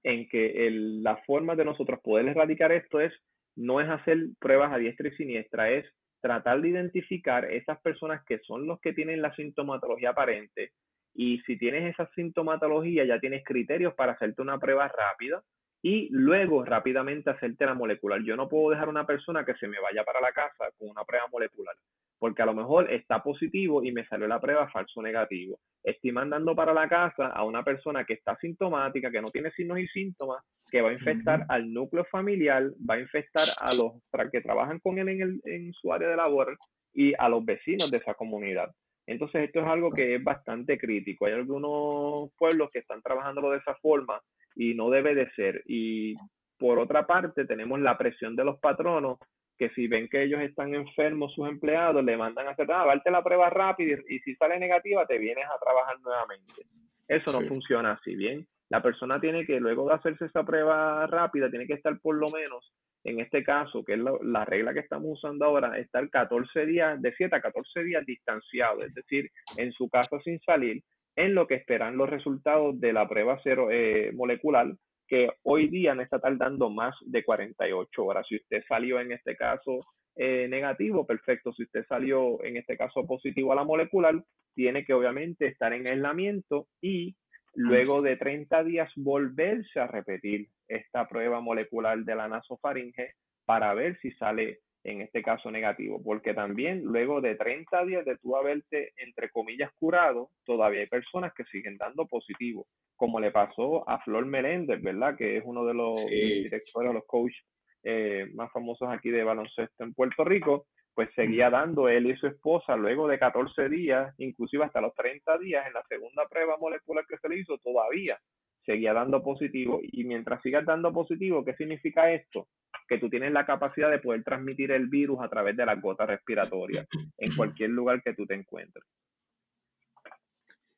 en 0.03 0.29
que 0.29 0.69
la 0.71 1.17
forma 1.19 1.55
de 1.57 1.65
nosotros 1.65 2.01
poder 2.01 2.29
erradicar 2.29 2.73
esto 2.73 3.01
es, 3.01 3.13
no 3.57 3.81
es 3.81 3.89
hacer 3.89 4.19
pruebas 4.39 4.73
a 4.73 4.79
diestra 4.79 5.09
y 5.09 5.13
siniestra, 5.13 5.71
es 5.71 5.87
tratar 6.21 6.61
de 6.61 6.71
identificar 6.71 7.45
esas 7.45 7.81
personas 7.81 8.25
que 8.25 8.39
son 8.41 8.67
los 8.67 8.81
que 8.81 8.93
tienen 8.93 9.23
la 9.23 9.35
sintomatología 9.35 10.11
aparente, 10.11 10.73
y 11.15 11.39
si 11.41 11.57
tienes 11.57 11.93
esa 11.93 12.11
sintomatología, 12.15 13.05
ya 13.05 13.21
tienes 13.21 13.45
criterios 13.45 13.95
para 13.95 14.13
hacerte 14.13 14.43
una 14.43 14.59
prueba 14.59 14.89
rápida, 14.89 15.43
y 15.83 16.09
luego 16.11 16.65
rápidamente 16.65 17.29
hacerte 17.29 17.67
la 17.67 17.75
molecular. 17.75 18.23
Yo 18.23 18.37
no 18.37 18.49
puedo 18.49 18.71
dejar 18.71 18.89
a 18.89 18.91
una 18.91 19.07
persona 19.07 19.45
que 19.45 19.55
se 19.55 19.69
me 19.69 19.79
vaya 19.79 20.03
para 20.03 20.21
la 20.21 20.33
casa 20.33 20.71
con 20.79 20.89
una 20.89 21.05
prueba 21.05 21.27
molecular, 21.31 21.77
porque 22.19 22.43
a 22.43 22.47
lo 22.47 22.55
mejor 22.55 22.93
está 22.93 23.23
positivo 23.23 23.85
y 23.85 23.93
me 23.93 24.07
salió 24.07 24.27
la 24.27 24.41
prueba 24.41 24.69
falso 24.71 25.03
negativo. 25.03 25.59
Estoy 25.83 26.13
mandando 26.13 26.55
para 26.55 26.73
la 26.73 26.89
casa 26.89 27.29
a 27.29 27.45
una 27.45 27.63
persona 27.63 28.05
que 28.05 28.15
está 28.15 28.37
sintomática, 28.37 29.11
que 29.11 29.21
no 29.21 29.31
tiene 29.31 29.51
signos 29.53 29.79
y 29.79 29.87
síntomas, 29.89 30.39
que 30.71 30.81
va 30.81 30.91
a 30.91 30.95
infectar 30.95 31.45
al 31.49 31.73
núcleo 31.73 32.05
familiar, 32.05 32.65
va 32.89 32.95
a 32.95 33.01
infectar 33.01 33.47
a 33.61 33.75
los 33.75 33.93
que 34.31 34.41
trabajan 34.41 34.79
con 34.81 34.99
él 34.99 35.09
en, 35.09 35.23
el, 35.23 35.41
en 35.45 35.73
su 35.73 35.93
área 35.93 36.09
de 36.09 36.17
labor 36.17 36.57
y 36.93 37.13
a 37.19 37.29
los 37.29 37.45
vecinos 37.45 37.91
de 37.91 37.99
esa 37.99 38.15
comunidad. 38.15 38.71
Entonces 39.07 39.45
esto 39.45 39.61
es 39.61 39.67
algo 39.67 39.91
que 39.91 40.15
es 40.15 40.25
bastante 40.25 40.79
crítico. 40.79 41.27
Hay 41.27 41.33
algunos 41.33 42.31
pueblos 42.39 42.71
que 42.73 42.79
están 42.79 43.03
trabajándolo 43.03 43.51
de 43.51 43.59
esa 43.59 43.75
forma 43.77 44.21
y 44.57 44.75
no 44.75 44.89
debe 44.89 45.15
de 45.15 45.31
ser. 45.33 45.63
Y 45.67 46.15
por 46.59 46.79
otra 46.79 47.07
parte, 47.07 47.45
tenemos 47.45 47.81
la 47.81 47.99
presión 47.99 48.37
de 48.37 48.45
los 48.45 48.59
patronos 48.59 49.19
que 49.59 49.69
si 49.69 49.87
ven 49.87 50.09
que 50.09 50.23
ellos 50.23 50.41
están 50.41 50.75
enfermos, 50.75 51.33
sus 51.35 51.49
empleados, 51.49 52.05
le 52.05 52.17
mandan 52.17 52.49
a 52.49 52.51
hacer, 52.51 52.71
ah, 52.73 52.87
darte 52.87 53.11
la 53.11 53.23
prueba 53.23 53.51
rápida 53.51 53.99
y, 54.09 54.19
si 54.21 54.35
sale 54.35 54.59
negativa, 54.59 55.07
te 55.07 55.19
vienes 55.19 55.47
a 55.47 55.59
trabajar 55.59 56.01
nuevamente. 56.01 56.63
Eso 57.09 57.33
no 57.33 57.47
funciona 57.47 57.93
así, 57.93 58.15
¿bien? 58.17 58.47
La 58.71 58.83
persona 58.83 59.21
tiene 59.21 59.45
que, 59.45 59.61
luego 59.61 59.89
de 59.89 59.95
hacerse 59.95 60.25
esa 60.25 60.43
prueba 60.45 61.07
rápida, 61.07 61.51
tiene 61.51 61.67
que 61.67 61.75
estar 61.75 61.99
por 62.01 62.17
lo 62.17 62.31
menos, 62.31 62.73
en 63.05 63.21
este 63.21 63.45
caso, 63.45 63.85
que 63.85 63.95
es 63.95 64.01
la, 64.01 64.45
regla 64.45 64.73
que 64.73 64.81
estamos 64.81 65.11
usando 65.13 65.45
ahora, 65.45 65.79
estar 65.79 66.09
14 66.09 66.67
días, 66.67 67.01
de 67.01 67.13
7 67.15 67.37
a 67.37 67.41
14 67.41 67.85
días 67.85 68.05
distanciado, 68.05 68.83
es 68.83 68.95
decir, 68.95 69.31
en 69.57 69.71
su 69.73 69.89
casa 69.89 70.19
sin 70.25 70.39
salir, 70.41 70.83
en 71.15 71.35
lo 71.35 71.47
que 71.47 71.55
esperan 71.55 71.97
los 71.97 72.11
resultados 72.11 72.81
de 72.81 72.93
la 72.93 73.09
prueba 73.09 73.39
cero 73.45 73.69
eh, 73.71 74.11
molecular, 74.15 74.73
que 75.07 75.31
hoy 75.43 75.69
día 75.69 75.95
no 75.95 76.03
está 76.03 76.19
tardando 76.19 76.71
más 76.71 76.95
de 77.05 77.25
48 77.25 78.05
horas. 78.05 78.27
Si 78.29 78.37
usted 78.37 78.63
salió 78.69 79.01
en 79.01 79.13
este 79.13 79.37
caso 79.37 79.79
eh, 80.17 80.49
negativo, 80.49 81.07
perfecto. 81.07 81.53
Si 81.53 81.65
usted 81.65 81.85
salió 81.89 82.43
en 82.45 82.57
este 82.57 82.77
caso 82.77 83.07
positivo 83.07 83.53
a 83.53 83.57
la 83.57 83.65
molecular, 83.65 84.23
tiene 84.55 84.85
que 84.85 84.95
obviamente 84.95 85.47
estar 85.47 85.73
en 85.73 85.87
aislamiento 85.87 86.69
y 86.81 87.17
luego 87.55 88.03
de 88.03 88.17
30 88.17 88.65
días 88.65 88.93
volverse 88.97 89.81
a 89.81 89.87
repetir 89.87 90.49
esta 90.69 91.09
prueba 91.09 91.41
molecular 91.41 91.99
de 91.99 92.15
la 92.15 92.29
nasofaringe 92.29 93.15
para 93.45 93.75
ver 93.75 93.99
si 94.01 94.11
sale 94.13 94.61
en 94.85 95.01
este 95.01 95.23
caso 95.23 95.51
negativo, 95.51 96.01
porque 96.03 96.35
también 96.35 96.85
luego 96.85 97.23
de 97.23 97.35
30 97.35 97.85
días 97.87 98.05
de 98.05 98.19
tú 98.19 98.37
haberte, 98.37 98.93
entre 98.99 99.31
comillas, 99.31 99.73
curado, 99.79 100.29
todavía 100.45 100.81
hay 100.83 100.89
personas 100.89 101.33
que 101.35 101.45
siguen 101.45 101.79
dando 101.79 102.07
positivo, 102.07 102.67
como 102.95 103.19
le 103.19 103.31
pasó 103.31 103.89
a 103.89 103.99
Flor 104.01 104.27
Meléndez, 104.27 104.83
¿verdad? 104.83 105.17
Que 105.17 105.39
es 105.39 105.43
uno 105.45 105.65
de 105.65 105.75
los 105.75 106.07
directores, 106.07 106.93
los 106.93 107.07
coaches 107.07 107.45
eh, 107.83 108.31
más 108.35 108.53
famosos 108.53 108.89
aquí 108.91 109.11
de 109.11 109.25
baloncesto 109.25 109.85
en 109.85 109.95
Puerto 109.95 110.23
Rico, 110.23 110.67
pues 110.95 111.09
seguía 111.15 111.51
dando 111.51 111.89
él 111.89 112.07
y 112.07 112.17
su 112.17 112.27
esposa 112.27 112.77
luego 112.77 113.09
de 113.09 113.19
14 113.19 113.69
días, 113.69 114.15
inclusive 114.19 114.65
hasta 114.65 114.81
los 114.81 114.95
30 114.95 115.39
días 115.39 115.67
en 115.67 115.73
la 115.73 115.83
segunda 115.89 116.29
prueba 116.29 116.57
molecular 116.59 117.05
que 117.07 117.19
se 117.19 117.29
le 117.29 117.39
hizo, 117.39 117.59
todavía 117.59 118.19
seguía 118.65 118.93
dando 118.93 119.23
positivo. 119.23 119.81
Y 119.83 120.05
mientras 120.05 120.43
sigas 120.43 120.65
dando 120.65 120.93
positivo, 120.93 121.45
¿qué 121.45 121.55
significa 121.55 122.11
esto? 122.13 122.49
que 122.89 122.99
tú 122.99 123.09
tienes 123.09 123.33
la 123.33 123.47
capacidad 123.47 123.91
de 123.91 123.99
poder 123.99 124.23
transmitir 124.25 124.71
el 124.71 124.89
virus 124.89 125.19
a 125.21 125.29
través 125.29 125.57
de 125.57 125.67
las 125.67 125.81
gotas 125.81 126.09
respiratorias 126.09 126.87
en 127.19 127.35
cualquier 127.35 127.71
lugar 127.71 128.03
que 128.03 128.15
tú 128.15 128.27
te 128.27 128.35
encuentres. 128.35 128.85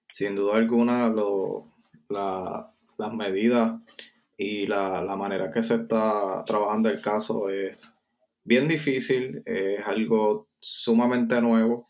Sin 0.09 0.37
duda 0.37 0.57
alguna, 0.57 1.09
lo, 1.09 1.65
las 2.09 3.13
medidas 3.13 3.83
y 4.37 4.67
la, 4.67 5.03
la, 5.03 5.17
manera 5.17 5.51
que 5.51 5.63
se 5.63 5.75
está 5.75 6.45
trabajando 6.47 6.89
el 6.89 7.01
caso 7.01 7.49
es 7.49 7.93
bien 8.45 8.69
difícil, 8.69 9.43
es 9.45 9.85
algo 9.87 10.49
sumamente 10.61 11.41
nuevo 11.41 11.89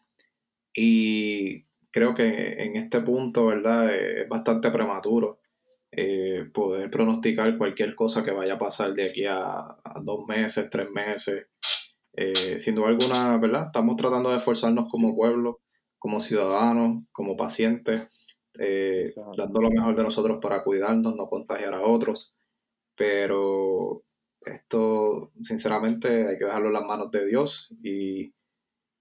y 0.73 1.65
creo 1.91 2.15
que 2.15 2.63
en 2.63 2.77
este 2.77 3.01
punto, 3.01 3.47
¿verdad? 3.47 3.95
Es 3.95 4.29
bastante 4.29 4.71
prematuro 4.71 5.39
eh, 5.93 6.45
poder 6.53 6.91
pronosticar 6.91 7.57
cualquier 7.57 7.95
cosa 7.95 8.25
que 8.25 8.33
vaya 8.33 8.55
a 8.55 8.59
pasar 8.59 8.95
de 8.95 9.11
aquí 9.11 9.25
a, 9.27 9.77
dos 10.03 10.27
meses, 10.29 10.69
tres 10.71 10.91
meses. 10.91 11.49
Eh, 12.13 12.59
sin 12.59 12.75
duda 12.75 12.89
alguna, 12.89 13.37
¿verdad? 13.39 13.67
Estamos 13.67 13.97
tratando 13.97 14.31
de 14.31 14.39
esforzarnos 14.39 14.89
como 14.91 15.15
pueblo, 15.15 15.61
como 15.99 16.21
ciudadanos, 16.21 17.05
como 17.13 17.37
pacientes, 17.37 18.09
eh, 18.59 19.13
dando 19.37 19.61
lo 19.61 19.71
mejor 19.71 19.95
de 19.97 20.03
nosotros 20.03 20.39
para 20.41 20.65
cuidarnos, 20.65 21.15
no 21.15 21.27
contagiar 21.27 21.75
a 21.75 21.83
otros. 21.83 22.35
Pero 22.97 24.03
esto, 24.41 25.31
sinceramente, 25.43 26.29
hay 26.29 26.39
que 26.39 26.45
dejarlo 26.45 26.69
en 26.69 26.75
las 26.75 26.85
manos 26.85 27.11
de 27.11 27.27
Dios 27.27 27.69
y, 27.83 28.33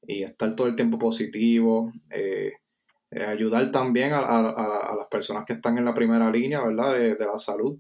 y 0.02 0.24
estar 0.24 0.56
todo 0.56 0.68
el 0.68 0.76
tiempo 0.76 1.00
positivo. 1.00 1.94
Eh, 2.10 2.52
eh, 3.16 3.24
ayudar 3.24 3.72
también 3.72 4.12
a, 4.12 4.94
las 4.98 5.08
personas 5.10 5.46
que 5.46 5.54
están 5.54 5.78
en 5.78 5.86
la 5.86 5.94
primera 5.94 6.30
línea, 6.30 6.66
¿verdad? 6.66 7.00
De, 7.00 7.16
la 7.18 7.40
salud. 7.40 7.80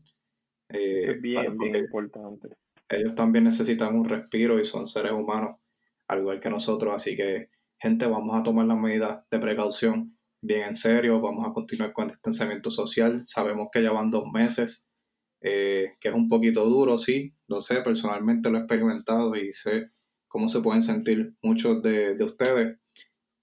Eh, 0.69 1.11
es 1.11 1.21
bien, 1.21 1.57
bien 1.57 1.75
importante. 1.75 2.55
Ellos 2.87 3.15
también 3.15 3.43
necesitan 3.43 3.95
un 3.95 4.05
respiro 4.05 4.61
y 4.61 4.65
son 4.65 4.87
seres 4.87 5.11
humanos, 5.11 5.57
al 6.07 6.19
igual 6.19 6.39
que 6.39 6.49
nosotros. 6.49 6.95
Así 6.95 7.17
que, 7.17 7.47
gente, 7.77 8.07
vamos 8.07 8.33
a 8.39 8.43
tomar 8.43 8.65
las 8.65 8.77
medidas 8.77 9.25
de 9.29 9.39
precaución 9.39 10.17
bien 10.41 10.61
en 10.61 10.73
serio. 10.73 11.19
Vamos 11.19 11.45
a 11.45 11.51
continuar 11.51 11.91
con 11.91 12.05
el 12.05 12.11
distanciamiento 12.11 12.69
social. 12.69 13.21
Sabemos 13.25 13.67
que 13.73 13.83
ya 13.83 13.91
van 13.91 14.11
dos 14.11 14.31
meses, 14.31 14.89
eh, 15.41 15.95
que 15.99 16.07
es 16.07 16.13
un 16.15 16.29
poquito 16.29 16.63
duro, 16.63 16.97
sí, 16.97 17.33
lo 17.47 17.59
sé, 17.59 17.81
personalmente 17.81 18.49
lo 18.49 18.57
he 18.57 18.61
experimentado 18.61 19.35
y 19.35 19.51
sé 19.51 19.89
cómo 20.29 20.47
se 20.47 20.61
pueden 20.61 20.81
sentir 20.81 21.33
muchos 21.43 21.81
de, 21.83 22.15
de 22.15 22.23
ustedes, 22.23 22.79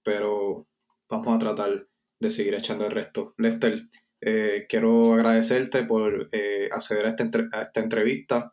pero 0.03 0.67
vamos 1.13 1.35
a 1.35 1.39
tratar 1.39 1.85
de 2.19 2.29
seguir 2.31 2.55
echando 2.55 2.85
el 2.85 2.91
resto. 2.91 3.33
Lester, 3.37 3.83
eh, 4.21 4.65
quiero 4.67 5.13
agradecerte 5.13 5.83
por 5.83 6.29
eh, 6.31 6.69
acceder 6.71 7.05
a 7.05 7.09
esta, 7.09 7.23
esta 7.61 7.79
entrevista, 7.79 8.51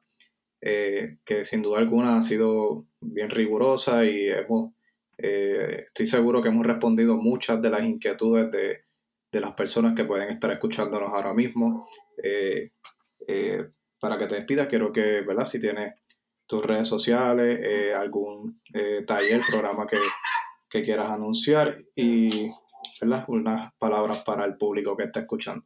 eh, 0.60 1.18
que 1.24 1.44
sin 1.44 1.62
duda 1.62 1.78
alguna 1.78 2.18
ha 2.18 2.22
sido 2.22 2.84
bien 3.00 3.30
rigurosa 3.30 4.04
y 4.04 4.28
hemos, 4.28 4.72
estoy 5.16 6.06
seguro 6.06 6.42
que 6.42 6.48
hemos 6.48 6.66
respondido 6.66 7.16
muchas 7.16 7.60
de 7.62 7.70
las 7.70 7.82
inquietudes 7.82 8.50
de, 8.50 8.84
las 9.32 9.52
personas 9.52 9.94
que 9.94 10.04
pueden 10.04 10.28
estar 10.28 10.50
escuchándonos 10.50 11.10
ahora 11.12 11.34
mismo. 11.34 11.88
para 14.00 14.18
que 14.18 14.26
te 14.26 14.34
despidas, 14.34 14.68
quiero 14.68 14.92
que, 14.92 15.20
¿verdad? 15.20 15.44
Si 15.44 15.60
tienes 15.60 15.94
tus 16.46 16.64
redes 16.64 16.88
sociales, 16.88 17.94
algún 17.94 18.60
taller, 19.06 19.42
programa 19.48 19.86
que, 19.86 19.98
que 20.70 20.84
quieras 20.84 21.10
anunciar 21.10 21.78
y 21.94 22.48
unas 23.28 23.72
palabras 23.78 24.22
para 24.24 24.44
el 24.44 24.56
público 24.56 24.96
que 24.96 25.04
está 25.04 25.20
escuchando. 25.20 25.64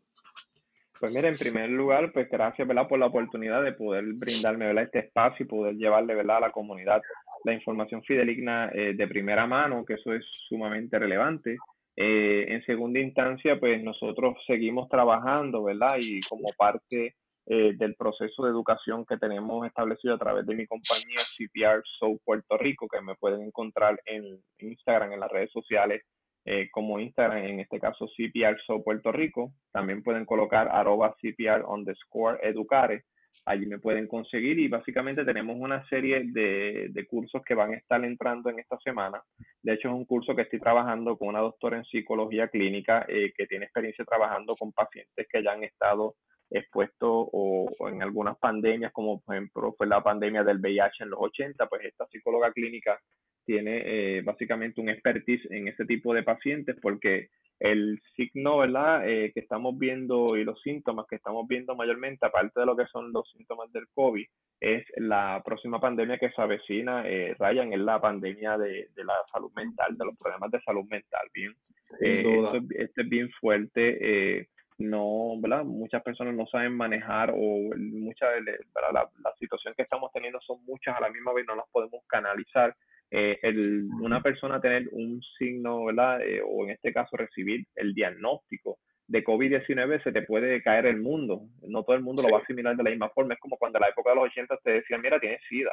Pues 0.98 1.12
mira, 1.12 1.28
en 1.28 1.36
primer 1.36 1.68
lugar, 1.70 2.12
pues 2.12 2.28
gracias 2.30 2.66
¿verdad? 2.66 2.88
por 2.88 2.98
la 2.98 3.06
oportunidad 3.06 3.62
de 3.62 3.72
poder 3.72 4.04
brindarme 4.14 4.66
¿verdad? 4.66 4.84
este 4.84 5.00
espacio 5.00 5.44
y 5.44 5.48
poder 5.48 5.74
llevarle 5.74 6.14
¿verdad? 6.14 6.38
a 6.38 6.40
la 6.40 6.52
comunidad 6.52 7.02
la 7.44 7.52
información 7.52 8.02
fideligna 8.02 8.70
eh, 8.74 8.94
de 8.94 9.06
primera 9.06 9.46
mano, 9.46 9.84
que 9.84 9.94
eso 9.94 10.14
es 10.14 10.24
sumamente 10.48 10.98
relevante. 10.98 11.58
Eh, 11.94 12.46
en 12.48 12.64
segunda 12.64 12.98
instancia, 12.98 13.60
pues 13.60 13.82
nosotros 13.82 14.36
seguimos 14.46 14.88
trabajando, 14.88 15.62
¿verdad? 15.62 15.96
Y 16.00 16.20
como 16.22 16.48
parte 16.56 17.14
eh, 17.46 17.74
del 17.76 17.94
proceso 17.94 18.44
de 18.44 18.50
educación 18.50 19.04
que 19.04 19.18
tenemos 19.18 19.66
establecido 19.66 20.14
a 20.14 20.18
través 20.18 20.46
de 20.46 20.54
mi 20.54 20.66
compañía 20.66 21.18
CPR 21.36 21.82
Show 22.00 22.18
Puerto 22.24 22.56
Rico, 22.56 22.88
que 22.88 23.02
me 23.02 23.16
pueden 23.16 23.42
encontrar 23.42 24.00
en 24.06 24.42
Instagram, 24.58 25.12
en 25.12 25.20
las 25.20 25.30
redes 25.30 25.52
sociales, 25.52 26.02
eh, 26.46 26.70
como 26.70 26.98
Instagram, 26.98 27.44
en 27.44 27.60
este 27.60 27.78
caso 27.78 28.06
CPR 28.06 28.58
Show 28.66 28.82
Puerto 28.82 29.12
Rico. 29.12 29.52
También 29.72 30.02
pueden 30.02 30.24
colocar 30.24 30.68
arroba 30.68 31.14
CPR 31.20 31.66
underscore 31.66 32.38
educare. 32.42 33.04
Allí 33.46 33.66
me 33.66 33.78
pueden 33.78 34.06
conseguir 34.06 34.58
y 34.58 34.68
básicamente 34.68 35.22
tenemos 35.22 35.56
una 35.58 35.86
serie 35.88 36.22
de, 36.24 36.88
de, 36.90 37.06
cursos 37.06 37.42
que 37.44 37.54
van 37.54 37.74
a 37.74 37.76
estar 37.76 38.02
entrando 38.02 38.48
en 38.48 38.58
esta 38.58 38.78
semana. 38.78 39.22
De 39.62 39.74
hecho, 39.74 39.88
es 39.88 39.94
un 39.94 40.06
curso 40.06 40.34
que 40.34 40.42
estoy 40.42 40.60
trabajando 40.60 41.18
con 41.18 41.28
una 41.28 41.40
doctora 41.40 41.76
en 41.76 41.84
psicología 41.84 42.48
clínica 42.48 43.04
eh, 43.06 43.34
que 43.36 43.46
tiene 43.46 43.66
experiencia 43.66 44.04
trabajando 44.06 44.56
con 44.56 44.72
pacientes 44.72 45.26
que 45.30 45.42
ya 45.42 45.52
han 45.52 45.62
estado 45.62 46.14
expuesto 46.50 47.28
o, 47.32 47.88
en 47.88 48.02
algunas 48.02 48.38
pandemias, 48.38 48.92
como 48.92 49.20
por 49.20 49.34
ejemplo 49.34 49.74
fue 49.76 49.86
la 49.86 50.02
pandemia 50.02 50.44
del 50.44 50.60
VIH 50.60 51.04
en 51.04 51.10
los 51.10 51.20
80, 51.20 51.66
pues 51.66 51.84
esta 51.84 52.06
psicóloga 52.06 52.52
clínica 52.52 53.00
tiene 53.44 53.82
eh, 53.84 54.22
básicamente 54.22 54.80
un 54.80 54.88
expertise 54.88 55.46
en 55.50 55.68
ese 55.68 55.84
tipo 55.84 56.14
de 56.14 56.22
pacientes 56.22 56.76
porque 56.80 57.28
el 57.60 58.00
signo 58.16 58.58
¿verdad? 58.58 59.08
Eh, 59.08 59.32
que 59.32 59.40
estamos 59.40 59.78
viendo 59.78 60.36
y 60.36 60.44
los 60.44 60.60
síntomas 60.62 61.06
que 61.08 61.16
estamos 61.16 61.46
viendo 61.46 61.74
mayormente, 61.74 62.26
aparte 62.26 62.60
de 62.60 62.66
lo 62.66 62.76
que 62.76 62.86
son 62.86 63.12
los 63.12 63.30
síntomas 63.30 63.70
del 63.72 63.86
COVID, 63.94 64.26
es 64.60 64.84
la 64.96 65.42
próxima 65.44 65.80
pandemia 65.80 66.18
que 66.18 66.30
se 66.30 66.40
avecina, 66.40 67.06
eh, 67.06 67.34
Ryan, 67.38 67.72
es 67.72 67.80
la 67.80 68.00
pandemia 68.00 68.56
de, 68.56 68.88
de, 68.94 69.04
la 69.04 69.14
salud 69.32 69.52
mental, 69.54 69.96
de 69.96 70.04
los 70.04 70.16
problemas 70.16 70.50
de 70.50 70.60
salud 70.62 70.84
mental, 70.88 71.28
¿bien? 71.32 71.52
Eh, 72.00 72.22
esto, 72.24 72.60
esto, 72.70 73.00
es 73.02 73.08
bien 73.08 73.30
fuerte 73.40 74.48
no, 74.78 75.40
¿verdad? 75.40 75.64
Muchas 75.64 76.02
personas 76.02 76.34
no 76.34 76.46
saben 76.46 76.76
manejar 76.76 77.30
o 77.34 77.70
mucha 77.76 78.26
la, 78.40 78.92
la, 78.92 79.32
situación 79.38 79.74
que 79.76 79.82
estamos 79.82 80.10
teniendo 80.12 80.40
son 80.40 80.64
muchas 80.64 80.96
a 80.96 81.00
la 81.00 81.10
misma 81.10 81.32
vez, 81.32 81.44
no 81.46 81.54
las 81.54 81.68
podemos 81.70 82.02
canalizar. 82.08 82.74
Eh, 83.10 83.38
el, 83.42 83.88
una 84.00 84.20
persona 84.22 84.60
tener 84.60 84.88
un 84.90 85.22
signo, 85.38 85.84
¿verdad? 85.84 86.20
Eh, 86.22 86.42
o 86.44 86.64
en 86.64 86.70
este 86.70 86.92
caso 86.92 87.16
recibir 87.16 87.64
el 87.76 87.94
diagnóstico 87.94 88.78
de 89.06 89.22
COVID-19 89.22 90.02
se 90.02 90.12
te 90.12 90.22
puede 90.22 90.62
caer 90.62 90.86
el 90.86 91.00
mundo. 91.00 91.42
No 91.62 91.84
todo 91.84 91.94
el 91.96 92.02
mundo 92.02 92.22
lo 92.22 92.30
va 92.30 92.38
a 92.38 92.42
asimilar 92.42 92.76
de 92.76 92.82
la 92.82 92.90
misma 92.90 93.10
forma. 93.10 93.34
Es 93.34 93.40
como 93.40 93.56
cuando 93.56 93.78
en 93.78 93.82
la 93.82 93.88
época 93.88 94.10
de 94.10 94.16
los 94.16 94.24
80 94.24 94.56
te 94.62 94.70
decían, 94.72 95.02
mira, 95.02 95.20
tienes 95.20 95.40
SIDA. 95.48 95.72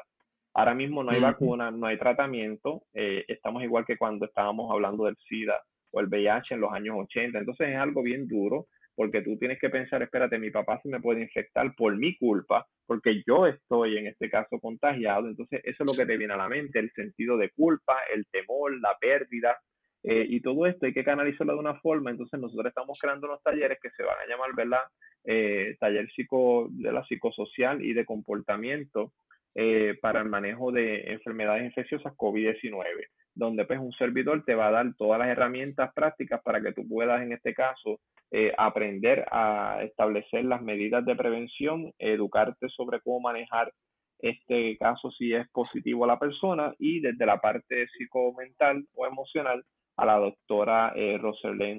Ahora 0.53 0.75
mismo 0.75 1.01
no 1.01 1.11
hay 1.11 1.21
vacuna, 1.21 1.71
no 1.71 1.87
hay 1.87 1.97
tratamiento. 1.97 2.83
Eh, 2.93 3.23
estamos 3.27 3.63
igual 3.63 3.85
que 3.85 3.97
cuando 3.97 4.25
estábamos 4.25 4.69
hablando 4.71 5.05
del 5.05 5.15
SIDA 5.27 5.61
o 5.91 6.01
el 6.01 6.07
VIH 6.07 6.55
en 6.55 6.61
los 6.61 6.73
años 6.73 6.95
80. 6.99 7.39
Entonces 7.39 7.69
es 7.69 7.77
algo 7.77 8.03
bien 8.03 8.27
duro 8.27 8.67
porque 9.01 9.23
tú 9.23 9.35
tienes 9.35 9.57
que 9.57 9.71
pensar, 9.71 10.03
espérate, 10.03 10.37
mi 10.37 10.51
papá 10.51 10.79
se 10.83 10.87
me 10.87 11.01
puede 11.01 11.23
infectar 11.23 11.73
por 11.73 11.97
mi 11.97 12.15
culpa, 12.17 12.67
porque 12.85 13.23
yo 13.25 13.47
estoy 13.47 13.97
en 13.97 14.05
este 14.05 14.29
caso 14.29 14.59
contagiado, 14.59 15.27
entonces 15.27 15.59
eso 15.63 15.83
es 15.83 15.87
lo 15.87 15.97
que 15.97 16.05
te 16.05 16.17
viene 16.17 16.35
a 16.35 16.37
la 16.37 16.47
mente, 16.47 16.77
el 16.77 16.91
sentido 16.91 17.35
de 17.35 17.49
culpa, 17.49 17.97
el 18.13 18.27
temor, 18.27 18.79
la 18.79 18.95
pérdida, 19.01 19.57
eh, 20.03 20.27
y 20.29 20.39
todo 20.39 20.67
esto 20.67 20.85
hay 20.85 20.93
que 20.93 21.03
canalizarlo 21.03 21.53
de 21.53 21.59
una 21.61 21.79
forma, 21.79 22.11
entonces 22.11 22.39
nosotros 22.39 22.67
estamos 22.67 22.99
creando 23.01 23.25
unos 23.25 23.41
talleres 23.41 23.79
que 23.81 23.89
se 23.89 24.03
van 24.03 24.17
a 24.23 24.29
llamar, 24.29 24.53
¿verdad? 24.55 24.83
Eh, 25.23 25.75
taller 25.79 26.07
psico, 26.11 26.67
de 26.69 26.91
la 26.91 27.03
psicosocial 27.03 27.83
y 27.83 27.93
de 27.93 28.05
comportamiento 28.05 29.13
eh, 29.55 29.95
para 29.99 30.21
el 30.21 30.29
manejo 30.29 30.71
de 30.71 31.11
enfermedades 31.11 31.63
infecciosas 31.63 32.13
COVID-19, 32.13 33.07
donde 33.33 33.65
pues 33.65 33.79
un 33.79 33.93
servidor 33.93 34.43
te 34.45 34.55
va 34.55 34.67
a 34.67 34.71
dar 34.71 34.93
todas 34.95 35.19
las 35.19 35.29
herramientas 35.29 35.91
prácticas 35.93 36.41
para 36.43 36.61
que 36.61 36.73
tú 36.73 36.87
puedas 36.87 37.21
en 37.21 37.31
este 37.33 37.53
caso 37.53 37.99
eh, 38.31 38.53
aprender 38.57 39.25
a 39.31 39.79
establecer 39.83 40.45
las 40.45 40.61
medidas 40.61 41.05
de 41.05 41.15
prevención, 41.15 41.91
educarte 41.99 42.69
sobre 42.69 43.01
cómo 43.01 43.19
manejar 43.19 43.71
este 44.19 44.77
caso 44.77 45.11
si 45.11 45.33
es 45.33 45.49
positivo 45.49 46.05
a 46.05 46.07
la 46.07 46.19
persona 46.19 46.73
y 46.77 46.99
desde 46.99 47.25
la 47.25 47.41
parte 47.41 47.87
psicomental 47.87 48.85
o 48.93 49.07
emocional 49.07 49.63
a 49.97 50.05
la 50.05 50.17
doctora 50.17 50.93
eh, 50.95 51.19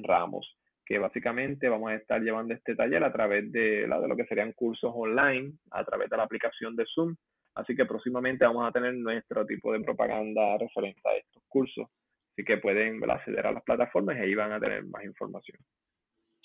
Ramos, 0.03 0.57
que 0.85 0.99
básicamente 0.99 1.69
vamos 1.69 1.91
a 1.91 1.95
estar 1.95 2.21
llevando 2.21 2.55
este 2.55 2.75
taller 2.75 3.05
a 3.05 3.13
través 3.13 3.51
de, 3.53 3.87
de 3.87 4.09
lo 4.09 4.17
que 4.17 4.27
serían 4.27 4.53
cursos 4.53 4.93
online, 4.95 5.53
a 5.71 5.85
través 5.85 6.11
de 6.11 6.17
la 6.17 6.25
aplicación 6.25 6.77
de 6.77 6.85
Zoom. 6.93 7.15
Así 7.55 7.75
que 7.77 7.85
próximamente 7.85 8.45
vamos 8.45 8.67
a 8.67 8.73
tener 8.73 8.95
nuestro 8.95 9.45
tipo 9.45 9.73
de 9.73 9.81
propaganda 9.81 10.57
referente 10.59 11.01
a 11.05 11.17
estos 11.17 11.43
cursos. 11.49 11.87
Así 12.33 12.45
que 12.45 12.57
pueden 12.57 12.99
acceder 13.11 13.47
a 13.47 13.53
las 13.53 13.63
plataformas 13.63 14.17
y 14.17 14.21
ahí 14.21 14.35
van 14.35 14.53
a 14.53 14.61
tener 14.61 14.85
más 14.85 15.05
información. 15.05 15.59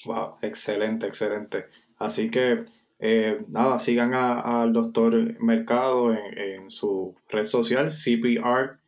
Wow, 0.05 0.35
excelente, 0.41 1.07
excelente. 1.07 1.63
Así 1.97 2.29
que 2.29 2.65
eh, 2.99 3.39
nada, 3.49 3.79
sigan 3.79 4.13
al 4.13 4.73
doctor 4.73 5.41
Mercado 5.41 6.13
en, 6.13 6.69
su 6.69 7.15
red 7.29 7.43
social, 7.43 7.89
CPR 7.89 8.79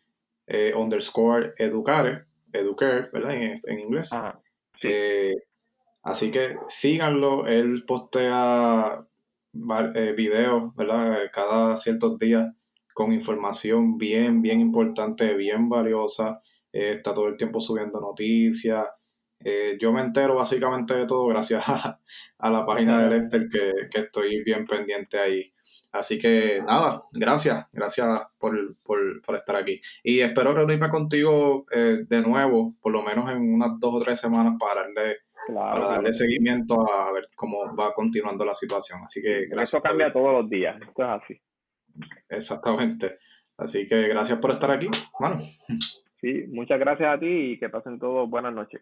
eh, 0.47 0.74
underscore 0.76 1.53
educare, 1.57 2.24
educare, 2.51 3.09
¿verdad? 3.13 3.36
En, 3.36 3.80
inglés. 3.80 4.11
Eh, 4.82 5.36
así 6.03 6.32
que 6.32 6.55
síganlo, 6.67 7.47
él 7.47 7.84
postea 7.88 9.05
videos, 10.16 10.76
¿verdad? 10.76 11.30
Cada 11.34 11.78
ciertos 11.78 12.18
días 12.18 12.60
con 12.93 13.14
información 13.14 13.97
bien, 13.97 14.41
bien 14.41 14.60
importante, 14.60 15.34
bien 15.36 15.70
valiosa. 15.70 16.39
Eh, 16.74 16.95
está 16.97 17.14
todo 17.14 17.28
el 17.28 17.38
tiempo 17.38 17.62
subiendo 17.62 18.01
noticias. 18.01 18.88
Eh, 19.41 19.78
yo 19.80 19.93
me 19.93 20.01
entero 20.01 20.36
básicamente 20.36 20.93
de 20.93 21.07
todo 21.07 21.28
gracias 21.28 21.64
a, 21.68 22.49
la 22.51 22.66
página 22.66 23.01
de 23.01 23.10
Lester 23.10 23.47
que, 23.49 23.72
que, 23.89 24.01
estoy 24.01 24.43
bien 24.43 24.66
pendiente 24.66 25.18
ahí. 25.18 25.49
Así 25.91 26.20
que 26.20 26.62
nada, 26.68 27.01
gracias, 27.14 27.66
gracias 27.72 28.22
por, 28.38 28.76
estar 29.36 29.55
aquí. 29.55 29.82
Y 30.03 30.20
espero 30.20 30.53
reunirme 30.53 30.89
contigo 30.89 31.66
eh, 31.72 32.03
de 32.07 32.22
nuevo, 32.22 32.76
por 32.82 32.91
lo 32.91 33.01
menos 33.01 33.32
en 33.32 33.53
unas 33.53 33.80
dos 33.80 33.95
o 33.95 33.99
tres 33.99 34.20
semanas 34.20 34.53
para 34.60 34.82
darle, 34.82 35.18
para 35.53 35.87
darle 35.87 36.13
seguimiento 36.13 36.75
a 36.75 37.11
ver 37.13 37.29
cómo 37.35 37.75
va 37.75 37.93
continuando 37.93 38.45
la 38.45 38.53
situación. 38.53 39.01
Así 39.03 39.21
que 39.21 39.47
gracias. 39.47 39.69
Eso 39.69 39.81
cambia 39.81 40.11
todos 40.11 40.41
los 40.41 40.49
días, 40.49 40.75
esto 40.81 41.03
es 41.03 41.09
así. 41.09 41.41
Exactamente. 42.29 43.17
Así 43.57 43.85
que 43.85 44.07
gracias 44.07 44.39
por 44.39 44.51
estar 44.51 44.71
aquí, 44.71 44.89
mano. 45.19 45.41
Sí, 46.21 46.43
muchas 46.53 46.79
gracias 46.79 47.15
a 47.15 47.19
ti 47.19 47.53
y 47.53 47.59
que 47.59 47.69
pasen 47.69 47.99
todos 47.99 48.29
buenas 48.29 48.53
noches. 48.53 48.81